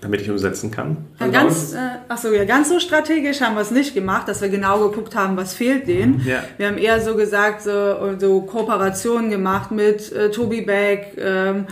damit 0.00 0.20
ich 0.20 0.30
umsetzen 0.30 0.70
kann? 0.70 0.98
Ja, 1.20 1.28
ganz, 1.28 1.72
äh, 1.72 1.78
ach 2.08 2.18
so, 2.18 2.32
ja, 2.32 2.44
ganz 2.44 2.68
so 2.68 2.78
strategisch 2.80 3.40
haben 3.40 3.54
wir 3.54 3.62
es 3.62 3.70
nicht 3.70 3.94
gemacht, 3.94 4.28
dass 4.28 4.40
wir 4.40 4.48
genau 4.48 4.88
geguckt 4.88 5.14
haben, 5.14 5.36
was 5.36 5.54
fehlt 5.54 5.88
denen. 5.88 6.22
Ja. 6.26 6.42
Wir 6.58 6.68
haben 6.68 6.78
eher 6.78 7.00
so 7.00 7.16
gesagt, 7.16 7.62
so, 7.62 8.16
so 8.18 8.42
Kooperationen 8.42 9.30
gemacht 9.30 9.70
mit 9.70 10.12
äh, 10.12 10.30
Tobi 10.30 10.62
Beck, 10.62 11.16
ähm, 11.18 11.66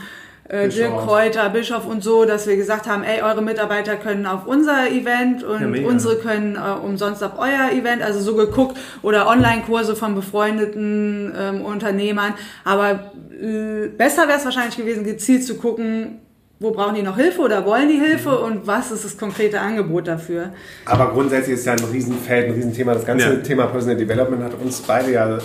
äh, 0.49 0.67
Bischof. 0.67 0.79
Dirk 0.79 0.99
Kräuter, 1.07 1.49
Bischof 1.51 1.87
und 1.87 2.03
so, 2.05 2.25
dass 2.25 2.47
wir 2.47 2.57
gesagt 2.57 2.87
haben, 2.87 3.03
ey, 3.03 3.23
eure 3.23 3.41
Mitarbeiter 3.43 3.97
können 3.97 4.27
auf 4.27 4.47
unser 4.47 4.91
Event 4.91 5.43
Ja, 5.43 5.49
und 5.49 5.71
mega. 5.71 5.89
unsere 5.89 6.17
können 6.17 6.57
äh, 6.57 6.85
umsonst 6.85 7.25
auf 7.25 7.39
euer 7.39 7.71
Event, 7.73 8.03
also 8.03 8.21
so 8.21 8.35
geguckt 8.37 8.77
oder 9.03 9.27
Online-Kurse 9.27 9.97
von 9.97 10.15
befreundeten 10.15 11.33
ähm, 11.37 11.63
Unternehmern. 11.63 12.35
Aber 12.65 13.13
äh, 13.41 13.89
besser 13.89 14.29
wäre 14.29 14.39
es 14.39 14.45
wahrscheinlich 14.45 14.77
gewesen, 14.77 15.05
gezielt 15.05 15.45
zu 15.45 15.57
gucken, 15.57 16.21
wo 16.61 16.71
brauchen 16.71 16.95
die 16.95 17.03
noch 17.03 17.17
Hilfe 17.17 17.41
oder 17.43 17.65
wollen 17.67 17.89
die 17.89 17.99
Hilfe 17.99 18.31
Mhm. 18.31 18.45
und 18.59 18.67
was 18.67 18.91
ist 18.93 19.05
das 19.05 19.17
konkrete 19.19 19.61
Angebot 19.61 20.07
dafür? 20.09 20.51
Aber 20.87 21.11
grundsätzlich 21.13 21.55
ist 21.55 21.67
ja 21.67 21.73
ein 21.73 21.79
Riesenfeld, 21.93 22.47
ein 22.49 22.53
Riesenthema. 22.55 22.95
Das 22.95 23.05
ganze 23.05 23.27
Ja. 23.27 23.37
Thema 23.37 23.67
Personal 23.67 23.97
Development 23.97 24.43
hat 24.43 24.53
uns 24.63 24.81
beide 24.81 25.13
ja 25.13 25.39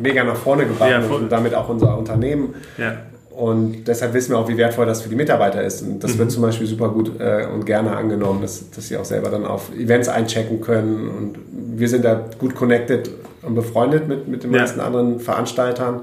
mega 0.00 0.24
nach 0.24 0.36
vorne 0.36 0.66
gebracht 0.66 0.90
Ja, 0.90 1.00
und 1.00 1.30
damit 1.30 1.54
auch 1.54 1.68
unser 1.68 1.96
Unternehmen. 1.96 2.54
Ja. 2.78 2.94
Und 3.30 3.84
deshalb 3.88 4.12
wissen 4.12 4.32
wir 4.32 4.38
auch, 4.38 4.48
wie 4.48 4.56
wertvoll 4.58 4.84
das 4.84 5.00
für 5.00 5.08
die 5.08 5.14
Mitarbeiter 5.16 5.62
ist. 5.62 5.80
Und 5.82 6.04
das 6.04 6.14
Mhm. 6.14 6.18
wird 6.18 6.30
zum 6.32 6.42
Beispiel 6.42 6.66
super 6.66 6.90
gut 6.90 7.12
äh, 7.18 7.46
und 7.46 7.64
gerne 7.64 7.96
angenommen, 7.96 8.42
dass, 8.42 8.68
dass 8.70 8.88
sie 8.88 8.96
auch 8.98 9.06
selber 9.06 9.30
dann 9.30 9.46
auf 9.46 9.70
Events 9.74 10.08
einchecken 10.08 10.60
können. 10.60 11.08
Und 11.08 11.38
wir 11.78 11.88
sind 11.88 12.04
da 12.04 12.20
gut 12.38 12.54
connected 12.54 13.10
und 13.42 13.54
befreundet 13.54 14.06
mit, 14.06 14.28
mit 14.28 14.42
den 14.44 14.52
Ja. 14.52 14.60
meisten 14.60 14.80
anderen 14.80 15.18
Veranstaltern. 15.18 16.00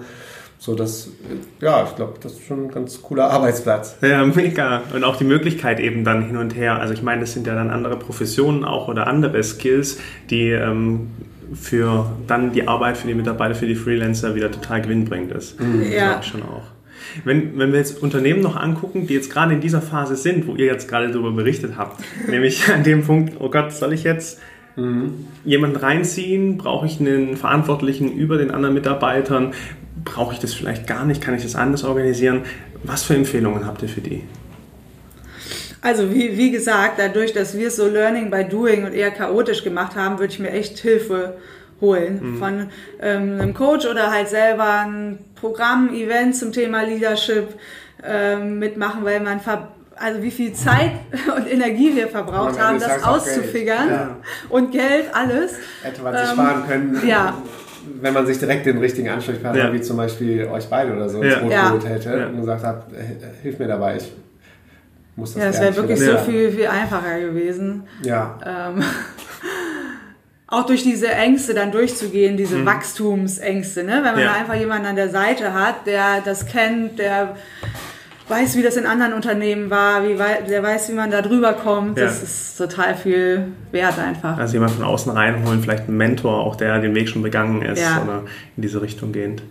So 0.61 0.75
dass, 0.75 1.07
äh, 1.07 1.63
ja, 1.63 1.85
ich 1.85 1.95
glaube, 1.95 2.15
das 2.21 2.33
ist 2.33 2.45
schon 2.45 2.65
ein 2.65 2.71
ganz 2.71 3.01
cooler 3.01 3.31
Arbeitsplatz. 3.31 3.97
Ja, 4.01 4.25
mega. 4.25 4.83
Und 4.93 5.05
auch 5.05 5.15
die 5.15 5.23
Möglichkeit 5.23 5.79
eben 5.79 6.03
dann 6.03 6.27
hin 6.27 6.35
und 6.35 6.53
her. 6.53 6.79
Also 6.79 6.93
ich 6.93 7.01
meine, 7.01 7.21
das 7.21 7.31
sind 7.31 7.47
ja 7.47 7.55
dann 7.55 7.69
andere 7.69 7.95
Professionen 7.95 8.65
auch 8.65 8.89
oder 8.89 9.07
andere 9.07 9.41
Skills, 9.41 9.99
die 10.29 10.49
ähm, 10.49 11.11
für 11.53 12.11
dann 12.27 12.51
die 12.51 12.67
Arbeit 12.67 12.97
für 12.97 13.07
die 13.07 13.13
Mitarbeiter, 13.13 13.55
für 13.55 13.67
die 13.67 13.75
Freelancer 13.75 14.35
wieder 14.35 14.51
total 14.51 14.81
gewinnbringend 14.81 15.31
ist. 15.31 15.57
Ja. 15.59 16.09
Glaube 16.09 16.19
ich 16.23 16.27
schon 16.27 16.43
auch. 16.43 16.63
Wenn, 17.23 17.57
wenn 17.57 17.71
wir 17.71 17.79
jetzt 17.79 18.03
Unternehmen 18.03 18.41
noch 18.41 18.57
angucken, 18.57 19.07
die 19.07 19.13
jetzt 19.13 19.31
gerade 19.31 19.53
in 19.53 19.61
dieser 19.61 19.81
Phase 19.81 20.17
sind, 20.17 20.45
wo 20.45 20.55
ihr 20.55 20.65
jetzt 20.65 20.89
gerade 20.89 21.09
darüber 21.09 21.31
berichtet 21.31 21.77
habt, 21.77 22.03
nämlich 22.27 22.69
an 22.69 22.83
dem 22.83 23.03
Punkt, 23.03 23.35
oh 23.39 23.49
Gott, 23.49 23.71
soll 23.71 23.93
ich 23.93 24.03
jetzt 24.03 24.39
jemanden 25.43 25.75
reinziehen? 25.75 26.57
Brauche 26.57 26.85
ich 26.85 26.99
einen 26.99 27.35
Verantwortlichen 27.35 28.13
über 28.13 28.37
den 28.37 28.51
anderen 28.51 28.75
Mitarbeitern? 28.75 29.53
Brauche 30.09 30.33
ich 30.33 30.39
das 30.39 30.53
vielleicht 30.53 30.87
gar 30.87 31.05
nicht? 31.05 31.21
Kann 31.21 31.35
ich 31.35 31.43
das 31.43 31.55
anders 31.55 31.83
organisieren? 31.83 32.43
Was 32.83 33.03
für 33.03 33.15
Empfehlungen 33.15 33.65
habt 33.65 33.81
ihr 33.83 33.89
für 33.89 34.01
die? 34.01 34.23
Also 35.81 36.13
wie, 36.13 36.35
wie 36.37 36.51
gesagt, 36.51 36.95
dadurch, 36.97 37.31
dass 37.31 37.55
wir 37.55 37.67
es 37.67 37.75
so 37.75 37.87
Learning 37.87 38.29
by 38.31 38.43
Doing 38.43 38.85
und 38.85 38.93
eher 38.93 39.11
chaotisch 39.11 39.63
gemacht 39.63 39.95
haben, 39.95 40.19
würde 40.19 40.33
ich 40.33 40.39
mir 40.39 40.51
echt 40.51 40.79
Hilfe 40.79 41.37
holen 41.79 42.35
von 42.39 42.67
ähm, 43.01 43.39
einem 43.39 43.53
Coach 43.53 43.85
oder 43.85 44.11
halt 44.11 44.27
selber 44.27 44.81
ein 44.85 45.19
Programm, 45.35 45.93
Event 45.93 46.35
zum 46.35 46.51
Thema 46.51 46.81
Leadership 46.81 47.53
ähm, 48.03 48.59
mitmachen, 48.59 49.05
weil 49.05 49.21
man 49.21 49.39
ver 49.39 49.69
also 49.95 50.23
wie 50.23 50.31
viel 50.31 50.53
Zeit 50.53 50.91
und 51.35 51.51
Energie 51.51 51.93
wir 51.95 52.07
verbraucht 52.07 52.59
haben, 52.59 52.79
das 52.79 53.03
auszufigern. 53.03 53.89
Ja. 53.89 54.17
und 54.47 54.71
Geld, 54.71 55.13
alles. 55.13 55.53
Hätte 55.81 56.01
man 56.01 56.13
sich 56.13 56.23
Ähm, 56.23 56.29
sparen 56.31 56.67
können, 56.67 57.07
ja. 57.07 57.37
wenn 58.01 58.13
man 58.13 58.25
sich 58.25 58.37
direkt 58.39 58.65
den 58.65 58.77
richtigen 58.77 59.09
Ansprechpartner, 59.09 59.65
Ja. 59.67 59.73
wie 59.73 59.81
zum 59.81 59.97
Beispiel 59.97 60.45
euch 60.47 60.67
beide 60.67 60.93
oder 60.93 61.09
so, 61.09 61.21
ins 61.21 61.33
Ja. 61.33 61.39
Boot 61.39 61.51
Ja. 61.51 61.65
geholt 61.67 61.87
hätte 61.87 62.17
Ja. 62.17 62.27
und 62.27 62.39
gesagt 62.39 62.63
hat, 62.63 62.87
"H- 62.91 63.27
hilf 63.41 63.59
mir 63.59 63.67
dabei, 63.67 63.97
ich 63.97 64.11
muss 65.15 65.33
das 65.33 65.43
Ja, 65.43 65.49
lernen, 65.49 65.65
wäre 65.65 65.75
wirklich 65.75 65.99
so 65.99 66.05
Ja. 66.05 66.11
lernen." 66.13 66.25
viel, 66.29 66.51
viel 66.51 66.67
einfacher 66.67 67.19
gewesen. 67.19 67.83
Ja, 68.03 68.39
ähm, 68.75 68.83
auch 70.47 70.65
durch 70.65 70.81
diese 70.83 71.09
Ängste 71.09 71.53
dann 71.53 71.71
durchzugehen, 71.71 72.35
diese 72.37 72.57
Mhm. 72.57 72.65
Wachstumsängste, 72.65 73.83
ne? 73.83 74.01
wenn 74.03 74.15
man 74.15 74.27
einfach 74.27 74.55
jemanden 74.55 74.87
an 74.87 74.95
der 74.95 75.09
Seite 75.09 75.53
hat, 75.53 75.85
der 75.85 76.21
das 76.25 76.45
kennt, 76.47 76.97
der 76.99 77.35
weiß, 78.29 78.55
wie 78.57 78.61
das 78.61 78.77
in 78.77 78.85
anderen 78.85 79.13
Unternehmen 79.13 79.69
war, 79.69 80.07
wie 80.07 80.17
wei- 80.19 80.41
der 80.47 80.61
weiß, 80.63 80.89
wie 80.89 80.93
man 80.93 81.09
da 81.11 81.21
drüber 81.21 81.53
kommt, 81.53 81.97
Ja. 81.97 82.05
das 82.05 82.21
ist 82.23 82.57
total 82.57 82.95
viel 82.95 83.45
wert 83.71 83.97
einfach. 83.99 84.37
Also 84.37 84.53
jemand 84.53 84.71
von 84.73 84.83
außen 84.85 85.11
reinholen, 85.11 85.61
vielleicht 85.61 85.87
einen 85.87 85.97
Mentor, 85.97 86.39
auch 86.45 86.55
der 86.55 86.79
den 86.79 86.93
Weg 86.95 87.09
schon 87.09 87.21
begangen 87.23 87.61
ist 87.61 87.81
Ja. 87.81 88.01
oder 88.03 88.21
in 88.55 88.61
diese 88.61 88.81
Richtung 88.81 89.11
gehend. 89.11 89.41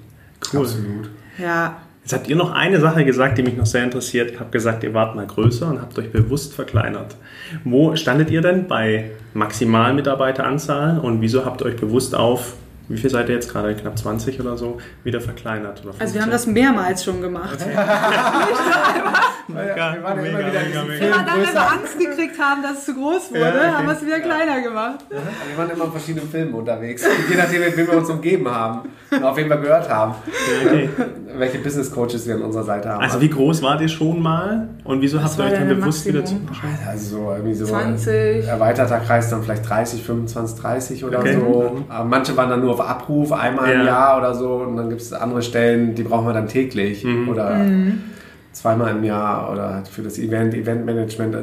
Cool. 0.52 0.60
absolut. 0.62 1.10
Ja, 1.38 1.78
Jetzt 2.04 2.14
habt 2.14 2.28
ihr 2.28 2.36
noch 2.36 2.52
eine 2.52 2.80
Sache 2.80 3.04
gesagt, 3.04 3.36
die 3.36 3.42
mich 3.42 3.54
noch 3.58 3.66
sehr 3.66 3.84
interessiert. 3.84 4.30
Ihr 4.32 4.40
habt 4.40 4.50
gesagt, 4.50 4.82
ihr 4.82 4.94
wart 4.94 5.14
mal 5.14 5.26
größer 5.26 5.68
und 5.68 5.78
habt 5.82 5.98
euch 5.98 6.10
bewusst 6.10 6.54
verkleinert. 6.54 7.16
Wo 7.64 7.94
standet 7.96 8.30
ihr 8.30 8.40
denn 8.40 8.66
bei 8.66 9.10
maximal 9.34 9.92
Mitarbeiteranzahl 9.92 11.00
und 11.00 11.20
wieso 11.20 11.44
habt 11.44 11.60
ihr 11.60 11.66
euch 11.66 11.76
bewusst 11.76 12.14
auf, 12.14 12.54
wie 12.88 12.96
viel 12.98 13.10
seid 13.10 13.28
ihr 13.28 13.34
jetzt 13.34 13.50
gerade, 13.52 13.74
knapp 13.74 13.98
20 13.98 14.40
oder 14.40 14.56
so, 14.56 14.78
wieder 15.04 15.20
verkleinert? 15.20 15.82
Oder 15.84 15.94
also 15.98 16.14
wir 16.14 16.22
haben 16.22 16.30
15? 16.30 16.30
das 16.30 16.46
mehrmals 16.46 17.04
schon 17.04 17.20
gemacht. 17.20 17.58
Mega, 19.48 19.94
wir 19.94 20.02
waren 20.02 20.16
ja 20.16 20.22
mega, 20.22 20.38
immer 20.38 20.48
wieder 20.50 20.60
in 20.60 20.68
mega, 20.68 20.82
mega. 20.84 21.06
Immer 21.06 21.16
dann, 21.24 21.40
wenn 21.40 21.54
wir. 21.54 21.70
Angst 21.72 21.98
gekriegt 21.98 22.38
haben, 22.38 22.62
dass 22.62 22.78
es 22.78 22.84
zu 22.84 22.94
groß 22.94 23.30
wurde, 23.30 23.40
Ja, 23.40 23.48
okay. 23.48 23.66
haben 23.72 23.86
wir 23.86 23.94
es 23.94 24.04
wieder 24.06 24.20
kleiner 24.20 24.60
gemacht. 24.60 25.04
Wir 25.08 25.56
waren 25.58 25.70
immer 25.70 25.84
in 25.86 25.90
verschiedenen 25.90 26.28
Filmen 26.28 26.54
unterwegs. 26.54 27.02
Je 27.30 27.36
nachdem, 27.36 27.60
mit 27.62 27.76
wem 27.76 27.86
wir 27.86 27.96
uns 27.98 28.10
umgeben 28.10 28.48
haben 28.50 28.88
und 29.10 29.24
auf 29.24 29.36
wen 29.36 29.48
wir 29.48 29.56
gehört 29.56 29.88
haben. 29.88 30.14
Okay. 30.66 30.88
Welche 31.36 31.58
Business 31.58 31.90
Coaches 31.90 32.26
wir 32.26 32.34
an 32.34 32.42
unserer 32.42 32.64
Seite 32.64 32.88
haben. 32.90 33.02
Also 33.02 33.20
wie 33.20 33.30
groß 33.30 33.62
wart 33.62 33.80
ihr 33.80 33.88
schon 33.88 34.20
mal 34.20 34.68
und 34.84 35.00
wieso 35.00 35.22
habt 35.22 35.38
ihr 35.38 35.44
euch 35.44 35.52
dann 35.52 35.68
denn 35.68 35.80
bewusst 35.80 36.04
wieder 36.06 36.24
zu... 36.24 36.34
Maximum? 36.34 36.78
Also 36.86 37.16
so 37.16 37.32
irgendwie 37.32 37.54
so 37.54 37.66
20. 37.66 38.46
erweiterter 38.46 38.98
Kreis 39.00 39.30
dann 39.30 39.42
vielleicht 39.42 39.68
30, 39.68 40.02
25, 40.02 40.60
30 40.60 41.04
oder 41.04 41.18
Okay. 41.20 41.34
so. 41.40 41.84
Aber 41.88 42.04
manche 42.04 42.36
waren 42.36 42.50
dann 42.50 42.60
nur 42.60 42.72
auf 42.74 42.80
Abruf, 42.80 43.32
einmal 43.32 43.70
im 43.72 43.80
Ja. 43.80 43.86
Jahr 43.86 44.18
oder 44.18 44.34
so. 44.34 44.54
Und 44.56 44.76
dann 44.76 44.88
gibt 44.90 45.00
es 45.00 45.12
andere 45.12 45.42
Stellen, 45.42 45.94
die 45.94 46.02
brauchen 46.02 46.26
wir 46.26 46.32
dann 46.34 46.48
täglich 46.48 47.06
oder 47.28 47.64
zweimal 48.58 48.96
im 48.96 49.04
Jahr 49.04 49.50
oder 49.52 49.82
für 49.90 50.02
das 50.02 50.18
Event, 50.18 50.54
Eventmanagement. 50.54 51.36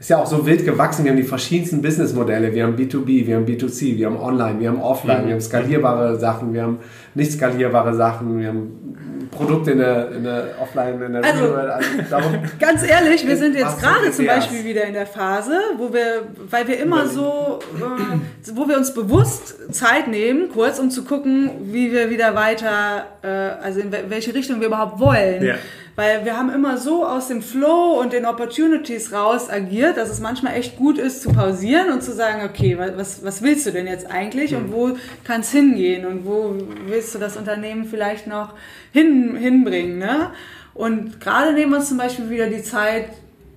Ist 0.00 0.10
ja 0.10 0.18
auch 0.18 0.26
so 0.26 0.44
wild 0.44 0.64
gewachsen. 0.64 1.04
Wir 1.04 1.12
haben 1.12 1.16
die 1.16 1.22
verschiedensten 1.22 1.80
Businessmodelle. 1.80 2.52
Wir 2.52 2.64
haben 2.64 2.74
B2B, 2.74 3.24
wir 3.24 3.36
haben 3.36 3.46
B2C, 3.46 3.96
wir 3.96 4.06
haben 4.06 4.16
Online, 4.16 4.58
wir 4.58 4.68
haben 4.70 4.80
Offline, 4.82 5.26
wir 5.26 5.34
haben 5.34 5.40
skalierbare 5.40 6.18
Sachen, 6.18 6.52
wir 6.52 6.62
haben 6.62 6.78
nicht 7.14 7.30
skalierbare 7.32 7.94
Sachen, 7.94 8.40
wir 8.40 8.48
haben 8.48 9.28
Produkte 9.30 9.70
in 9.70 9.78
der, 9.78 10.10
in 10.10 10.24
der 10.24 10.48
Offline, 10.60 11.00
in 11.00 11.12
der 11.12 11.24
Also-. 11.24 11.54
Also 11.54 11.88
darum, 12.10 12.32
Ganz 12.58 12.82
ehrlich, 12.86 13.24
wir 13.26 13.36
sind 13.36 13.54
jetzt 13.54 13.80
gerade 13.80 14.10
zum? 14.10 14.26
Beispiel 14.26 14.64
wieder 14.64 14.84
in 14.86 14.92
der 14.94 15.06
Phase, 15.06 15.52
wo 15.78 15.92
wir, 15.94 16.22
weil 16.50 16.66
wir 16.66 16.80
immer 16.80 17.06
so, 17.06 17.60
äh, 17.76 18.50
wo 18.56 18.66
wir 18.68 18.76
uns 18.76 18.92
bewusst 18.92 19.72
Zeit 19.72 20.08
nehmen, 20.08 20.48
kurz, 20.52 20.80
um 20.80 20.90
zu 20.90 21.04
gucken, 21.04 21.48
wie 21.66 21.92
wir 21.92 22.10
wieder 22.10 22.34
weiter, 22.34 23.06
äh, 23.22 23.28
also 23.64 23.78
in 23.78 23.92
wel- 23.92 24.04
welche 24.10 24.34
Richtung 24.34 24.58
wir 24.60 24.66
überhaupt 24.66 24.98
wollen. 24.98 25.44
Ja. 25.44 25.54
Weil 25.94 26.24
wir 26.24 26.38
haben 26.38 26.48
immer 26.50 26.78
so 26.78 27.04
aus 27.06 27.28
dem 27.28 27.42
Flow 27.42 28.00
und 28.00 28.14
den 28.14 28.24
Opportunities 28.24 29.12
raus 29.12 29.50
agiert, 29.50 29.98
dass 29.98 30.08
es 30.08 30.20
manchmal 30.20 30.54
echt 30.54 30.76
gut 30.76 30.96
ist 30.96 31.20
zu 31.22 31.30
pausieren 31.32 31.90
und 31.92 32.02
zu 32.02 32.12
sagen, 32.12 32.48
okay, 32.48 32.78
wa- 32.78 32.92
was, 32.96 33.22
was 33.24 33.42
willst 33.42 33.66
du 33.66 33.72
denn 33.72 33.86
jetzt 33.86 34.10
eigentlich 34.10 34.54
und 34.54 34.72
wo 34.72 34.96
kann 35.24 35.42
es 35.42 35.50
hingehen 35.52 36.06
und 36.06 36.24
wo 36.24 36.54
willst 36.86 37.14
du 37.14 37.18
das 37.18 37.36
Unternehmen 37.36 37.84
vielleicht 37.84 38.26
noch 38.26 38.54
hin, 38.92 39.36
hinbringen, 39.36 39.98
ne? 39.98 40.30
Und 40.74 41.20
gerade 41.20 41.52
nehmen 41.52 41.72
wir 41.72 41.78
uns 41.80 41.90
zum 41.90 41.98
Beispiel 41.98 42.30
wieder 42.30 42.46
die 42.46 42.62
Zeit, 42.62 43.10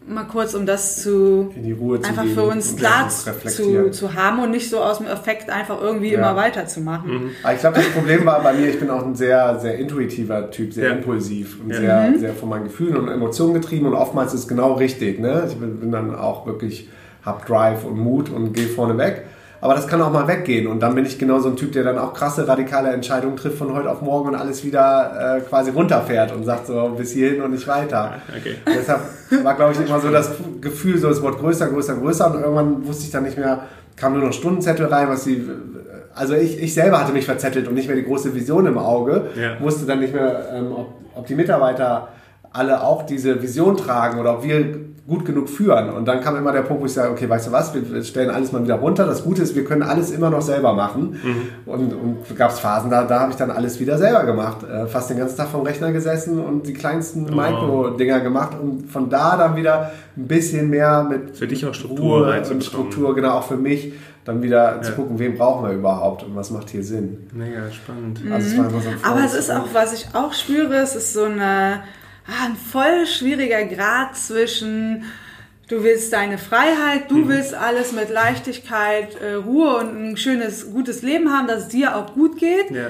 mal 0.08 0.26
kurz, 0.26 0.54
um 0.54 0.66
das 0.66 1.02
zu 1.02 1.52
in 1.56 1.64
die 1.64 1.72
Ruhe 1.72 2.00
zu 2.00 2.08
einfach 2.10 2.24
gehen 2.24 2.34
für 2.36 2.44
uns 2.44 2.76
klar 2.76 3.10
zu 3.10 3.90
zu, 3.92 4.14
haben 4.14 4.40
und 4.40 4.52
nicht 4.52 4.70
so 4.70 4.80
aus 4.80 5.00
dem 5.00 5.08
Effekt 5.08 5.50
einfach 5.50 5.82
irgendwie 5.82 6.12
Ja. 6.12 6.20
immer 6.20 6.36
weiterzumachen. 6.36 7.32
Aber 7.44 7.54
ich 7.54 7.60
glaube, 7.60 7.78
das 7.78 7.88
Problem 7.90 8.26
war 8.26 8.42
bei 8.44 8.54
mir, 8.54 8.70
ich 8.70 8.80
bin 8.80 8.90
auch 8.90 9.04
ein 9.04 9.16
sehr, 9.16 9.60
sehr 9.60 9.78
intuitiver 9.78 10.52
Typ, 10.52 10.74
sehr 10.74 10.90
Ja. 10.90 10.96
impulsiv 10.96 11.60
und 11.64 11.72
Ja. 11.72 11.78
sehr, 11.78 12.20
sehr 12.20 12.34
von 12.34 12.50
meinen 12.50 12.66
Gefühlen 12.66 12.96
und 12.98 13.08
Emotionen 13.08 13.54
getrieben 13.54 13.88
und 13.88 13.94
oftmals 13.96 14.34
ist 14.34 14.42
es 14.42 14.48
genau 14.48 14.74
richtig. 14.74 15.20
Ne? 15.20 15.46
Ich 15.48 15.56
bin, 15.56 15.80
bin 15.80 15.92
dann 15.92 16.16
auch 16.16 16.46
wirklich, 16.46 16.90
hab 17.26 17.46
Drive 17.46 17.84
und 17.86 17.98
Mut 17.98 18.30
und 18.30 18.54
gehe 18.54 18.68
vorne 18.68 18.98
weg. 18.98 19.26
Aber 19.66 19.74
das 19.74 19.88
kann 19.88 20.00
auch 20.00 20.12
mal 20.12 20.28
weggehen 20.28 20.68
und 20.68 20.80
dann 20.80 20.94
bin 20.94 21.06
ich 21.08 21.18
genau 21.18 21.40
so 21.40 21.50
ein 21.50 21.56
Typ, 21.56 21.72
der 21.72 21.84
dann 21.84 21.98
auch 21.98 22.14
krasse, 22.14 22.48
radikale 22.48 22.90
Entscheidungen 22.90 23.36
trifft 23.36 23.58
von 23.58 23.74
heute 23.74 23.90
auf 23.90 24.00
morgen 24.04 24.30
und 24.30 24.36
alles 24.36 24.64
wieder 24.64 25.38
äh, 25.38 25.42
quasi 25.42 25.72
runterfährt 25.72 26.32
und 26.36 26.44
sagt 26.44 26.68
so 26.68 26.94
bis 26.96 27.14
hierhin 27.14 27.42
und 27.42 27.50
nicht 27.50 27.68
weiter. 27.68 28.14
Okay. 28.30 28.58
Deshalb 28.68 29.00
war, 29.44 29.56
glaube 29.56 29.72
ich, 29.74 29.80
immer 29.80 30.00
so 30.00 30.12
das 30.12 30.30
Gefühl, 30.62 31.00
so 31.00 31.10
es 31.10 31.20
wird 31.20 31.40
größer, 31.40 31.68
größer, 31.70 31.96
größer 31.96 32.32
und 32.32 32.42
irgendwann 32.44 32.86
wusste 32.86 33.06
ich 33.06 33.12
dann 33.12 33.24
nicht 33.24 33.40
mehr, 33.40 33.62
kam 33.96 34.14
nur 34.14 34.22
noch 34.28 34.34
Stundenzettel 34.34 34.86
rein, 34.86 35.10
was 35.10 35.24
die, 35.24 35.44
also 36.14 36.36
ich, 36.36 36.62
ich 36.62 36.72
selber 36.76 37.00
hatte 37.02 37.12
mich 37.12 37.26
verzettelt 37.26 37.68
und 37.68 37.74
nicht 37.74 37.88
mehr 37.88 37.96
die 37.98 38.06
große 38.06 38.36
Vision 38.36 38.68
im 38.68 38.78
Auge, 38.78 39.30
Ja. 39.36 39.60
wusste 39.60 39.88
dann 39.88 40.00
nicht 40.00 40.14
mehr, 40.14 40.48
ähm, 40.54 40.74
ob, 40.74 40.94
ob 41.16 41.26
die 41.26 41.34
Mitarbeiter 41.34 42.10
alle 42.54 42.84
auch 42.84 43.02
diese 43.04 43.42
Vision 43.42 43.78
tragen 43.78 44.20
oder 44.20 44.34
ob 44.38 44.44
wir 44.44 44.64
gut 45.08 45.24
genug 45.24 45.50
führen. 45.50 45.92
Und 45.92 46.06
dann 46.06 46.22
kam 46.22 46.36
immer 46.36 46.52
der 46.52 46.64
Punkt, 46.64 46.82
wo 46.82 46.86
ich 46.88 46.94
sage, 46.94 47.12
okay, 47.12 47.30
weißt 47.30 47.48
du 47.48 47.52
was, 47.52 47.74
wir 47.74 48.04
stellen 48.04 48.32
alles 48.32 48.52
mal 48.52 48.64
wieder 48.64 48.76
runter. 48.76 49.06
Das 49.06 49.24
Gute 49.24 49.44
ist, 49.44 49.56
wir 49.56 49.64
können 49.64 49.84
alles 49.84 50.10
immer 50.10 50.32
noch 50.32 50.42
selber 50.42 50.74
machen. 50.74 51.20
Und, 51.68 51.94
und 51.94 52.36
gab 52.36 52.52
es 52.52 52.60
Phasen, 52.60 52.90
da, 52.90 53.04
da 53.04 53.20
habe 53.20 53.32
ich 53.32 53.38
dann 53.38 53.52
alles 53.52 53.80
wieder 53.80 54.00
selber 54.00 54.24
gemacht. 54.24 54.64
Äh, 54.64 54.88
fast 54.88 55.12
den 55.12 55.18
ganzen 55.18 55.38
Tag 55.38 55.50
vom 55.50 55.62
Rechner 55.62 55.92
gesessen 55.92 56.44
und 56.44 56.66
die 56.66 56.74
kleinsten 56.74 57.26
Micro-Dinger 57.26 58.22
gemacht, 58.22 58.58
um 58.60 58.86
von 58.86 59.10
da 59.10 59.38
dann 59.38 59.56
wieder 59.56 59.92
ein 60.18 60.28
bisschen 60.28 60.72
mehr 60.72 61.04
mit 61.04 61.38
Für 61.38 61.48
dich 61.48 61.66
auch 61.68 61.74
Struktur 61.76 62.26
Ruhe 62.26 62.42
und. 62.42 62.64
Struktur, 62.64 63.14
genau, 63.14 63.34
auch 63.34 63.48
für 63.48 63.58
mich, 63.58 63.94
dann 64.26 64.42
wieder 64.42 64.82
zu 64.82 64.94
gucken, 64.94 65.20
wen 65.20 65.38
brauchen 65.38 65.68
wir 65.68 65.76
überhaupt 65.76 66.24
und 66.24 66.36
was 66.36 66.50
macht 66.50 66.72
hier 66.72 66.84
Sinn. 66.84 67.28
Mega 67.32 67.72
spannend. 67.72 68.22
Also 68.32 68.48
es 68.48 68.58
war 68.58 68.70
immer 68.70 68.82
so 68.82 68.90
Mhm. 68.90 68.96
Aber 69.04 69.24
es 69.24 69.36
ist 69.36 69.52
auch, 69.52 69.68
was 69.74 69.94
ich 69.94 70.08
auch 70.14 70.34
spüre, 70.34 70.74
es 70.78 70.96
ist 70.96 71.14
so 71.14 71.26
eine, 71.26 71.84
ein 72.28 72.56
voll 72.56 73.06
schwieriger 73.06 73.66
Grad 73.66 74.18
zwischen 74.18 75.06
du 75.68 75.84
willst 75.84 76.14
deine 76.14 76.38
Freiheit, 76.38 77.10
du 77.10 77.28
willst 77.28 77.54
alles 77.54 77.92
mit 77.92 78.10
Leichtigkeit, 78.10 79.16
äh, 79.22 79.34
Ruhe 79.34 79.78
und 79.78 80.12
ein 80.12 80.18
schönes, 80.18 80.72
gutes 80.72 81.02
Leben 81.02 81.32
haben, 81.32 81.48
dass 81.48 81.64
es 81.64 81.68
dir 81.70 81.96
auch 81.96 82.14
gut 82.14 82.38
geht. 82.38 82.72
Ja. 82.72 82.90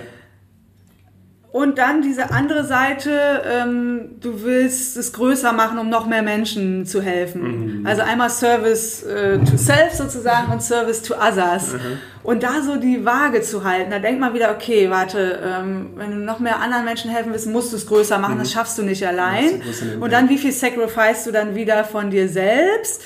Und 1.56 1.78
dann 1.78 2.02
diese 2.02 2.32
andere 2.32 2.66
Seite, 2.66 3.42
ähm, 3.50 4.18
du 4.20 4.44
willst 4.44 4.98
es 4.98 5.14
größer 5.14 5.54
machen, 5.54 5.78
um 5.78 5.88
noch 5.88 6.06
mehr 6.06 6.22
Menschen 6.22 6.86
zu 6.86 7.02
helfen. 7.02 7.86
Also 7.86 8.02
einmal 8.02 8.30
Service 8.30 9.04
äh, 9.04 9.38
to 9.38 9.56
self 9.56 9.94
sozusagen 9.94 10.52
und 10.52 10.62
Service 10.62 11.02
to 11.02 11.14
others. 11.14 11.76
Und 12.24 12.44
da 12.44 12.62
so 12.62 12.76
die 12.76 13.06
Waage 13.06 13.42
zu 13.42 13.64
halten, 13.64 13.90
da 13.90 14.00
denkt 14.00 14.20
man 14.20 14.34
wieder, 14.34 14.52
okay, 14.52 14.90
warte, 14.90 15.40
ähm, 15.46 15.92
wenn 15.96 16.12
du 16.12 16.18
noch 16.18 16.40
mehr 16.40 16.60
anderen 16.60 16.84
Menschen 16.84 17.10
helfen 17.10 17.32
willst, 17.32 17.48
musst 17.48 17.72
du 17.72 17.78
es 17.78 17.88
größer 17.88 18.18
machen, 18.18 18.38
das 18.38 18.52
schaffst 18.52 18.78
du 18.78 18.84
nicht 18.84 19.08
allein. 19.08 19.62
du. 19.62 20.04
Und 20.04 20.12
dann 20.12 20.28
wie 20.28 20.38
viel 20.38 20.52
sacrifice 20.52 21.24
du 21.24 21.32
dann 21.32 21.56
wieder 21.56 21.86
von 21.86 22.10
dir 22.10 22.28
selbst? 22.28 23.02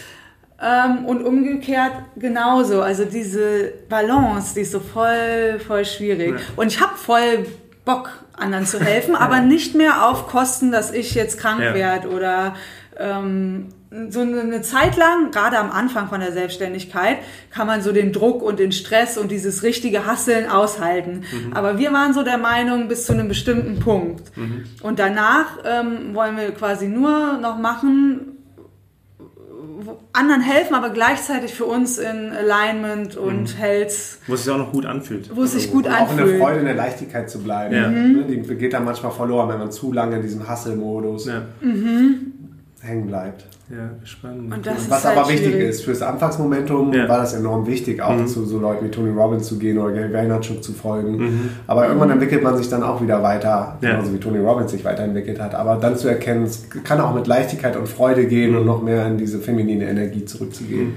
Ähm, 0.60 1.06
und 1.06 1.24
umgekehrt 1.24 1.94
genauso. 2.16 2.82
Also 2.82 3.06
diese 3.06 3.74
Balance, 3.90 4.56
die 4.56 4.62
ist 4.62 4.72
so 4.72 4.80
voll, 4.80 5.60
voll 5.68 5.86
schwierig. 5.86 6.34
Und 6.56 6.68
ich 6.68 6.82
habe 6.82 6.98
voll 6.98 7.46
Bock, 7.90 8.10
anderen 8.38 8.66
zu 8.66 8.80
helfen, 8.92 9.16
aber 9.16 9.40
nicht 9.40 9.76
mehr 9.76 10.06
auf 10.08 10.28
Kosten, 10.28 10.72
dass 10.72 10.92
ich 10.92 11.16
jetzt 11.16 11.40
krank 11.40 11.62
Ja. 11.62 11.74
werde 11.74 12.10
oder 12.10 12.56
ähm, 12.98 13.70
so 14.10 14.20
eine 14.22 14.42
eine 14.42 14.62
Zeit 14.62 14.96
lang, 14.98 15.32
gerade 15.32 15.58
am 15.58 15.72
Anfang 15.72 16.10
von 16.10 16.20
der 16.20 16.32
Selbstständigkeit, 16.32 17.18
kann 17.50 17.66
man 17.66 17.82
so 17.82 17.92
den 17.92 18.14
Druck 18.14 18.44
und 18.44 18.60
den 18.60 18.72
Stress 18.72 19.18
und 19.18 19.32
dieses 19.32 19.64
richtige 19.64 20.06
Hasseln 20.06 20.48
aushalten. 20.48 21.24
Aber 21.56 21.80
wir 21.80 21.92
waren 21.92 22.14
so 22.14 22.22
der 22.22 22.38
Meinung 22.38 22.88
bis 22.88 23.06
zu 23.08 23.14
einem 23.14 23.28
bestimmten 23.28 23.80
Punkt. 23.80 24.32
Und 24.84 25.00
danach 25.00 25.48
ähm, 25.66 26.14
wollen 26.14 26.38
wir 26.38 26.52
quasi 26.52 26.88
nur 26.88 27.40
noch 27.40 27.58
machen, 27.58 28.38
anderen 30.14 30.42
helfen, 30.42 30.76
aber 30.76 30.90
gleichzeitig 30.90 31.54
für 31.54 31.66
uns 31.66 31.98
in 31.98 32.32
Alignment 32.32 33.16
und 33.16 33.58
Health, 33.60 33.94
Wo 34.28 34.34
es 34.34 34.44
sich 34.44 34.54
auch 34.54 34.58
noch 34.58 34.72
gut 34.72 34.86
anfühlt. 34.86 35.30
wo 35.36 35.44
es 35.44 35.54
sich 35.54 35.72
gut 35.72 35.86
Und 35.86 35.94
auch 35.94 36.10
in 36.12 36.18
der 36.18 36.26
anfühlt. 36.26 36.42
Freude, 36.42 36.60
in 36.60 36.66
der 36.66 36.76
Leichtigkeit 36.76 37.30
zu 37.30 37.40
bleiben. 37.40 37.76
Ja. 37.76 37.90
Ne, 37.90 38.24
Die 38.28 38.56
geht 38.56 38.74
dann 38.74 38.86
manchmal 38.86 39.12
verloren, 39.12 39.50
wenn 39.50 39.60
man 39.60 39.72
zu 39.72 39.92
lange 39.92 40.18
in 40.18 40.22
diesem 40.22 40.50
Hustle-Modus 40.50 41.26
Ja, 41.28 41.42
hängen 42.82 43.08
bleibt. 43.08 43.46
ja 43.70 43.90
spannend. 44.04 44.54
Und 44.54 44.66
das 44.66 44.80
ist 44.80 44.90
Was 44.90 45.06
halt 45.06 45.18
aber 45.18 45.30
wichtig 45.30 45.52
schwierig. 45.52 45.70
ist, 45.70 45.84
fürs 45.84 46.02
Anfangsmomentum 46.02 46.94
Ja. 46.94 47.08
war 47.10 47.20
das 47.20 47.34
enorm 47.34 47.68
wichtig, 47.68 48.02
auch 48.02 48.26
zu 48.26 48.46
so 48.46 48.58
Leuten 48.60 48.86
wie 48.86 48.90
Tony 48.90 49.12
Robbins 49.12 49.48
zu 49.48 49.60
gehen 49.60 49.78
oder 49.78 49.92
Gary 49.94 50.12
Vaynerchuk 50.14 50.64
zu 50.64 50.74
folgen. 50.74 51.52
Aber 51.68 51.86
irgendwann 51.88 52.10
entwickelt 52.12 52.42
man 52.42 52.58
sich 52.58 52.70
dann 52.70 52.82
auch 52.84 53.02
wieder 53.02 53.22
weiter, 53.22 53.78
Ja. 53.82 53.92
genauso 53.92 54.14
wie 54.14 54.18
Tony 54.18 54.40
Robbins 54.40 54.72
sich 54.72 54.84
weiterentwickelt 54.86 55.40
hat. 55.40 55.54
Aber 55.56 55.76
dann 55.76 55.96
zu 55.98 56.08
erkennen, 56.08 56.44
es 56.46 56.68
kann 56.84 57.00
auch 57.02 57.14
mit 57.14 57.28
Leichtigkeit 57.28 57.76
und 57.78 57.88
Freude 57.88 58.26
gehen 58.28 58.56
und 58.56 58.66
noch 58.66 58.82
mehr 58.82 59.06
in 59.08 59.18
diese 59.18 59.40
feminine 59.40 59.88
Energie 59.90 60.26
zurückzugehen. 60.26 60.94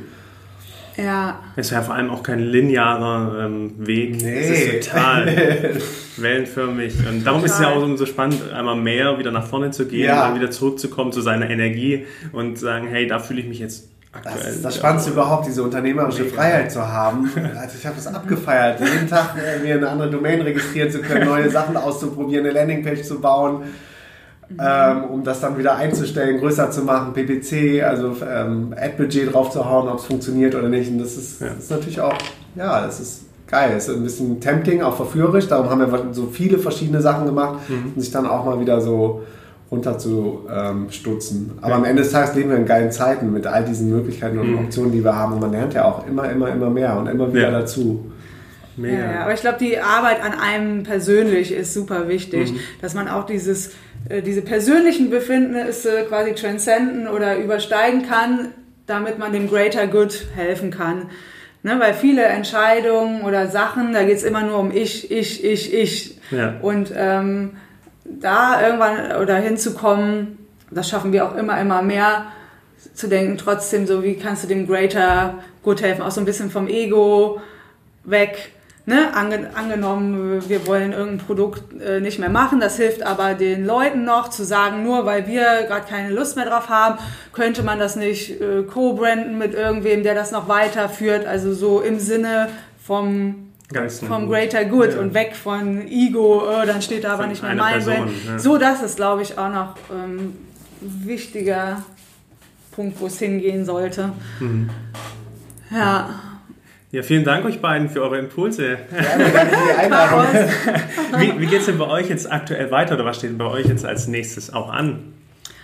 Ja, 0.97 1.40
Es 1.57 1.66
ist 1.66 1.72
ja 1.72 1.82
vor 1.82 1.95
allem 1.95 2.11
auch 2.11 2.22
kein 2.22 2.40
linearer 2.40 3.47
ähm, 3.47 3.74
Weg. 3.78 4.22
Nee. 4.22 4.38
Es 4.38 4.51
ist 4.80 4.90
total 4.90 5.26
wellenförmig. 6.16 6.95
Und 7.09 7.26
darum 7.26 7.45
ist 7.45 7.55
es 7.55 7.61
ja 7.61 7.70
auch 7.70 7.97
so 7.97 8.07
spannend, 8.07 8.53
einmal 8.53 8.76
mehr 8.76 9.18
wieder 9.18 9.30
nach 9.30 9.47
vorne 9.47 9.70
zu 9.70 9.86
gehen, 9.86 10.07
Ja. 10.07 10.28
dann 10.28 10.34
wieder 10.38 10.51
zurückzukommen 10.51 11.12
zu 11.12 11.20
seiner 11.20 11.49
Energie 11.49 12.07
und 12.32 12.59
sagen, 12.59 12.86
hey, 12.88 13.07
da 13.07 13.18
fühle 13.18 13.40
ich 13.40 13.49
mich 13.49 13.59
jetzt 13.59 13.88
aktuell. 14.12 14.36
Das 14.38 14.57
ist 14.57 14.64
das. 14.64 14.76
Spannendste 14.76 15.11
überhaupt, 15.12 15.47
diese 15.47 15.62
unternehmerische 15.62 16.26
Freiheit 16.26 16.70
zu 16.70 16.86
haben. 16.86 17.30
Also 17.59 17.76
ich 17.78 17.86
habe 17.86 17.97
das 17.97 18.07
abgefeiert, 18.07 18.80
jeden 18.80 19.09
Tag 19.09 19.34
äh, 19.36 19.62
mir 19.62 19.76
eine 19.76 19.88
andere 19.88 20.11
Domain 20.11 20.40
registrieren 20.43 20.90
zu 20.90 21.01
können, 21.01 21.26
neue 21.26 21.49
Sachen 21.51 21.76
auszuprobieren, 21.76 22.45
eine 22.45 22.55
Landingpage 22.55 23.03
zu 23.03 23.20
bauen, 23.20 23.62
ähm, 24.61 25.05
um 25.05 25.24
das 25.24 25.40
dann 25.40 25.57
wieder 25.59 25.76
einzustellen, 25.76 26.38
größer 26.40 26.70
zu 26.70 26.82
machen, 26.82 27.12
PPC, 27.12 27.82
also 27.84 28.14
ähm, 28.28 28.74
Ad-Budget 28.76 29.32
draufzuhauen, 29.32 29.88
ob 29.88 29.98
es 29.98 30.05
funktioniert 30.07 30.55
oder 30.55 30.68
nicht. 30.68 30.90
Und 30.90 30.98
das 30.98 31.16
ist, 31.16 31.40
das 31.40 31.59
ist 31.59 31.70
natürlich 31.70 32.00
auch, 32.00 32.14
ja, 32.55 32.84
das 32.84 33.00
ist 33.00 33.22
geil. 33.46 33.74
Es 33.76 33.88
ist 33.88 33.96
ein 33.96 34.03
bisschen 34.03 34.40
tempting, 34.40 34.82
auch 34.82 34.96
verführerisch. 34.96 35.46
Darum 35.48 35.68
haben 35.70 35.80
wir 35.80 36.07
so 36.12 36.26
viele 36.32 36.59
verschiedene 36.59 37.00
Sachen 37.00 37.26
gemacht, 37.26 37.61
um 37.94 38.00
sich 38.00 38.11
dann 38.11 38.26
auch 38.26 38.44
mal 38.44 38.59
wieder 38.61 38.80
so 38.80 39.22
runter 39.70 39.96
zu 39.98 40.40
ähm, 40.55 40.86
stutzen. 40.90 41.53
Aber 41.62 41.76
am 41.76 41.84
Ende 41.84 42.03
des 42.03 42.12
Tages 42.12 42.34
leben 42.34 42.50
wir 42.50 42.59
in 42.59 42.66
geilen 42.66 42.90
Zeiten 42.92 43.32
mit 43.32 43.46
all 43.46 43.64
diesen 43.64 43.88
Möglichkeiten 43.88 44.38
und 44.38 44.55
Optionen, 44.59 44.92
die 44.92 45.03
wir 45.03 45.16
haben. 45.16 45.32
Und 45.34 45.40
man 45.40 45.53
lernt 45.53 45.72
ja 45.74 45.84
auch 45.86 46.07
immer, 46.07 46.30
immer, 46.30 46.50
immer 46.53 46.68
mehr 46.68 46.96
und 46.98 47.07
immer 47.07 47.32
wieder 47.32 47.50
Ja. 47.50 47.61
dazu. 47.61 48.05
Mega. 48.77 48.99
Ja, 48.99 49.12
ja, 49.12 49.20
aber 49.23 49.35
ich 49.35 49.41
glaube, 49.41 49.59
die 49.59 49.79
Arbeit 49.79 50.23
an 50.23 50.33
einem 50.33 50.83
persönlich 50.83 51.53
ist 51.53 51.75
super 51.75 52.09
wichtig, 52.09 52.53
dass 52.81 52.95
man 52.95 53.09
auch 53.09 53.27
dieses, 53.27 53.73
äh, 54.09 54.23
diese 54.23 54.43
persönlichen 54.43 55.11
Befindnisse 55.11 56.05
quasi 56.09 56.35
transcenden 56.35 57.09
oder 57.09 57.37
übersteigen 57.37 58.07
kann, 58.09 58.49
damit 58.87 59.18
man 59.18 59.33
dem 59.33 59.49
Greater 59.49 59.87
Good 59.87 60.27
helfen 60.35 60.70
kann. 60.70 61.11
Ne, 61.64 61.79
weil 61.79 61.95
viele 61.95 62.25
Entscheidungen 62.25 63.23
oder 63.23 63.47
Sachen, 63.47 63.93
da 63.93 64.03
geht's 64.03 64.25
immer 64.25 64.43
nur 64.43 64.59
um 64.59 64.73
ich, 64.73 65.12
ich, 65.12 65.45
ich, 65.45 65.73
ich. 65.73 66.18
Ja. 66.33 66.57
Und 66.61 66.93
ähm, 66.97 67.53
da 68.05 68.61
irgendwann 68.61 69.23
oder 69.23 69.37
hinzukommen, 69.37 70.39
das 70.73 70.89
schaffen 70.89 71.12
wir 71.12 71.25
auch 71.25 71.37
immer, 71.37 71.61
immer 71.61 71.83
mehr, 71.83 72.27
zu 72.95 73.09
denken, 73.09 73.39
trotzdem 73.39 73.87
so, 73.87 74.03
wie 74.03 74.14
kannst 74.14 74.43
du 74.43 74.49
dem 74.49 74.66
Greater 74.66 75.39
Good 75.62 75.83
helfen? 75.83 76.03
Auch 76.03 76.11
so 76.11 76.20
ein 76.20 76.25
bisschen 76.25 76.51
vom 76.51 76.66
Ego 76.66 77.41
weg. 78.05 78.51
Ne? 78.85 79.14
Ange 79.14 79.51
angenommen, 79.55 80.43
wir 80.49 80.66
wollen 80.66 80.93
irgendein 80.93 81.24
Produkt 81.24 81.80
äh, 81.80 82.01
nicht 82.01 82.18
mehr 82.18 82.28
machen, 82.30 82.59
das 82.59 82.76
hilft 82.76 83.05
aber 83.05 83.35
den 83.35 83.64
Leuten 83.64 84.05
noch 84.05 84.28
zu 84.28 84.45
sagen, 84.45 84.83
nur 84.83 85.07
weil 85.07 85.28
wir 85.28 85.62
gerade 85.68 85.87
keine 85.89 86.11
Lust 86.12 86.35
mehr 86.35 86.47
drauf 86.47 86.68
haben, 86.68 86.99
könnte 87.33 87.62
man 87.62 87.78
das 87.78 87.95
nicht 87.95 88.41
äh, 88.41 88.64
co-branden 88.64 89.39
mit 89.39 89.55
irgendwem, 89.55 90.03
der 90.03 90.16
das 90.16 90.33
noch 90.33 90.49
weiterführt, 90.49 91.26
also 91.26 91.55
so 91.55 91.80
im 91.80 92.01
Sinne 92.01 92.49
vom 92.85 93.51
Ganz 93.72 94.01
vom 94.01 94.28
Greater 94.28 94.64
Good 94.64 94.95
Ja. 94.95 95.01
und 95.01 95.14
weg 95.14 95.37
von 95.37 95.87
Ego, 95.87 96.43
äh, 96.51 96.66
dann 96.66 96.83
steht 96.83 97.05
da 97.05 97.12
aber 97.14 97.22
Von 97.22 97.30
nicht 97.30 97.43
mehr 97.43 97.55
mein 97.55 97.74
Person, 97.74 97.95
Brand. 97.95 98.11
ja. 98.26 98.39
So, 98.41 98.59
das 98.59 98.83
ist, 98.83 98.97
glaube 98.97 99.22
ich, 99.22 99.39
auch 99.39 99.49
noch 99.49 99.76
ähm, 99.93 100.35
ein 100.83 101.03
wichtiger 101.07 101.83
Punkt, 102.72 103.01
wo 103.01 103.07
es 103.07 103.18
hingehen 103.20 103.64
sollte. 103.64 104.11
Mhm. 104.41 104.68
Ja. 105.70 106.11
Ja, 106.93 107.03
vielen 107.03 107.24
Dank 107.24 107.47
euch 107.47 107.62
beiden 107.62 107.88
für 107.88 108.03
eure 108.03 108.18
Impulse. 108.18 108.72
Ja, 108.72 109.16
danke 109.16 109.57
für 109.57 109.64
die 109.66 109.78
Einladung. 109.78 110.26
Wie, 111.16 111.40
wie 111.40 111.47
geht 111.47 111.61
es 111.61 111.66
denn 111.66 111.78
bei 111.78 111.86
euch 111.86 112.11
jetzt 112.11 112.30
aktuell 112.30 112.70
weiter 112.70 112.97
oder 112.97 113.07
was 113.07 113.16
steht 113.16 113.30
denn 113.30 113.38
bei 113.38 113.47
euch 113.47 113.64
jetzt 113.64 113.86
als 113.86 114.09
nächstes 114.09 114.53
auch 114.53 114.70
an? 114.70 115.14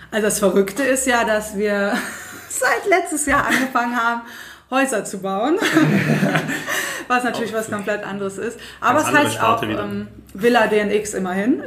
Also 0.09 0.25
das 0.25 0.39
Verrückte 0.39 0.81
ist 0.81 1.05
ja, 1.05 1.23
dass 1.25 1.55
wir 1.55 1.93
seit 2.49 2.89
letztes 2.89 3.27
Jahr 3.27 3.45
angefangen 3.45 3.95
haben, 3.95 4.21
Häuser 4.71 5.05
zu 5.05 5.19
bauen. 5.19 5.59
was 7.07 7.23
natürlich 7.23 7.53
was 7.53 7.69
komplett 7.69 8.03
anderes 8.03 8.39
ist. 8.39 8.59
Aber 8.81 9.03
Ganz 9.03 9.09
es 9.09 9.15
heißt 9.15 9.43
auch 9.43 9.61
Sparte 9.61 9.67
ähm, 9.67 10.07
Villa 10.33 10.65
DNX 10.65 11.13
immerhin. 11.13 11.61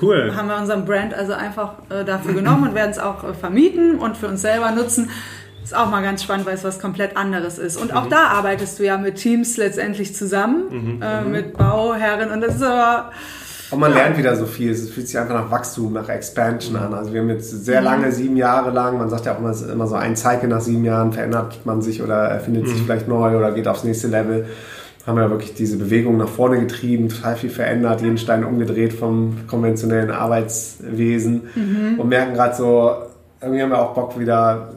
Cool. 0.00 0.32
haben 0.34 0.48
wir 0.48 0.56
unseren 0.56 0.84
Brand 0.86 1.12
also 1.12 1.32
einfach 1.32 1.74
äh, 1.90 2.04
dafür 2.04 2.34
genommen 2.34 2.68
und 2.68 2.74
werden 2.74 2.92
es 2.92 2.98
auch 2.98 3.24
äh, 3.24 3.34
vermieten 3.34 3.98
und 3.98 4.16
für 4.16 4.28
uns 4.28 4.42
selber 4.42 4.70
nutzen. 4.70 5.10
Ist 5.64 5.76
auch 5.76 5.88
mal 5.90 6.02
ganz 6.02 6.22
spannend, 6.22 6.46
weil 6.46 6.54
es 6.54 6.64
was 6.64 6.80
komplett 6.80 7.16
anderes 7.16 7.58
ist. 7.58 7.76
Und 7.76 7.92
Mhm. 7.92 7.96
auch 7.96 8.06
da 8.08 8.26
arbeitest 8.28 8.78
du 8.78 8.84
ja 8.84 8.96
mit 8.98 9.16
Teams 9.16 9.56
letztendlich 9.56 10.14
zusammen, 10.14 10.64
Mhm. 10.96 11.02
äh, 11.02 11.22
mit 11.22 11.56
Bauherren 11.56 12.30
und 12.30 12.40
das 12.40 12.56
ist 12.56 12.62
aber 12.62 13.10
Und 13.70 13.80
man 13.80 13.94
lernt 13.94 14.18
wieder 14.18 14.36
so 14.36 14.44
viel. 14.44 14.70
Es 14.70 14.90
fühlt 14.90 15.08
sich 15.08 15.18
einfach 15.18 15.32
nach 15.34 15.50
Wachstum, 15.50 15.94
nach 15.94 16.08
Expansion 16.10 16.76
an. 16.76 16.92
Also 16.92 17.14
wir 17.14 17.20
haben 17.22 17.30
jetzt 17.30 17.64
sehr 17.64 17.80
lange, 17.80 18.12
sieben 18.12 18.36
Jahre 18.36 18.70
lang, 18.70 18.98
man 18.98 19.08
sagt 19.08 19.24
ja 19.24 19.32
auch 19.34 19.38
immer, 19.38 19.48
es 19.48 19.62
ist 19.62 19.70
immer 19.70 19.86
so 19.86 19.94
ein 19.94 20.14
Cycle 20.14 20.48
nach 20.50 20.60
sieben 20.60 20.84
Jahren, 20.84 21.10
verändert 21.12 21.60
man 21.64 21.80
sich 21.80 22.02
oder 22.02 22.16
erfindet 22.16 22.68
sich 22.68 22.82
vielleicht 22.82 23.08
neu 23.08 23.34
oder 23.38 23.52
geht 23.52 23.66
aufs 23.68 23.82
nächste 23.84 24.08
Level. 24.08 24.44
Haben 25.06 25.16
wir 25.18 25.30
wirklich 25.30 25.54
diese 25.54 25.78
Bewegung 25.78 26.18
nach 26.18 26.28
vorne 26.28 26.60
getrieben, 26.60 27.08
total 27.08 27.34
viel 27.36 27.48
verändert, 27.50 28.02
jeden 28.02 28.18
Stein 28.18 28.44
umgedreht 28.44 28.92
vom 28.92 29.38
konventionellen 29.48 30.10
Arbeitswesen 30.10 31.48
und 31.98 32.08
merken 32.08 32.34
gerade 32.34 32.54
so, 32.54 32.92
irgendwie 33.40 33.62
haben 33.62 33.70
wir 33.70 33.78
auch 33.80 33.94
Bock 33.94 34.18
wieder 34.18 34.74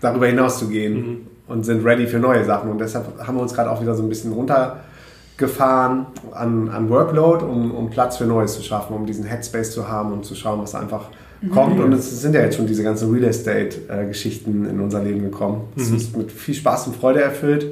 darüber 0.00 0.26
hinaus 0.26 0.58
zu 0.58 0.68
gehen 0.68 1.26
und 1.46 1.64
sind 1.64 1.84
ready 1.84 2.06
für 2.06 2.18
neue 2.18 2.44
Sachen. 2.44 2.70
Und 2.70 2.78
deshalb 2.78 3.06
haben 3.26 3.36
wir 3.36 3.42
uns 3.42 3.54
gerade 3.54 3.70
auch 3.70 3.80
wieder 3.80 3.94
so 3.94 4.02
ein 4.02 4.08
bisschen 4.08 4.32
runtergefahren 4.32 6.06
an, 6.32 6.68
an 6.68 6.90
Workload, 6.90 7.44
um, 7.44 7.74
um 7.74 7.90
Platz 7.90 8.18
für 8.18 8.24
Neues 8.24 8.54
zu 8.54 8.62
schaffen, 8.62 8.94
um 8.94 9.06
diesen 9.06 9.24
Headspace 9.24 9.72
zu 9.72 9.88
haben 9.88 10.12
und 10.12 10.24
zu 10.24 10.34
schauen, 10.34 10.60
was 10.60 10.74
einfach 10.74 11.06
kommt. 11.52 11.80
Und 11.80 11.92
es 11.92 12.20
sind 12.20 12.34
ja 12.34 12.42
jetzt 12.42 12.56
schon 12.56 12.66
diese 12.66 12.82
ganzen 12.82 13.12
Real 13.12 13.24
Estate-Geschichten 13.24 14.66
in 14.66 14.80
unser 14.80 15.02
Leben 15.02 15.22
gekommen. 15.22 15.62
Es 15.76 15.90
ist 15.90 16.16
mit 16.16 16.32
viel 16.32 16.54
Spaß 16.54 16.88
und 16.88 16.96
Freude 16.96 17.22
erfüllt. 17.22 17.66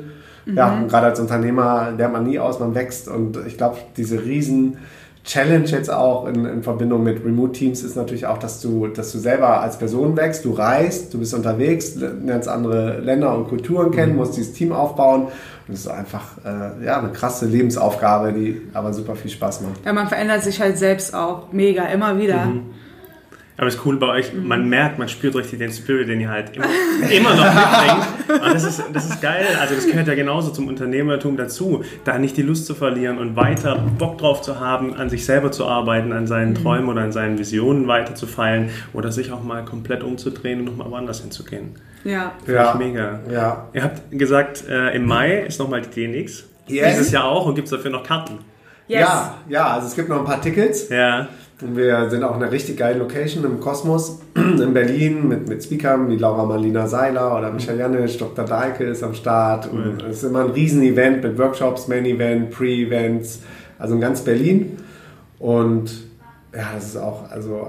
Ja, 0.47 0.79
und 0.79 0.89
gerade 0.89 1.07
als 1.07 1.19
Unternehmer 1.19 1.93
lernt 1.97 2.13
man 2.13 2.25
nie 2.25 2.39
aus, 2.39 2.61
man 2.61 2.75
wächst. 2.75 3.09
Und 3.09 3.37
ich 3.49 3.57
glaube, 3.57 3.79
diese 3.97 4.25
riesen 4.25 4.79
Challenge 5.27 5.67
jetzt 5.67 5.93
auch 5.93 6.27
in, 6.27 6.45
in 6.45 6.63
Verbindung 6.63 7.03
mit 7.03 7.25
Remote 7.25 7.53
Teams 7.53 7.83
ist 7.83 7.97
natürlich 7.97 8.27
auch, 8.27 8.39
dass 8.39 8.61
du, 8.61 8.87
dass 8.87 9.11
du 9.11 9.19
selber 9.19 9.61
als 9.61 9.77
Person 9.77 10.17
wächst, 10.17 10.45
du 10.45 10.53
reist, 10.53 11.13
du 11.13 11.19
bist 11.19 11.35
unterwegs, 11.35 11.97
lernst 11.97 12.49
andere 12.49 13.01
Länder 13.01 13.37
und 13.37 13.49
Kulturen 13.49 13.91
kennen, 13.91 14.15
musst 14.15 14.37
dieses 14.37 14.53
Team 14.53 14.73
aufbauen. 14.73 15.23
Und 15.25 15.33
das 15.67 15.81
ist 15.81 15.89
einfach 15.89 16.39
äh, 16.45 16.85
ja, 16.85 17.01
eine 17.01 17.11
krasse 17.11 17.47
Lebensaufgabe, 17.47 18.33
die 18.33 18.63
aber 18.73 18.93
super 18.93 19.17
viel 19.17 19.31
Spaß 19.31 19.63
macht. 19.63 19.85
ja, 19.85 19.93
man 19.93 20.07
verändert 20.07 20.45
sich 20.45 20.61
halt 20.61 20.79
selbst 20.79 21.13
auch 21.13 21.53
mega, 21.53 21.87
immer 21.87 22.19
wieder. 22.19 22.47
Mhm. 22.47 22.71
Aber 23.57 23.69
es 23.69 23.77
ist 23.77 23.87
cool 23.87 23.97
bei 23.97 24.09
euch, 24.09 24.35
man 24.35 24.69
merkt, 24.69 24.99
man 24.99 25.09
spürt 25.09 25.35
richtig 25.35 25.61
den 25.61 25.73
Spirit, 25.73 26.09
den 26.09 26.21
ihr 26.21 26.29
halt 26.29 26.55
immer, 26.55 26.67
immer 27.11 27.35
noch 27.35 27.55
mitbringt. 27.55 28.43
Und 28.45 28.55
das 28.55 28.65
ist, 28.65 28.83
das 28.93 29.07
ist 29.07 29.23
geil. 29.23 29.47
Also 29.59 29.75
das 29.75 29.87
gehört 29.87 30.09
ja 30.09 30.15
genauso 30.15 30.51
zum 30.51 30.69
Unternehmertum 30.69 31.39
dazu, 31.39 31.83
da 32.05 32.19
nicht 32.19 32.37
die 32.37 32.43
Lust 32.43 32.67
zu 32.67 32.75
verlieren 32.75 33.17
und 33.17 33.35
weiter 33.35 33.83
Bock 33.99 34.19
drauf 34.19 34.43
zu 34.43 34.61
haben, 34.61 34.95
an 34.95 35.09
sich 35.09 35.25
selber 35.25 35.53
zu 35.53 35.67
arbeiten, 35.67 36.13
an 36.13 36.27
seinen 36.27 36.55
Träumen 36.55 36.91
oder 36.91 37.01
an 37.01 37.13
seinen 37.13 37.39
Visionen 37.39 37.89
weiter 37.89 38.15
zu 38.15 38.27
feilen 38.27 38.69
oder 38.93 39.11
sich 39.11 39.33
auch 39.33 39.43
mal 39.43 39.65
komplett 39.65 40.03
umzudrehen 40.03 40.61
und 40.61 40.67
nochmal 40.67 40.91
woanders 40.91 41.23
hinzugehen. 41.23 41.77
Ja. 42.05 42.33
Finde 42.45 42.69
ich 42.73 42.79
mega. 42.79 43.21
Ja. 43.31 43.69
Ihr 43.73 43.83
habt 43.83 44.03
gesagt, 44.11 44.65
äh, 44.69 44.95
im 44.95 45.07
Mai 45.07 45.41
ist 45.41 45.59
nochmal 45.59 45.81
die 45.81 46.07
DNX. 46.07 46.45
Yes. 46.69 46.97
Dieses 46.97 47.13
Jahr 47.13 47.25
auch 47.25 47.47
und 47.47 47.55
gibt 47.55 47.67
es 47.67 47.71
dafür 47.71 47.91
noch 47.91 48.03
Karten. 48.03 48.39
Yes. 48.89 49.01
Ja, 49.01 49.39
ja, 49.49 49.67
also 49.69 49.89
es 49.89 49.97
gibt 49.97 50.09
noch 50.09 50.19
ein 50.19 50.25
paar 50.25 50.41
Tickets. 50.41 50.89
Ja. 50.89 51.29
Und 51.63 51.75
wir 51.75 52.11
sind 52.11 52.23
auch 52.23 52.37
in 52.37 52.43
einer 52.43 52.53
richtig 52.53 52.77
geilen 52.77 52.99
Location 52.99 53.43
im 53.45 53.61
Kosmos 53.61 54.21
in 54.35 54.75
Berlin 54.75 55.27
mit, 55.27 55.49
mit 55.49 55.65
Speakern 55.65 56.11
wie 56.11 56.17
Laura 56.17 56.45
Marlina 56.45 56.87
Seiler 56.87 57.39
oder 57.39 57.51
Michael 57.51 57.79
Janisch, 57.79 58.19
Dr. 58.19 58.45
Dahlke 58.45 58.85
ist 58.85 59.03
am 59.03 59.15
Start. 59.15 59.71
Und 59.73 60.03
es 60.03 60.19
ist 60.19 60.25
immer 60.25 60.41
ein 60.41 60.51
Riesen-Event 60.51 61.23
mit 61.23 61.39
Workshops, 61.39 61.89
Main-Event, 61.89 62.51
Pre-Events, 62.51 63.41
also 63.79 63.95
in 63.95 64.03
ganz 64.03 64.21
Berlin. 64.21 64.77
Und 65.39 65.91
ja, 66.55 66.73
das 66.75 66.89
ist 66.89 66.97
auch 66.99 67.31
also 67.31 67.69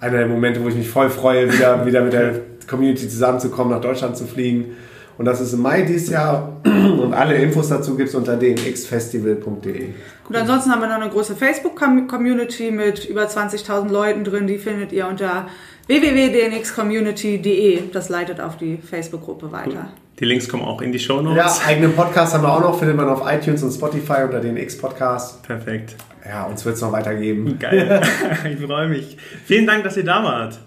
einer 0.00 0.18
der 0.18 0.26
Momente, 0.26 0.62
wo 0.62 0.68
ich 0.68 0.74
mich 0.74 0.88
voll 0.88 1.08
freue, 1.08 1.52
wieder, 1.52 1.86
wieder 1.86 2.02
mit 2.02 2.12
der 2.12 2.40
Community 2.68 3.08
zusammenzukommen, 3.08 3.72
nach 3.72 3.80
Deutschland 3.80 4.16
zu 4.16 4.24
fliegen. 4.24 4.76
Und 5.18 5.26
das 5.26 5.40
ist 5.40 5.52
im 5.52 5.62
Mai 5.62 5.82
dieses 5.82 6.10
Jahr. 6.10 6.56
Und 6.64 7.14
alle 7.14 7.34
Infos 7.36 7.68
dazu 7.68 7.96
gibt 7.96 8.08
es 8.08 8.14
unter 8.14 8.36
dnxfestival.de. 8.36 9.88
Gut, 10.24 10.36
ansonsten 10.36 10.70
haben 10.70 10.80
wir 10.80 10.88
noch 10.88 11.00
eine 11.00 11.10
große 11.10 11.36
Facebook-Community 11.36 12.70
mit 12.70 13.04
über 13.04 13.26
20.000 13.26 13.90
Leuten 13.90 14.24
drin. 14.24 14.46
Die 14.46 14.58
findet 14.58 14.92
ihr 14.92 15.06
unter 15.06 15.46
www.dnxcommunity.de. 15.86 17.90
Das 17.92 18.08
leitet 18.08 18.40
auf 18.40 18.56
die 18.56 18.78
Facebook-Gruppe 18.78 19.52
weiter. 19.52 19.88
Die 20.18 20.24
Links 20.24 20.48
kommen 20.48 20.62
auch 20.62 20.80
in 20.82 20.92
die 20.92 20.98
Show 20.98 21.16
Ja, 21.16 21.22
Notes. 21.22 21.62
eigenen 21.66 21.94
Podcast 21.94 22.34
haben 22.34 22.44
wir 22.44 22.52
auch 22.52 22.60
noch, 22.60 22.78
findet 22.78 22.96
man 22.96 23.08
auf 23.08 23.22
iTunes 23.26 23.62
und 23.62 23.72
Spotify 23.72 24.22
unter 24.24 24.40
den 24.40 24.56
X-Podcast. 24.56 25.42
Perfekt. 25.42 25.96
Ja, 26.26 26.44
uns 26.44 26.64
wird 26.64 26.76
es 26.76 26.80
noch 26.80 26.92
weitergeben. 26.92 27.58
Geil. 27.58 28.00
ich 28.50 28.60
freue 28.64 28.88
mich. 28.88 29.16
Vielen 29.44 29.66
Dank, 29.66 29.84
dass 29.84 29.96
ihr 29.96 30.04
da 30.04 30.22
wart. 30.22 30.58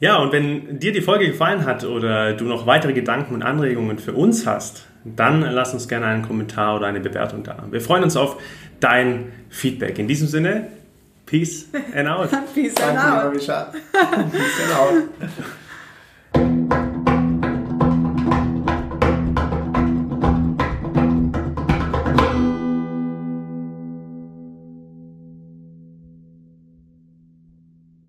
Ja, 0.00 0.16
und 0.18 0.32
wenn 0.32 0.80
dir 0.80 0.92
die 0.92 1.00
Folge 1.00 1.26
gefallen 1.26 1.64
hat 1.64 1.84
oder 1.84 2.32
du 2.32 2.44
noch 2.44 2.66
weitere 2.66 2.92
Gedanken 2.92 3.34
und 3.34 3.42
Anregungen 3.42 3.98
für 3.98 4.12
uns 4.12 4.46
hast, 4.46 4.86
dann 5.04 5.42
lass 5.42 5.72
uns 5.72 5.88
gerne 5.88 6.06
einen 6.06 6.22
Kommentar 6.22 6.76
oder 6.76 6.86
eine 6.86 7.00
Bewertung 7.00 7.42
da. 7.42 7.64
Wir 7.70 7.80
freuen 7.80 8.02
uns 8.02 8.16
auf 8.16 8.36
dein 8.80 9.32
Feedback. 9.50 9.98
In 9.98 10.08
diesem 10.08 10.28
Sinne, 10.28 10.68
Peace 11.26 11.68
and 11.94 12.08
out. 12.08 12.30
Peace 12.54 12.74
and 12.76 12.98
out. 12.98 13.32
Peace 13.32 13.48
and 13.48 14.74
out. 14.76 15.04